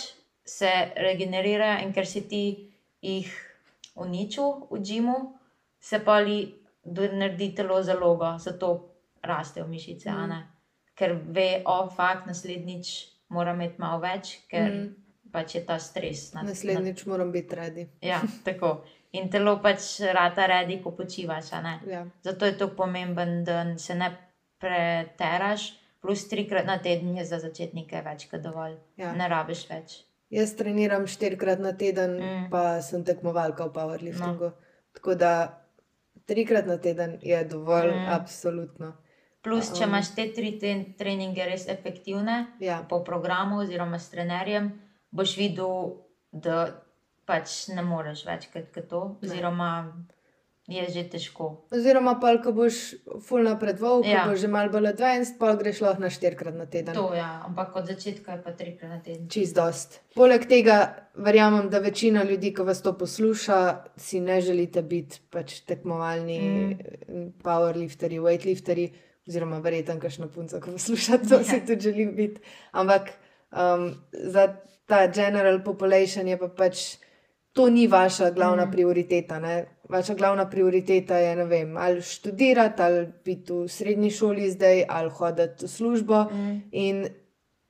se 0.46 0.72
regenerirajo, 0.96 1.80
in 1.86 1.94
ker 1.94 2.08
si 2.08 2.22
ti 2.28 2.72
jih 3.02 3.30
uničil 3.96 4.68
v 4.72 4.82
džimu, 4.82 5.18
se 5.80 6.00
pa 6.06 6.20
li 6.20 6.56
naredi 6.86 7.56
telo 7.56 7.84
zalogo, 7.84 8.38
zato 8.40 8.90
rastejo 9.24 9.68
mišice. 9.68 10.12
Mm. 10.12 10.32
Mm. 10.32 10.44
Ker 10.96 11.16
ve, 11.26 11.62
o, 11.66 11.90
fakt, 11.90 12.26
naslednjič 12.28 13.08
mora 13.30 13.54
imeti 13.54 13.82
malo 13.82 14.00
več, 14.00 14.40
ker 14.50 14.72
Mm. 14.72 14.96
Pač 15.32 15.56
je 15.56 15.66
ta 15.66 15.80
stres. 15.80 16.34
nad- 16.34 16.46
Naslednjič 16.46 17.06
moram 17.06 17.32
biti 17.32 17.56
redi. 17.56 17.84
nad- 17.84 18.04
Ja, 18.04 18.22
tako. 18.44 18.82
In 19.14 19.30
telo 19.30 19.60
pač 19.60 19.80
rata 20.14 20.46
redi, 20.46 20.82
ko 20.84 20.92
počivaš. 20.92 21.52
Ja. 21.88 22.06
Zato 22.24 22.46
je 22.46 22.58
to 22.58 22.68
pomemben, 22.70 23.44
da 23.44 23.78
se 23.78 23.96
ne 23.96 24.18
preteraš, 24.60 25.74
plus 26.02 26.28
trikrat 26.28 26.66
na 26.66 26.78
teden 26.78 27.18
je 27.18 27.26
za 27.26 27.40
začetnike 27.40 28.02
več 28.02 28.28
kot 28.28 28.42
dovolj. 28.42 28.78
Ja. 28.98 29.12
Ne 29.14 29.28
rabiš 29.28 29.66
več. 29.70 29.98
Jaz 30.30 30.56
treniram 30.56 31.08
štirikrat 31.08 31.60
na 31.60 31.74
teden, 31.74 32.12
mm. 32.14 32.50
Pa 32.50 32.82
sem 32.82 33.04
tekmovalka 33.04 33.66
v 33.66 33.74
powerliftingu. 33.74 34.40
No. 34.42 34.54
Tako 34.94 35.16
da 35.16 35.32
trikrat 36.26 36.66
na 36.66 36.78
teden 36.78 37.18
je 37.22 37.44
dovolj, 37.46 37.92
mm. 37.92 38.08
Absolutno. 38.10 38.94
Plus, 39.42 39.72
če 39.72 39.84
Um. 39.84 39.90
imaš 39.90 40.16
te 40.16 40.28
tri 40.30 40.54
treninge 40.98 41.46
res 41.46 41.68
efektivne, 41.68 42.48
Ja. 42.60 42.86
po 42.90 43.04
programu 43.04 43.60
oziroma 43.60 44.00
s 44.00 44.10
trenerjem, 44.10 44.72
boš 45.12 45.38
videl, 45.38 46.02
da 46.32 46.84
pač 47.28 47.68
ne 47.76 47.84
moreš 47.84 48.26
več 48.26 48.50
kot 48.54 48.74
to, 48.90 49.18
Ne. 49.22 49.28
oziroma 49.30 49.72
je 50.72 50.84
že 50.94 51.04
težko. 51.10 51.68
Oziroma, 51.74 52.16
pa 52.22 52.38
ko 52.40 52.54
boš 52.56 52.96
full 53.28 53.44
napredoval, 53.44 54.04
ko 54.06 54.08
ja. 54.08 54.24
Boš 54.30 54.40
že 54.40 54.48
malo 54.48 54.72
bolj 54.72 54.88
advanced, 54.94 55.36
pa 55.40 55.52
greš 55.60 55.82
lahko 55.84 56.06
na 56.06 56.10
štirikrat 56.14 56.56
na 56.56 56.66
teden. 56.66 56.96
To, 56.96 57.12
ja, 57.18 57.42
ampak 57.44 57.76
od 57.76 57.90
začetka 57.92 58.38
je 58.38 58.44
pa 58.46 58.52
trikrat 58.56 58.90
na 58.90 59.00
teden. 59.04 59.28
Čist 59.28 59.56
dost. 59.58 60.00
Poleg 60.16 60.48
tega, 60.48 61.10
verjamem, 61.16 61.68
da 61.70 61.84
večina 61.84 62.24
ljudi, 62.24 62.54
ki 62.56 62.64
vas 62.64 62.80
to 62.82 62.94
posluša, 62.96 63.60
si 64.00 64.22
ne 64.24 64.40
želite 64.42 64.82
biti 64.82 65.20
pač 65.34 65.60
tekmovalni 65.68 66.40
mm. 66.40 67.28
powerlifteri, 67.44 68.22
weightlifteri, 68.24 68.92
oziroma 69.28 69.60
verjetno 69.60 70.00
kakšna 70.00 70.32
punca, 70.32 70.62
ki 70.64 70.78
posluša 70.78 71.20
to, 71.28 71.42
Ja. 71.42 71.44
si 71.44 71.66
tudi 71.68 71.90
želim 71.90 72.16
biti. 72.16 72.40
Ampak 72.72 73.12
um, 73.52 73.92
za 74.14 74.56
ta 74.92 75.06
general 75.08 75.62
population 75.64 76.28
je 76.28 76.36
pa 76.36 76.50
pač 76.52 76.98
to 77.56 77.70
ni 77.70 77.88
vaša 77.88 78.32
glavna 78.36 78.66
mm. 78.66 78.68
Mm. 78.68 78.72
prioriteta. 78.72 79.40
Ne? 79.40 79.56
Vaša 79.90 80.16
glavna 80.16 80.50
prioriteta 80.50 81.18
je, 81.18 81.36
ne 81.36 81.46
vem, 81.46 81.78
ali 81.78 82.02
študirati, 82.02 82.82
ali 82.82 83.08
biti 83.26 83.54
v 83.54 83.68
srednji 83.68 84.12
šoli 84.12 84.52
zdaj, 84.52 84.86
ali 84.90 85.10
hoditi 85.10 85.66
v 85.66 85.70
službo. 85.70 86.24
Mm. 86.32 86.62
In 86.72 87.02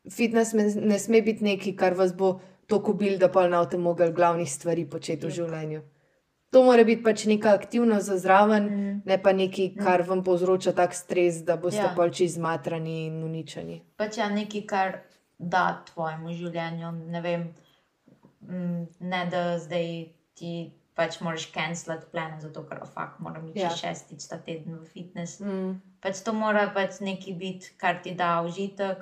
fitness 0.09 0.53
ne 0.75 0.99
sme 0.99 1.21
biti 1.21 1.43
nekaj, 1.45 1.75
kar 1.77 1.93
vas 1.97 2.13
bo 2.13 2.39
tako 2.69 2.93
bil, 2.93 3.17
da 3.21 3.29
pa 3.29 3.45
ne 3.47 3.57
boste 3.57 3.77
mogli 3.77 4.11
glavnih 4.13 4.49
stvari 4.49 4.85
početi 4.89 5.25
v 5.25 5.29
Jep. 5.29 5.35
življenju. 5.35 5.81
To 6.51 6.63
mora 6.63 6.83
biti 6.83 7.03
pač 7.03 7.25
neka 7.25 7.53
aktivnost 7.55 8.05
za 8.05 8.17
zraven, 8.17 8.63
Mm. 8.63 9.01
ne 9.05 9.17
pa 9.23 9.31
nekaj, 9.31 9.75
kar 9.77 10.01
vam 10.07 10.23
povzroča 10.23 10.73
tak 10.75 10.93
stres, 10.93 11.43
da 11.47 11.55
boste 11.57 11.79
ja. 11.81 11.91
Ja. 11.91 11.95
pač 11.95 12.21
izmatrani 12.21 13.05
in 13.07 13.23
uničeni. 13.23 13.81
Pač 13.97 14.17
je 14.17 14.29
nekaj, 14.29 14.65
kar 14.67 14.99
da 15.41 15.63
tvojemu 15.85 16.33
življenju. 16.33 16.91
Ne 17.07 17.21
vem, 17.21 17.47
mm, 18.41 18.85
ne 19.01 19.25
da 19.25 19.59
zdaj 19.59 19.87
ti 20.33 20.53
pač 20.93 21.19
moraš 21.19 21.47
cancelati 21.47 22.05
plane, 22.05 22.37
zato 22.39 22.63
ker 22.63 22.81
fakt 22.85 23.19
moram 23.19 23.47
iti 23.47 23.59
Ja. 23.59 23.63
ja. 23.63 23.75
šestič 23.75 24.27
ta 24.27 24.37
teden 24.37 24.75
v 24.75 24.85
fitness. 24.85 25.39
Mm. 25.39 25.79
Pač 25.99 26.21
to 26.21 26.33
mora 26.33 26.67
pač 26.69 26.99
nekaj 26.99 27.33
biti, 27.35 27.71
kar 27.77 28.01
ti 28.03 28.13
da 28.13 28.41
užitek, 28.41 28.97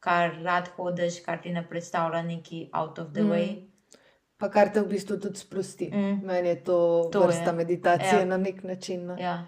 kar 0.00 0.36
rad 0.42 0.68
hodiš, 0.68 1.20
kar 1.20 1.38
ti 1.38 1.50
ne 1.50 1.62
predstavlja 1.62 2.22
neki 2.22 2.70
out 2.72 2.98
of 2.98 3.12
the 3.12 3.22
Mm. 3.22 3.30
way. 3.30 3.48
Pa 4.38 4.48
kar 4.48 4.68
te 4.68 4.80
v 4.80 4.88
bistvu 4.88 5.16
tudi 5.18 5.38
sprosti. 5.38 5.86
Mm. 5.88 6.20
Meni 6.24 6.48
je 6.48 6.64
to, 6.64 7.08
to 7.12 7.20
vrsta 7.20 7.44
je. 7.44 7.52
meditacije. 7.54 8.18
Ja. 8.18 8.24
na 8.24 8.36
nek 8.36 8.62
način. 8.62 9.06
No. 9.06 9.16
Ja. 9.16 9.46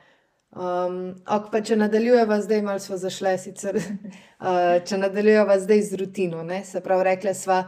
Um, 0.54 0.98
ok, 1.26 1.48
pa 1.50 1.58
če 1.66 1.74
nadaljujeva 1.80 2.36
zdaj, 2.44 2.60
malo 2.62 2.78
smo 2.78 2.94
zašle, 3.00 3.32
sicer, 3.42 3.74
uh, 4.46 4.76
če 4.86 4.98
nadaljujeva 5.00 5.56
zdaj 5.58 5.82
z 5.88 5.98
rutino, 5.98 6.44
ne? 6.46 6.60
se 6.64 6.82
pravi, 6.82 7.08
rekla 7.08 7.34
sva, 7.34 7.64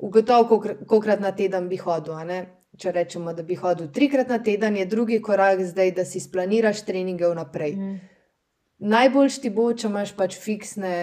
ugotovo, 0.00 0.62
kolikrat 0.88 1.20
na 1.20 1.34
teden 1.36 1.68
bi 1.68 1.76
hodil. 1.76 2.16
Če 2.80 2.88
rečemo, 2.96 3.34
da 3.36 3.44
bi 3.44 3.52
hodil 3.60 3.90
trikrat 3.92 4.30
na 4.32 4.38
teden, 4.40 4.78
je 4.80 4.86
drugi 4.88 5.18
korak 5.20 5.60
zdaj, 5.60 5.90
da 5.92 6.06
si 6.08 6.22
splaniraš 6.24 6.86
treninge 6.88 7.28
vnaprej. 7.28 7.74
Mm. 7.76 7.98
Najboljš 8.88 9.36
ti 9.42 9.50
bo, 9.52 9.66
če 9.76 9.90
imaš 9.90 10.14
pač 10.16 10.38
fiksne 10.40 10.94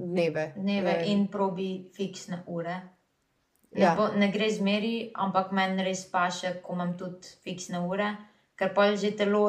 dneve. 0.00 0.54
Dneve 0.56 0.94
Ne, 1.02 1.02
in 1.12 1.26
probi 1.28 1.90
fiksne 1.94 2.40
ure. 2.46 2.78
Ne, 3.76 3.82
ja. 3.84 3.92
bo, 3.98 4.08
ne 4.16 4.30
gre 4.32 4.48
zmeri, 4.50 5.10
ampak 5.12 5.52
meni 5.52 5.84
res 5.84 6.06
paše, 6.08 6.56
ko 6.64 6.78
imam 6.78 6.96
tudi 6.96 7.28
fiksne 7.44 7.84
ure, 7.84 8.14
ker 8.56 8.72
pa 8.74 8.88
že 8.96 9.12
telo 9.20 9.44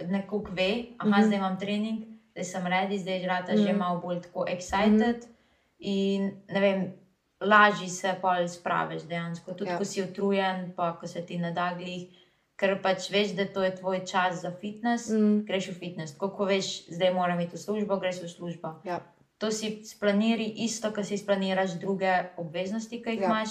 nekako 0.00 0.50
ve, 0.50 0.84
aha, 0.98 1.08
mm. 1.08 1.12
-hmm. 1.12 1.26
zdaj 1.26 1.38
imam 1.38 1.58
trening, 1.58 1.98
zdaj 2.30 2.44
sem 2.44 2.66
redi, 2.66 2.98
zdaj 2.98 3.20
žrata 3.20 3.52
mm 3.52 3.58
-hmm. 3.58 3.62
že 3.62 3.68
Mhm. 3.68 3.78
malo 3.78 4.00
bolj 4.00 4.20
tako 4.20 4.44
excited. 4.48 5.16
Mm 5.16 5.22
-hmm. 5.22 5.32
In 5.78 6.22
ne 6.48 6.60
vem, 6.60 6.92
lažje 7.40 7.88
se 7.88 8.14
pa 8.22 8.48
spraviš 8.48 9.02
dejansko, 9.02 9.52
tudi 9.54 9.70
Ja. 9.70 9.78
ko 9.78 9.84
si 9.84 10.02
utrujen, 10.02 10.72
pa 10.76 10.96
ko 10.96 11.06
se 11.06 11.26
ti 11.26 11.38
ne 11.38 11.50
da 11.52 11.74
glih. 11.78 12.08
Ker 12.56 12.82
pač 12.82 13.10
veš, 13.10 13.28
da 13.28 13.44
to 13.46 13.62
je 13.62 13.76
tvoj 13.76 14.06
čas 14.06 14.40
za 14.40 14.50
fitness, 14.50 15.08
Mm. 15.10 15.44
greš 15.44 15.68
v 15.68 15.74
fitness. 15.74 16.12
Tako 16.12 16.28
ko 16.30 16.44
veš, 16.44 16.86
zdaj 16.88 17.14
moram 17.14 17.40
iti 17.40 17.56
v 17.56 17.58
službo, 17.58 17.96
greš 17.96 18.22
v 18.22 18.28
službo. 18.28 18.68
Ja. 18.84 19.00
To 19.38 19.50
si 19.50 19.84
splaniri, 19.84 20.44
isto, 20.56 20.90
kot 20.92 21.06
si 21.06 21.18
splaniraš 21.18 21.70
druge 21.70 22.24
obveznosti, 22.36 23.02
ki 23.02 23.10
jih 23.10 23.20
Ja. 23.20 23.26
imaš, 23.26 23.48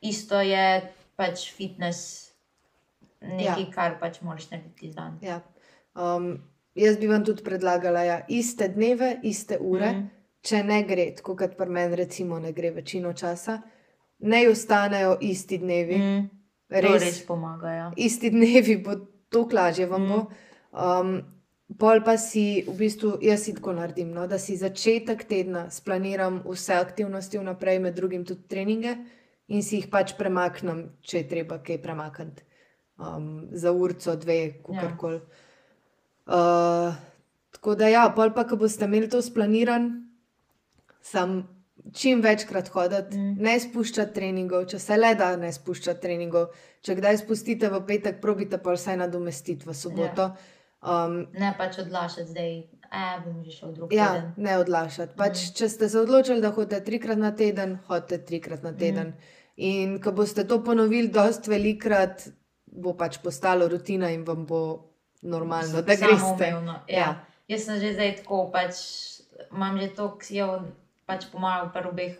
isto 0.00 0.40
je 0.40 0.82
pač 1.16 1.52
fitness, 1.52 2.30
nekaj, 3.20 3.62
Ja. 3.62 3.70
kar 3.70 3.98
pač 4.00 4.20
moraš 4.20 4.50
narediti 4.50 4.90
dan. 4.90 5.18
Ja. 5.22 5.40
Um, 5.94 6.38
jaz 6.74 6.98
bi 6.98 7.08
vam 7.10 7.24
tudi 7.24 7.44
predlagala, 7.44 8.02
ja, 8.02 8.20
iste 8.28 8.68
dneve, 8.68 9.16
iste 9.22 9.58
ure. 9.60 9.92
Mm. 9.92 10.10
Če 10.42 10.62
ne 10.66 10.80
gre, 10.82 11.04
tako 11.14 11.36
kot 11.38 11.52
pri 11.54 11.70
meni, 11.70 11.96
recimo, 12.00 12.40
ne 12.42 12.50
gre 12.52 12.72
večino 12.74 13.12
časa, 13.14 13.60
ne 14.26 14.40
ostanejo 14.50 15.18
isti 15.22 15.58
dnevi. 15.62 15.98
Mm. 15.98 16.24
To 16.72 16.80
Res, 16.82 17.02
res 17.02 17.20
pomaga. 17.26 17.70
Ja. 17.70 17.86
isti 18.00 18.30
dnevi 18.32 18.78
bo 18.80 18.96
toliko 19.28 19.56
lažje 19.56 19.86
vam 19.86 20.08
bo. 20.08 20.18
Mm. 20.24 20.48
Um, 20.72 21.12
pol 21.78 22.02
pa 22.04 22.16
si, 22.18 22.64
v 22.66 22.74
bistvu, 22.76 23.16
jaz 23.22 23.44
si 23.46 23.54
tako 23.56 23.76
naredim, 23.76 24.10
no, 24.12 24.26
da 24.26 24.38
si 24.40 24.56
začetek 24.56 25.24
tedna 25.28 25.66
splaniram 25.70 26.40
vse 26.46 26.74
aktivnosti 26.80 27.40
vnaprej, 27.40 27.78
med 27.84 27.96
drugim 27.96 28.24
tudi 28.28 28.48
treninge, 28.48 28.96
in 29.52 29.62
si 29.62 29.78
jih 29.80 29.88
pač 29.92 30.16
premaknem, 30.18 30.84
če 31.04 31.22
je 31.22 31.28
treba 31.28 31.60
kaj 31.64 31.80
premakniti. 31.84 32.44
Um, 33.02 33.48
za 33.52 33.72
urco, 33.72 34.16
dve, 34.16 34.38
kako 34.62 34.92
koli. 35.00 35.22
Uh, 36.26 36.94
tako 37.56 37.74
da, 37.74 37.88
ja, 37.90 38.06
pol 38.16 38.30
pa, 38.34 38.44
ko 38.48 38.56
boste 38.56 38.86
imeli 38.86 39.08
to 39.10 39.22
splaniran, 39.22 39.90
sam 41.02 41.42
čim 41.94 42.20
večkrat 42.22 42.68
hoditi, 42.68 43.18
mm. 43.18 43.30
Mm. 43.32 43.42
ne 43.42 43.54
spuščati 43.60 44.14
treningov, 44.14 44.66
če 44.70 44.78
se 44.78 44.96
le 44.96 45.14
da, 45.18 45.32
ne 45.36 45.52
spuščati 45.52 46.00
treningov. 46.02 46.52
Če 46.82 46.96
kdaj 46.98 47.20
spustite 47.22 47.70
v 47.70 47.80
petek, 47.86 48.20
probite 48.22 48.58
pa 48.62 48.74
vsaj 48.76 48.98
nadomestiti 49.02 49.68
v 49.68 49.74
soboto. 49.74 50.32
Um, 50.82 51.28
Ne 51.38 51.52
pač 51.58 51.78
odlašati 51.78 52.30
zdaj, 52.30 52.54
e, 52.90 53.02
bom 53.24 53.42
že 53.44 53.54
šel 53.54 53.74
drug 53.76 53.92
ja, 53.94 54.08
teden. 54.14 54.32
ne 54.36 54.56
odlašati. 54.58 55.14
Pač, 55.18 55.44
če 55.58 55.68
ste 55.70 55.88
se 55.88 56.00
odločili, 56.00 56.42
da 56.42 56.50
hodite 56.54 56.80
trikrat 56.82 57.18
na 57.18 57.30
teden, 57.38 57.76
hodite 57.86 58.18
trikrat 58.26 58.66
na 58.66 58.74
teden. 58.74 59.14
In 59.62 60.00
ko 60.02 60.14
boste 60.16 60.46
to 60.48 60.58
ponovili 60.64 61.12
dosti 61.12 61.52
velikrat, 61.52 62.26
bo 62.66 62.96
pač 62.98 63.20
postalo 63.22 63.68
rutina 63.70 64.10
in 64.10 64.24
vam 64.26 64.46
bo 64.48 64.62
normalno, 65.22 65.82
da 65.82 65.94
greste. 65.94 66.44
Ja. 66.44 66.60
Ja. 66.88 66.98
ja. 66.98 67.10
Jaz 67.48 67.64
sem 67.64 67.80
že 67.80 67.92
zdaj 67.92 68.16
tako, 68.16 68.50
pač 68.52 68.74
imam 69.52 69.78
že 69.78 69.88
to, 69.88 70.10
ki 70.18 70.36
je 70.36 70.46
pač 71.06 71.26
pomagal 71.32 71.72
pri 71.72 71.88
obeh 71.88 72.14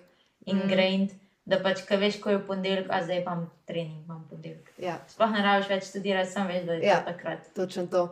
ingrained, 0.47 1.13
mm. 1.13 1.19
da 1.47 1.59
pač, 1.59 1.83
ko 1.89 1.97
veš, 1.97 2.19
ko 2.21 2.31
je 2.31 2.41
ponedeljek, 2.41 2.87
a 2.91 3.03
zdaj 3.03 3.23
imam 3.23 3.45
trening, 3.65 4.05
imam 4.05 4.27
ponedeljek. 4.31 4.73
Ja, 4.79 4.99
Sploh 5.09 5.31
ne 5.31 5.43
rabiš 5.43 5.69
več 5.69 5.85
študirati, 5.85 6.31
sem 6.31 6.47
veš, 6.47 6.65
da 6.67 6.73
je 6.73 6.83
Ja. 6.83 7.01
to 7.01 7.13
takrat. 7.13 7.53
točno 7.55 7.87
to. 7.87 8.03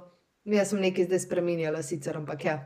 Jaz 0.44 0.70
sem 0.70 0.80
nekaj 0.80 1.04
zdaj 1.04 1.18
spremenjala, 1.20 1.82
sicer, 1.82 2.16
ampak 2.16 2.44
ja. 2.44 2.56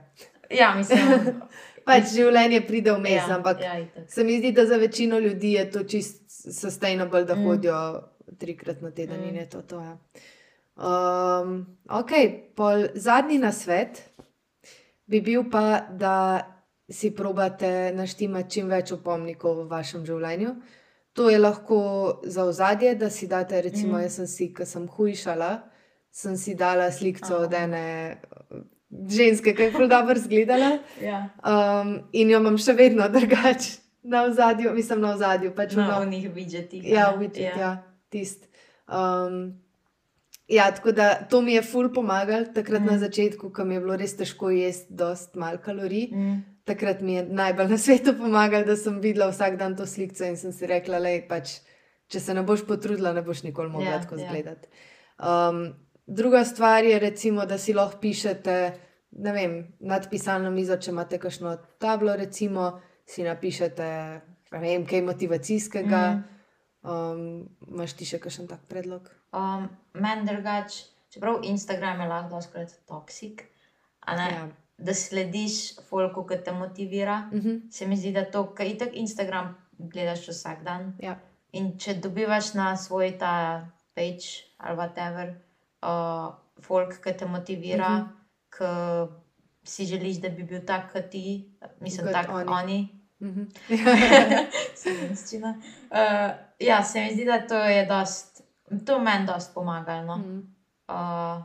Ja, 0.51 0.75
mislim, 0.75 1.01
Pač 1.85 2.15
življenje 2.15 2.63
pride 2.67 2.93
vmes, 2.93 3.13
ja, 3.19 3.35
ampak 3.35 3.61
ja, 3.61 3.75
itak. 3.79 4.05
se 4.09 4.25
mi 4.25 4.39
zdi, 4.39 4.53
da 4.53 4.67
za 4.67 4.77
večino 4.77 5.19
ljudi 5.19 5.53
je 5.53 5.71
to 5.71 5.83
čist 5.85 6.23
sustainable, 6.55 7.25
da 7.25 7.35
Mm. 7.35 7.41
mm. 7.41 7.45
hodijo 7.45 7.81
trikrat 8.39 8.81
na 8.81 8.91
teden 8.91 9.21
mm. 9.21 9.25
in 9.25 9.35
Mm. 9.35 9.37
je 9.37 9.49
to. 9.49 9.63
to 9.63 9.81
ja. 9.81 9.97
Um, 10.77 11.67
ok, 11.91 12.13
pol 12.57 12.87
zadnji 12.95 13.39
nasvet 13.39 14.03
bi 15.07 15.21
bil 15.21 15.45
pa, 15.51 15.87
da 15.91 16.41
si 16.91 17.11
probate 17.17 17.93
naštimati 17.95 18.51
čim 18.51 18.69
več 18.69 18.93
opomnikov 18.93 19.63
v 19.63 19.69
vašem 19.71 20.05
življenju. 20.07 20.55
To 21.15 21.31
je 21.31 21.39
lahko 21.39 21.79
za 22.25 22.45
ozadje, 22.45 22.95
da 22.95 23.11
si 23.11 23.27
date, 23.27 23.61
recimo, 23.63 23.99
Mm. 23.99 24.03
jaz 24.03 24.15
sem 24.15 24.27
si, 24.27 24.53
ko 24.53 24.65
sem 24.65 24.89
hujšala, 24.89 25.63
sem 26.11 26.37
si 26.37 26.55
dala 26.55 26.91
sliko 26.93 27.35
od 27.47 27.55
ene 27.55 28.19
ženske, 28.91 29.55
ki 29.55 29.63
je 29.63 29.73
prav 29.73 29.89
dobro 29.89 30.15
izgledala. 30.17 30.79
Ja. 31.03 31.29
Um, 31.45 32.01
in 32.13 32.31
jo 32.31 32.41
imam 32.41 32.59
še 32.59 32.73
vedno 32.73 33.09
drugače 33.09 33.79
na 34.03 34.25
ozadju, 34.25 34.75
mislim 34.75 35.01
na 35.01 35.15
ozadju. 35.15 35.55
Pač 35.55 35.77
Na 35.77 35.87
no, 35.89 36.03
unih 36.03 36.35
widgetih. 36.35 36.85
ja, 36.85 37.11
ne? 37.11 37.19
widget, 37.19 37.57
ja. 37.57 37.59
ja 37.59 37.83
tist. 38.11 38.49
Um, 38.89 39.61
ja, 40.49 40.71
tako 40.75 40.93
da 40.93 41.15
to 41.31 41.41
mi 41.41 41.55
je 41.55 41.63
ful 41.63 41.93
pomagalo 41.93 42.45
takrat 42.55 42.83
mm. 42.83 42.87
na 42.87 42.99
začetku, 42.99 43.53
ko 43.53 43.65
mi 43.65 43.75
je 43.75 43.81
bilo 43.81 43.97
res 43.97 44.17
težko 44.17 44.51
jesti 44.51 44.95
dost 44.95 45.35
malo 45.35 45.59
kalorij. 45.65 46.09
Mm. 46.13 46.43
Takrat 46.65 47.01
mi 47.01 47.15
je 47.15 47.27
najbolj 47.29 47.69
na 47.69 47.79
svetu 47.79 48.15
pomagalo, 48.19 48.65
da 48.65 48.77
sem 48.77 49.01
videla 49.01 49.29
vsak 49.33 49.59
dan 49.61 49.77
to 49.77 49.87
sliko 49.87 50.25
in 50.25 50.37
sem 50.37 50.53
si 50.53 50.67
rekla, 50.67 51.01
da 51.01 51.13
pač, 51.29 51.59
če 52.09 52.21
se 52.21 52.35
ne 52.35 52.43
boš 52.43 52.65
potrudila, 52.69 53.13
ne 53.13 53.23
boš 53.23 53.43
nikoli 53.45 53.73
mogla 53.73 53.97
Ja, 53.97 54.01
tako 54.01 54.17
ja. 54.17 54.25
izgledati. 54.25 54.69
Um, 55.19 55.75
druga 56.07 56.45
stvar 56.45 56.85
je, 56.85 56.99
recimo, 56.99 57.47
da 57.47 57.59
si 57.59 57.75
lahko 57.75 58.01
pišete 58.01 58.57
vem, 59.15 59.77
nad 59.81 60.11
pisalno 60.11 60.51
mizo, 60.51 60.77
če 60.77 60.91
imate 60.91 61.19
kakšno 61.19 61.57
tablo, 61.79 62.17
recimo, 62.17 62.81
si 63.07 63.25
napišete 63.25 63.89
vem, 64.51 64.87
kaj 64.87 65.03
motivacijskega. 65.03 66.05
Mm. 66.11 66.25
Um, 66.85 67.21
Imáš 67.69 67.95
ti 67.97 68.09
še 68.09 68.21
kakšen 68.21 68.49
tak 68.49 68.67
predlog? 68.69 69.09
Um, 69.35 69.69
Meni 69.95 70.27
drugače, 70.27 70.85
čeprav 71.11 71.39
Instagram 71.43 72.01
je 72.01 72.09
lahko 72.09 72.29
doskrat 72.31 72.69
toksik, 72.89 73.45
ne, 74.09 74.29
Ja. 74.31 74.49
da 74.79 74.95
slediš 74.95 75.53
folku, 75.81 76.27
ki 76.27 76.37
te 76.45 76.53
motivira. 76.53 77.29
Uh 77.33 77.39
-huh. 77.39 77.73
Se 77.73 77.87
mi 77.87 77.97
zdi, 77.97 78.13
da 78.13 78.25
to, 78.25 78.55
kar 78.55 78.67
itak 78.67 78.89
Instagram 78.93 79.57
gledaš 79.79 80.29
vsak 80.29 80.63
dan. 80.63 80.95
ja. 80.99 81.17
In 81.53 81.79
če 81.79 81.95
dobivaš 81.95 82.55
na 82.55 82.77
svoj 82.77 83.19
ta 83.19 83.67
page 83.95 84.27
ali 84.59 84.77
whatever, 84.77 85.35
uh, 85.83 86.35
folk, 86.61 87.01
ki 87.01 87.13
te 87.13 87.27
motivira, 87.27 87.89
Mhm. 87.89 88.01
uh 88.01 88.09
-huh. 88.51 89.09
ki 89.11 89.15
si 89.65 89.85
želiš, 89.85 90.17
da 90.17 90.29
bi 90.29 90.43
bil 90.43 90.61
tak 90.67 90.93
kot 90.93 91.11
ti, 91.11 91.51
mislim, 91.81 92.07
Kot 92.07 92.13
tak 92.15 92.29
oni. 92.29 92.37
oni. 92.37 92.53
oni. 92.53 92.89
Uh 93.21 93.37
-huh. 93.37 94.47
Slovenščina. 94.75 95.55
Uh, 95.91 96.31
ja, 96.61 96.83
se 96.85 97.01
mi 97.01 97.13
zdi, 97.13 97.25
da 97.25 97.47
to 97.47 97.55
je 97.57 97.87
dost, 97.87 98.44
to 98.85 98.99
meni 98.99 99.27
dost 99.27 99.55
pomagalo. 99.55 100.07
No? 100.07 100.17
Mhm. 100.17 100.39
Uh, 100.87 101.43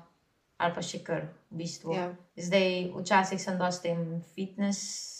ali 0.57 0.73
pa 0.73 0.81
še 0.81 0.99
kar, 0.99 1.21
v 1.49 1.57
bistvu. 1.57 1.93
ja. 1.93 2.09
Zdaj, 2.37 2.67
včasih 2.93 3.39
sem 3.39 3.57
dosti 3.57 3.83
tem 3.83 3.99
fitness 4.29 5.15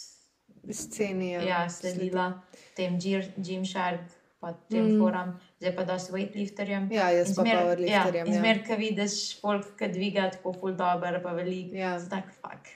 Sceni 0.69 1.31
je. 1.31 1.45
ja, 1.45 1.69
sledila, 1.69 2.41
tem 2.75 2.97
Gir- 2.97 3.31
Gymshark, 3.37 4.01
pa 4.39 4.51
tem 4.69 4.83
Mm. 4.83 4.91
mm. 4.91 4.99
forum, 4.99 5.29
zdaj 5.57 5.75
pa 5.75 5.83
dosti 5.83 6.11
weightlifterjem. 6.11 6.91
Ja, 6.91 7.09
jaz 7.09 7.35
pa 7.35 7.43
ja, 7.43 7.55
powerlifterjem. 7.57 8.27
in 8.27 8.33
Ja, 8.33 8.39
zmer, 8.39 8.67
ko 8.67 8.75
vidiš 8.75 9.15
folk, 9.39 9.77
ki 9.77 9.87
dviga 9.87 10.29
tako 10.31 10.53
ful 10.53 10.73
dobro, 10.73 11.21
pa 11.23 11.31
veliko, 11.31 11.75
Ja. 11.75 11.93
ja. 11.93 12.09
tak 12.09 12.25
fuk. 12.33 12.67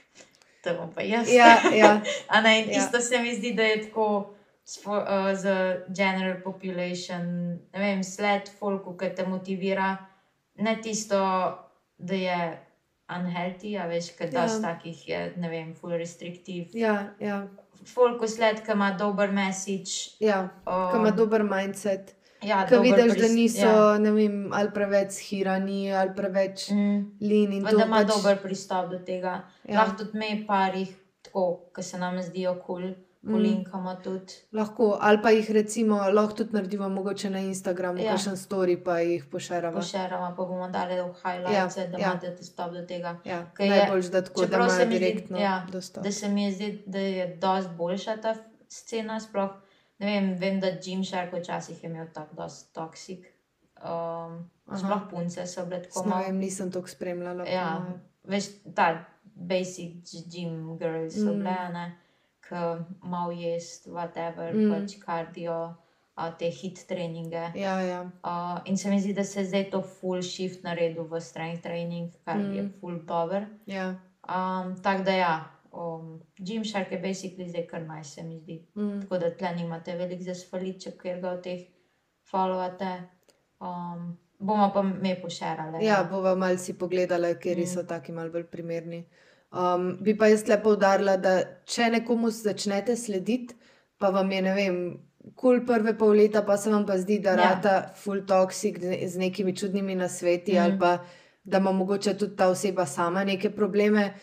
To 0.62 0.74
bom 0.74 0.90
pa 0.90 1.02
jaz. 1.02 1.28
ja, 1.30 1.60
ja. 1.70 2.00
A 2.30 2.40
ne, 2.40 2.60
Ja. 2.62 2.78
isto 2.78 3.00
se 3.00 3.18
mi 3.18 3.34
zdi, 3.34 3.52
da 3.52 3.62
je 3.62 3.82
tako 3.82 4.34
spo, 4.64 4.90
uh, 4.92 5.04
za 5.34 5.54
general 5.88 6.40
population, 6.42 7.24
ne 7.72 7.78
vem, 7.78 8.02
sled 8.02 8.48
folku, 8.58 8.96
ki 8.96 9.10
te 9.16 9.26
motivira, 9.26 9.96
ne 10.56 10.76
tisto, 10.76 11.18
da 11.98 12.14
je 12.14 12.38
unhealthy, 13.10 13.76
a 13.76 13.86
veš, 13.86 14.12
ker 14.18 14.30
Ja. 14.32 14.42
dosti 14.42 14.62
takih 14.62 15.08
je, 15.08 15.32
ne 15.36 15.48
vem, 15.48 15.74
full 15.74 15.92
restrictive. 15.92 16.68
ja, 16.72 17.10
ja. 17.20 17.46
Folku 17.84 18.26
sled, 18.26 18.62
ki 18.64 18.72
ima 18.72 18.90
dober 18.92 19.30
message. 19.30 20.16
ja. 20.20 20.48
Uh, 20.66 20.90
Ko 20.90 20.96
ima 20.96 21.10
dober 21.10 21.42
mindset. 21.42 22.14
ja, 22.42 22.66
Ko 22.66 22.76
dober 22.76 23.02
vidiš, 23.02 23.20
da 23.20 23.28
niso 23.28 23.66
Ja. 23.66 23.96
vem, 23.98 24.50
ali 24.52 24.70
preveč 24.70 25.10
skirani, 25.12 25.92
ali 25.92 26.10
preveč 26.16 26.70
Mm. 26.70 27.16
lin 27.20 27.52
in 27.52 27.62
Pa 27.64 27.70
to. 27.70 27.76
da 27.76 27.84
ima 27.84 27.96
pač, 27.96 28.06
dober 28.08 28.36
pristop 28.38 28.90
do 28.90 28.98
tega. 28.98 29.28
Ja. 29.64 29.74
Ja. 29.74 29.80
Lahko 29.80 29.96
tudi 29.98 30.18
me 30.18 30.46
parih, 30.46 30.88
tako, 31.22 31.60
ki 31.74 31.82
se 31.82 31.98
nam 31.98 32.22
zdijo 32.22 32.54
kul, 32.56 32.80
cool. 32.80 32.94
Polinkamo 33.24 33.94
tudi. 33.96 34.32
Lahko, 34.52 34.98
ali 35.00 35.22
pa 35.22 35.30
jih 35.30 35.50
recimo 35.50 35.96
lahko 36.10 36.34
tudi 36.34 36.52
naredimo 36.52 36.88
mogoče 36.90 37.30
na 37.30 37.38
Instagramu, 37.40 37.98
ja. 37.98 38.12
Kakšen 38.12 38.32
story, 38.34 38.76
pa 38.78 38.98
jih 39.00 39.24
pošeramo. 39.26 39.76
pošeramo, 39.76 40.28
pa 40.28 40.44
bomo 40.44 40.68
dali 40.68 40.94
v 40.94 41.14
highlights, 41.14 41.76
Ja, 41.76 41.86
da 41.86 41.98
ja. 41.98 42.06
imate 42.06 42.30
dostop 42.32 42.72
do 42.72 42.82
tega. 42.84 43.16
Ja, 43.24 43.46
Ke 43.52 43.64
je- 43.64 43.70
najboljš, 43.70 44.06
da 44.06 44.22
tako, 44.22 44.40
da 44.42 44.56
imajo 44.56 44.70
mi 44.78 44.84
zdi, 44.86 44.98
direktno 44.98 45.38
ja, 45.38 45.66
dostop. 45.68 46.04
Da 46.04 46.12
se 46.12 46.28
mi 46.28 46.52
zdi, 46.52 46.82
da 46.86 46.98
je 47.00 47.36
dosti 47.36 47.70
boljša 47.74 48.16
ta 48.18 48.34
scena. 48.68 49.20
Sploh, 49.20 49.50
ne 49.98 50.06
vem, 50.08 50.34
vem, 50.36 50.60
da 50.60 50.66
Gymshark 50.68 51.32
včasih 51.34 51.84
je 51.84 51.90
imel 51.90 52.06
tako 52.08 52.34
dosti 52.36 52.74
toksik. 52.74 53.26
Um, 53.76 53.90
Aha. 54.66 54.76
sploh 54.76 55.00
punce 55.10 55.46
so 55.46 55.66
bile 55.66 55.82
tako 55.82 56.02
Ne 56.02 56.08
malo. 56.08 56.22
vem, 56.22 56.36
nisem 56.36 56.70
to 56.70 56.86
spremljala. 56.86 57.44
Ja, 57.44 57.84
veš, 58.24 58.44
ta 58.74 59.04
basic 59.36 59.92
gym 60.24 60.78
girls 60.78 61.14
so 61.14 61.20
Mm. 61.26 61.38
bile, 61.38 61.68
ne, 61.70 61.98
ki 62.48 62.54
malo 63.02 63.30
jest, 63.32 63.86
whatever, 63.86 64.54
Mm. 64.54 64.70
pač 64.72 64.98
kardio, 65.00 65.74
a, 66.16 66.30
te 66.30 66.46
hit 66.50 66.86
treninge. 66.88 67.50
ja, 67.54 67.80
ja. 67.80 68.02
Uh, 68.24 68.60
in 68.64 68.76
se 68.76 68.90
mi 68.90 69.00
zdi, 69.00 69.12
da 69.14 69.24
se 69.24 69.40
je 69.40 69.44
zdaj 69.46 69.70
to 69.70 69.82
full 69.82 70.22
shift 70.22 70.62
naredil 70.62 71.04
v 71.04 71.20
strength 71.20 71.62
training, 71.62 72.12
kar 72.24 72.36
mm. 72.36 72.54
je 72.56 72.68
full 72.80 72.98
dober. 73.04 73.46
ja. 73.66 73.94
Um, 74.28 74.76
Tako 74.82 75.02
da 75.04 75.10
ja, 75.12 75.44
um, 75.72 76.20
Gymshark 76.38 76.92
je 76.92 76.98
basically 76.98 77.48
zdaj 77.48 77.66
kar 77.66 77.82
naj 77.82 78.04
se 78.04 78.22
mi 78.22 78.38
zdi. 78.38 78.66
Mm. 78.74 79.00
Tako 79.00 79.18
da 79.18 79.30
tle 79.30 79.50
nimate 79.56 79.96
velik 79.96 80.22
za 80.22 80.34
svalit, 80.34 80.80
če 80.80 80.90
kjer 80.92 81.20
ga 81.20 81.30
od 81.30 81.42
teh 81.42 81.60
followate. 82.22 83.02
Um, 83.60 84.16
bomo 84.38 84.70
pa 84.74 84.82
me 84.82 85.16
pošerali. 85.22 85.84
Ja, 85.84 86.04
bova 86.04 86.34
malo 86.34 86.58
si 86.58 86.72
pogledala, 86.74 87.34
kateri 87.34 87.62
Mm. 87.62 87.66
so 87.66 87.82
taki 87.82 88.12
malo 88.12 88.30
bolj 88.30 88.44
primerni. 88.44 89.04
Um, 89.54 89.96
bi 90.00 90.16
pa 90.18 90.26
jaz 90.26 90.48
lepo 90.48 90.70
udarila, 90.70 91.16
da 91.16 91.34
če 91.64 91.90
nekomu 91.90 92.30
začnete 92.30 92.96
slediti, 92.96 93.54
pa 93.98 94.08
vam 94.10 94.32
je, 94.32 94.42
ne 94.42 94.54
vem, 94.54 94.78
kul 95.34 95.34
cool 95.36 95.66
prve 95.66 95.92
pol 95.94 96.08
leta, 96.10 96.42
pa 96.42 96.56
se 96.56 96.70
vam 96.70 96.86
pa 96.86 96.98
zdi, 96.98 97.18
da 97.18 97.30
Ja. 97.30 97.36
rata 97.36 97.74
full 97.94 98.20
toxic 98.22 98.78
z 99.06 99.16
nekimi 99.16 99.56
čudnimi 99.56 99.94
nasveti, 99.94 100.52
mm. 100.52 100.58
ali 100.58 100.72
Mm. 100.72 100.78
pa 100.78 100.98
da 101.44 101.58
ima 101.58 101.72
mogoče 101.72 102.14
tudi 102.14 102.36
ta 102.36 102.48
oseba 102.48 102.86
sama 102.86 103.24
neke 103.24 103.50
probleme. 103.50 104.14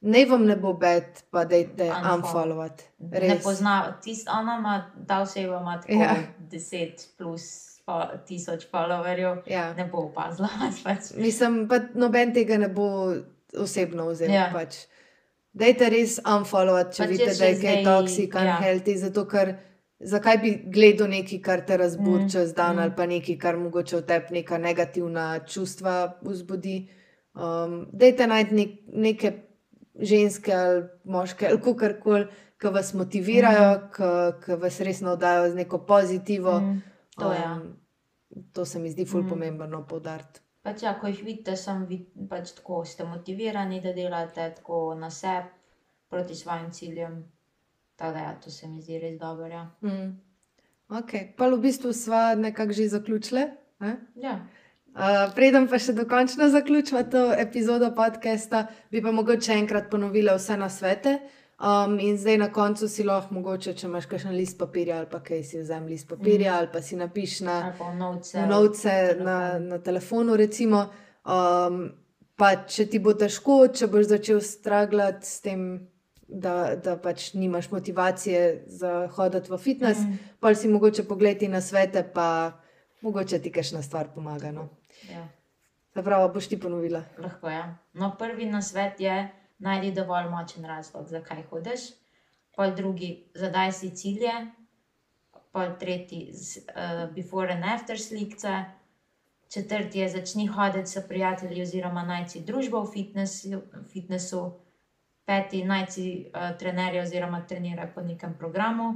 Naj 0.00 0.24
vam 0.24 0.44
ne 0.44 0.56
bo 0.56 0.72
bed, 0.74 1.04
pa 1.30 1.44
dajte 1.44 1.84
Unfollow. 1.84 2.14
unfollowati. 2.16 2.84
Ne 3.00 3.40
pozna, 3.42 3.98
tist, 4.02 4.28
ona 4.30 4.58
ima, 4.58 4.74
ta 5.06 5.20
oseba 5.20 5.60
ima 5.60 5.80
tako 5.80 5.92
Ja. 5.92 5.98
ja. 5.98 6.16
10 6.50 7.16
plus 7.18 7.42
fo, 7.84 7.96
tisoč 8.26 8.66
followerjev, 8.70 9.42
Ja. 9.46 9.72
ne 9.74 9.84
bo 9.84 9.98
opazila. 9.98 10.48
Pač. 10.84 10.98
Mislim, 11.16 11.68
pa 11.68 11.80
noben 11.94 12.34
tega 12.34 12.58
ne 12.58 12.68
bo 12.68 13.14
osebno 13.56 14.10
vzel. 14.10 14.30
Ja. 14.30 14.50
Pač. 14.52 14.76
Dajte 15.54 15.88
res 15.90 16.18
unfollowati, 16.20 16.96
če 16.96 17.02
Pač 17.02 17.10
vidite, 17.10 17.34
da 17.38 17.44
je 17.44 17.54
kaj 17.54 17.74
zdaj- 17.74 17.84
toksik, 17.84 18.34
ja. 18.34 18.40
unhealthy, 18.42 18.96
zato 18.96 19.24
ker 19.26 19.54
zakaj 20.00 20.38
bi 20.38 20.50
gledal 20.66 21.08
nekaj, 21.08 21.40
kar 21.42 21.60
te 21.66 21.76
razburi 21.76 22.24
Mm, 22.24 22.28
čez 22.30 22.52
dan, 22.54 22.76
mm. 22.76 22.78
ali 22.78 22.92
pa 22.96 23.06
nekaj, 23.06 23.38
kar 23.38 23.56
mogoče 23.56 23.96
v 23.96 24.02
tebi 24.02 24.26
neka 24.32 24.58
negativna 24.58 25.38
čustva 25.40 26.18
vzbudi. 26.22 26.88
Um, 27.34 27.88
dajte 27.92 28.26
najti 28.26 28.54
nek, 28.54 28.70
neke 28.88 29.32
ženske 30.00 30.52
ali 30.52 30.82
moške 31.04 31.46
ali 31.46 31.60
kakorkoli, 31.60 32.26
ki 32.58 32.66
vas 32.68 32.94
motivirajo, 32.94 33.74
mm. 33.74 33.90
ki 34.44 34.52
vas 34.54 34.80
res 34.80 35.00
navdajo 35.00 35.50
z 35.50 35.54
neko 35.54 35.78
pozitivo. 35.78 36.60
Mm, 36.60 36.82
to 37.16 37.32
ja. 37.32 37.52
Um, 37.54 37.76
to 38.52 38.64
se 38.64 38.78
mi 38.78 38.90
zdi 38.90 39.04
ful 39.06 39.22
Mm. 39.22 39.28
pomembno 39.28 39.86
poudariti. 39.86 40.40
Pač, 40.62 40.82
ja, 40.82 40.94
ko 41.00 41.08
jih 41.08 41.20
vidite, 41.24 41.56
sem 41.56 41.84
vid, 41.86 42.06
pač 42.28 42.52
tako, 42.56 42.82
ste 42.84 43.04
motivirani, 43.06 43.80
da 43.80 43.92
delate 43.96 44.48
tako 44.56 44.94
na 44.98 45.10
sebi, 45.10 45.48
proti 46.10 46.34
svojim 46.34 46.70
ciljem. 46.72 47.20
Tako 47.96 48.12
da, 48.12 48.18
ja, 48.18 48.34
to 48.44 48.50
se 48.50 48.68
mi 48.68 48.82
zdi 48.82 48.98
res 48.98 49.18
dobro. 49.18 49.46
Ja. 49.46 49.64
Mm. 49.82 50.16
Ok, 50.88 51.12
pa 51.36 51.48
v 51.48 51.58
bistvu 51.60 51.92
sva 51.92 52.34
nekako 52.34 52.72
že 52.72 52.88
zaključile. 52.88 53.50
eh? 53.80 53.96
Ja. 54.16 54.38
Uh, 54.98 55.28
preden 55.34 55.68
pa 55.68 55.78
še 55.78 55.92
dokončno 55.92 56.48
zaključimo 56.48 57.02
to 57.12 57.28
epizodo 57.38 57.90
podcasta, 57.94 58.66
bi 58.90 59.02
pa 59.02 59.12
mogoče 59.12 59.52
enkrat 59.52 59.90
ponovila 59.90 60.34
vse 60.34 60.56
na 60.56 60.68
svete. 60.68 61.18
Um, 61.58 61.98
in 61.98 62.18
zdaj 62.18 62.36
na 62.38 62.52
koncu 62.52 62.86
si 62.88 63.02
lahko, 63.02 63.34
mogoče, 63.34 63.72
če 63.74 63.88
imaš 63.88 64.04
kakšen 64.06 64.34
list 64.38 64.60
papirja 64.60 65.00
ali 65.00 65.08
pa 65.10 65.18
kaj 65.26 65.40
si 65.42 65.58
vzem 65.58 65.88
list 65.90 66.06
papirja 66.06 66.52
mm. 66.52 66.58
ali 66.58 66.68
pa 66.72 66.82
si 66.82 66.96
napiš 66.96 67.40
na 67.40 67.56
novce. 68.46 69.16
na, 69.18 69.58
na 69.58 69.78
telefonu. 69.82 70.36
Recimo, 70.38 70.84
um, 71.26 71.80
pa 72.38 72.52
če 72.62 72.86
ti 72.86 73.00
bo 73.02 73.16
težko, 73.18 73.56
če 73.74 73.88
boš 73.90 74.06
začel 74.12 74.38
straglati 74.44 75.26
s 75.26 75.40
tem, 75.42 75.64
da, 76.28 76.76
da 76.78 76.94
pač 76.94 77.32
nimaš 77.34 77.72
motivacije 77.72 78.44
za 78.78 78.92
hoditi 79.16 79.50
v 79.50 79.58
fitness, 79.58 80.06
mm. 80.06 80.30
pa 80.38 80.54
si 80.54 80.70
mogoče 80.70 81.08
pogledati 81.10 81.48
na 81.50 81.58
svete, 81.60 82.04
pa 82.14 82.52
mogoče 83.02 83.42
ti 83.42 83.50
kakšna 83.50 83.82
stvar 83.82 84.12
pomaga. 84.14 84.54
No. 84.54 84.68
Ja. 85.10 85.26
Zapravo 85.98 86.30
boš 86.38 86.52
ti 86.54 86.60
ponovila. 86.60 87.02
Lahko 87.18 87.50
je. 87.50 87.64
No, 87.98 88.14
prvi 88.18 88.46
nasvet 88.46 89.00
je, 89.02 89.18
najdi 89.58 89.92
dovolj 89.92 90.28
močen 90.30 90.64
razlog, 90.64 91.08
zakaj 91.08 91.42
hodiš. 91.50 91.80
Pol 92.56 92.74
drugi, 92.74 93.30
zadaj 93.34 93.72
si 93.72 93.90
cilje. 93.90 94.32
Pol 95.52 95.74
tretji, 95.80 96.32
uh, 96.32 97.14
before 97.14 97.54
and 97.54 97.64
after 97.64 98.00
slikce. 98.00 98.64
Četrti 99.48 99.98
je, 99.98 100.08
začni 100.08 100.46
hoditi 100.46 100.86
s 100.86 101.08
prijatelji 101.08 101.62
oziroma 101.62 102.02
najti 102.02 102.40
družbo 102.40 102.82
v 102.82 102.92
fitnessu. 102.92 103.62
fitnessu. 103.92 104.42
Peti, 105.24 105.64
najti 105.64 106.30
uh, 106.34 106.58
trenerja 106.58 107.02
oziroma 107.02 107.40
treniraj 107.46 107.94
po 107.94 108.00
nekem 108.00 108.34
programu. 108.38 108.94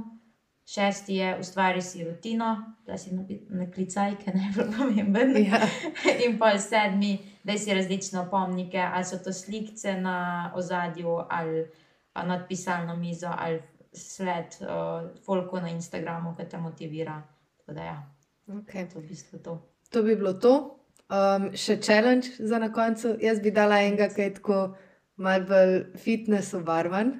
Šesti 0.65 1.15
je, 1.15 1.39
ustvari 1.39 1.81
si 1.81 2.03
rutino, 2.03 2.75
da 2.87 2.97
si 2.97 3.11
naklicaj, 3.49 4.15
ker 4.21 4.35
je 4.35 4.41
najbolj 4.41 4.77
pomemben. 4.77 5.35
Ja. 5.43 5.59
In 6.25 6.37
pa 6.39 6.53
sedmi, 6.59 7.17
da 7.43 7.57
si 7.57 7.73
različne 7.73 8.19
opomnike, 8.19 8.79
ali 8.79 9.05
so 9.05 9.19
to 9.19 9.33
slike 9.33 9.93
na 9.99 10.51
ozadju, 10.55 11.19
ali 11.29 11.67
nad 12.15 12.47
pisalno 12.47 12.95
mizo, 12.95 13.31
ali 13.37 13.61
sled 13.93 14.55
uh, 14.61 15.11
folku 15.25 15.59
na 15.59 15.69
Instagramu, 15.69 16.35
ki 16.37 16.49
te 16.49 16.57
motivira. 16.57 17.21
Tako 17.57 17.73
da 17.73 17.83
ja, 17.83 17.97
Okay. 18.47 18.87
to 18.93 18.99
v 18.99 19.07
bistvu 19.07 19.39
to. 19.39 19.61
To 19.89 20.03
bi 20.03 20.15
bilo 20.15 20.33
to. 20.33 20.79
Um, 21.07 21.51
še 21.55 21.77
challenge 21.81 22.35
za 22.39 22.59
na 22.59 22.71
koncu. 22.73 23.15
Jaz 23.21 23.39
bi 23.39 23.51
dala 23.51 23.79
enega, 23.85 24.09
ki 24.11 24.21
je 24.21 24.33
tako 24.39 24.57
malce 25.15 25.47
bolj 25.47 25.75
fitness 25.99 26.53
obarvan. 26.57 27.13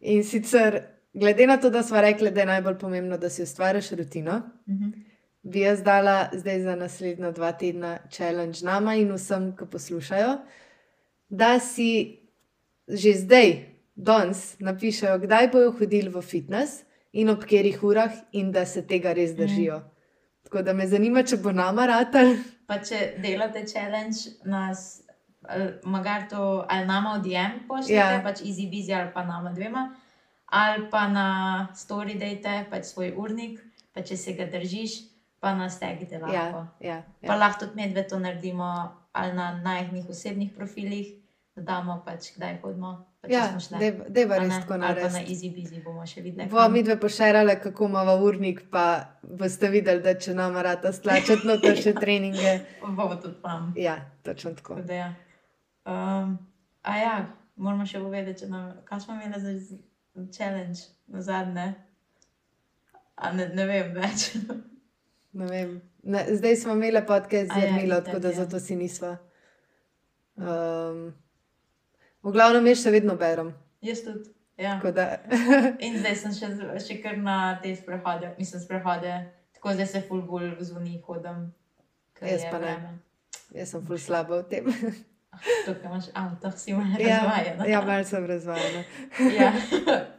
In 0.00 0.24
sicer, 0.24 0.80
glede 1.12 1.46
na 1.46 1.56
to, 1.56 1.70
da 1.70 1.82
smo 1.82 2.00
rekli, 2.00 2.30
da 2.30 2.40
je 2.40 2.46
najbolj 2.46 2.78
pomembno, 2.78 3.18
da 3.18 3.28
si 3.30 3.42
ustvariš 3.42 3.90
rutino, 3.90 4.42
Mhm. 4.66 4.90
bi 5.42 5.60
jaz 5.60 5.82
dala 5.82 6.28
zdaj 6.32 6.62
za 6.62 6.76
naslednja 6.76 7.30
dva 7.30 7.52
tedna 7.52 7.98
challenge 8.10 8.58
nama 8.62 8.94
in 8.94 9.12
vsem, 9.12 9.56
ki 9.56 9.64
poslušajo, 9.70 10.38
da 11.28 11.58
si 11.60 12.16
že 12.88 13.12
zdaj, 13.12 13.64
danes, 13.96 14.58
napišejo, 14.58 15.18
kdaj 15.18 15.48
bojo 15.48 15.70
hodili 15.72 16.08
v 16.08 16.22
fitness 16.22 16.82
in 17.12 17.28
ob 17.30 17.40
katerih 17.40 17.82
urah, 17.82 18.10
in 18.32 18.52
da 18.52 18.66
se 18.66 18.86
tega 18.86 19.12
res 19.12 19.34
držijo. 19.36 19.78
Mm. 19.78 19.90
Tako 20.44 20.62
da 20.62 20.72
me 20.72 20.86
zanima, 20.88 21.22
če 21.22 21.36
bo 21.36 21.52
nama 21.52 21.86
ratal. 21.86 22.34
Pa 22.66 22.78
če 22.78 23.14
delate 23.22 23.64
challenge, 23.66 24.16
nas, 24.44 25.02
magar 25.84 26.28
to 26.30 26.64
ali 26.68 26.86
nama 26.86 27.18
DM 27.18 27.66
pošljete, 27.68 27.94
ja. 27.94 28.20
pač 28.24 28.40
easy 28.40 28.66
busy 28.70 28.92
ali 29.00 29.10
pa 29.14 29.24
nama 29.24 29.52
dvema, 29.52 29.94
ali 30.50 30.90
pa 30.90 31.08
na 31.08 31.26
story 31.74 32.14
date, 32.16 32.66
pač 32.70 32.84
svoj 32.86 33.12
urnik, 33.16 33.60
pa 33.92 34.02
če 34.02 34.16
se 34.16 34.32
ga 34.32 34.46
držiš, 34.46 34.96
pa 35.40 35.54
nas 35.54 35.78
tegite 35.78 36.18
lahko. 36.18 36.66
Ja, 36.80 36.88
ja, 36.90 37.02
Pa 37.20 37.26
ja. 37.28 37.38
lahko 37.38 37.60
tudi 37.60 37.76
medve 37.76 38.02
to 38.04 38.18
naredimo 38.18 38.70
ali 39.12 39.32
na 39.32 39.52
najnih 39.56 40.08
osebnih 40.08 40.50
profilih, 40.52 41.14
da 41.56 41.62
damo 41.64 42.02
pač 42.04 42.32
kdaj 42.36 42.60
hodimo. 42.62 42.90
Pa 43.20 43.28
ja 43.28 43.48
smo 43.48 43.60
šle. 43.60 43.78
dej- 43.78 44.04
dejva 44.08 44.34
A 44.34 44.38
res 44.38 44.54
tako 44.54 44.68
pa 44.68 44.76
na 44.76 44.86
narediti. 44.88 45.24
easy 45.28 45.48
busy 45.50 45.82
bomo 45.84 46.06
še 46.06 46.22
videli. 46.22 46.48
Bova 46.48 46.68
mi 46.68 46.82
dve 46.82 46.96
pošerale, 46.96 47.60
kako 47.60 47.84
imamo 47.86 48.14
urnik, 48.18 48.62
pa 48.70 48.84
boste 49.22 49.68
videli, 49.68 50.00
da 50.00 50.14
če 50.14 50.34
nama 50.34 50.62
rata 50.62 50.92
stlačati 50.92 51.46
noter 51.46 51.76
še 51.76 51.92
treninge. 51.94 52.54
Bomo 52.82 53.16
tudi 53.16 53.36
tam. 53.42 53.74
Ja, 53.76 53.96
točno 54.22 54.50
tako. 54.52 54.74
Da 54.82 54.94
ja. 54.94 55.08
Um, 55.84 56.38
a 56.82 56.96
ja, 56.96 57.14
moramo 57.56 57.84
še 57.84 58.00
povedati, 58.00 58.46
nam, 58.46 58.72
kaj 58.84 59.00
smo 59.00 59.14
imeli 59.14 59.40
za 59.40 59.76
challenge 60.28 60.90
na 61.08 61.22
zadnje. 61.22 61.74
A 63.16 63.32
ne, 63.32 63.48
ne 63.54 63.66
vem 63.66 63.94
več. 63.94 64.32
Ne 65.32 65.46
vem. 65.46 65.76
Ne, 66.02 66.24
zdaj 66.34 66.56
smo 66.56 66.72
imeli 66.74 66.98
podcast 67.06 67.52
ja, 67.54 67.60
z 67.60 67.62
Jarmilo, 67.62 68.00
itak, 68.00 68.04
tako 68.04 68.18
da 68.18 68.28
ja. 68.28 68.34
zato 68.34 68.58
si 68.58 68.76
nisva. 68.76 69.12
Um, 70.34 71.12
v 72.22 72.32
glavnem, 72.34 72.66
jaz 72.72 72.82
še 72.82 72.90
vedno 72.90 73.14
berem. 73.20 73.52
Jaz 73.84 74.02
tudi. 74.02 74.32
Ja. 74.60 74.74
In 75.86 76.00
zdaj 76.02 76.16
sem 76.20 76.34
še, 76.36 76.50
še 76.84 76.98
kar 77.00 77.16
na 77.16 77.36
te 77.62 77.72
sprehode, 77.76 78.34
mislim, 78.40 78.60
sprehode, 78.60 79.14
tako 79.56 79.76
zdaj 79.78 79.88
se 79.88 80.02
full 80.08 80.26
bolj 80.26 80.50
zvoni 80.66 80.98
hodim. 81.06 81.46
ker 82.18 82.28
Jaz 82.28 82.44
pa 82.50 82.58
ne. 82.58 82.66
vreme. 82.66 82.90
jaz 83.56 83.72
sem 83.72 83.86
ful 83.86 83.98
slaba 83.98 84.42
v 84.42 84.48
tem. 84.50 84.68
Tukaj 85.64 85.86
imaš 85.88 86.10
avto, 86.12 86.50
si 86.58 86.74
malo 86.76 86.98
ja, 87.00 87.22
razvajena. 87.22 87.66
ja 87.70 87.80
malo 87.86 88.04
sem 88.04 88.26
razvajena. 88.26 88.84
ja. 89.38 89.52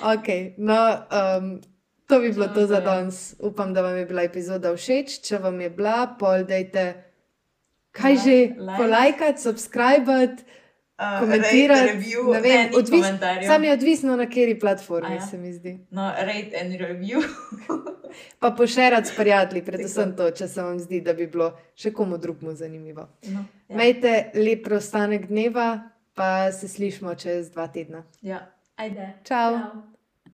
Okay, 0.00 0.54
no, 0.56 0.78
um, 1.10 1.60
to 2.06 2.20
bi 2.20 2.32
bilo 2.32 2.48
to 2.48 2.66
za 2.66 2.80
danes. 2.80 3.34
Upam, 3.40 3.74
da 3.74 3.82
vam 3.82 3.96
je 3.96 4.06
bila 4.06 4.22
epizoda 4.22 4.72
všeč. 4.72 5.20
Če 5.20 5.38
vam 5.38 5.60
je 5.60 5.70
bila, 5.70 6.06
pol 6.18 6.44
dajte, 6.44 7.04
kaj 7.90 8.12
Like, 8.12 8.22
že, 8.24 8.36
like. 8.58 8.76
polajkati, 8.76 9.42
subskrbati, 9.42 10.44
Uh, 10.98 11.20
komentirati. 11.20 11.80
rate, 11.80 11.92
review, 11.92 12.32
ne 12.32 12.40
vem, 12.40 12.70
odvis, 12.74 13.06
sam 13.46 13.64
je 13.64 13.72
odvisno 13.72 14.16
na 14.16 14.26
kateri 14.26 14.58
platformi, 14.58 15.14
ja? 15.14 15.26
se 15.26 15.38
mi 15.38 15.52
zdi. 15.52 15.78
No, 15.90 16.10
rate 16.10 16.58
and 16.60 16.72
review. 16.72 17.22
Pa 18.40 18.50
pošerati 18.50 19.08
s 19.08 19.16
prijatelji, 19.16 19.62
predvsem 19.64 20.16
to, 20.16 20.30
če 20.30 20.48
se 20.48 20.62
vam 20.62 20.78
zdi, 20.78 21.00
da 21.00 21.12
bi 21.14 21.26
bilo 21.26 21.52
še 21.76 21.92
komu 21.92 22.18
drugmu 22.18 22.50
zanimivo. 22.52 23.06
No, 23.24 23.44
ja. 23.68 23.74
Imejte 23.74 24.30
lep 24.34 24.64
preostanek 24.64 25.26
dneva, 25.26 25.80
pa 26.14 26.52
se 26.52 26.68
slišmo 26.68 27.14
čez 27.14 27.50
dva 27.50 27.68
tedna. 27.68 28.02
ja. 28.22 28.57
Ciao. 28.78 29.22
Ciao. 29.24 29.97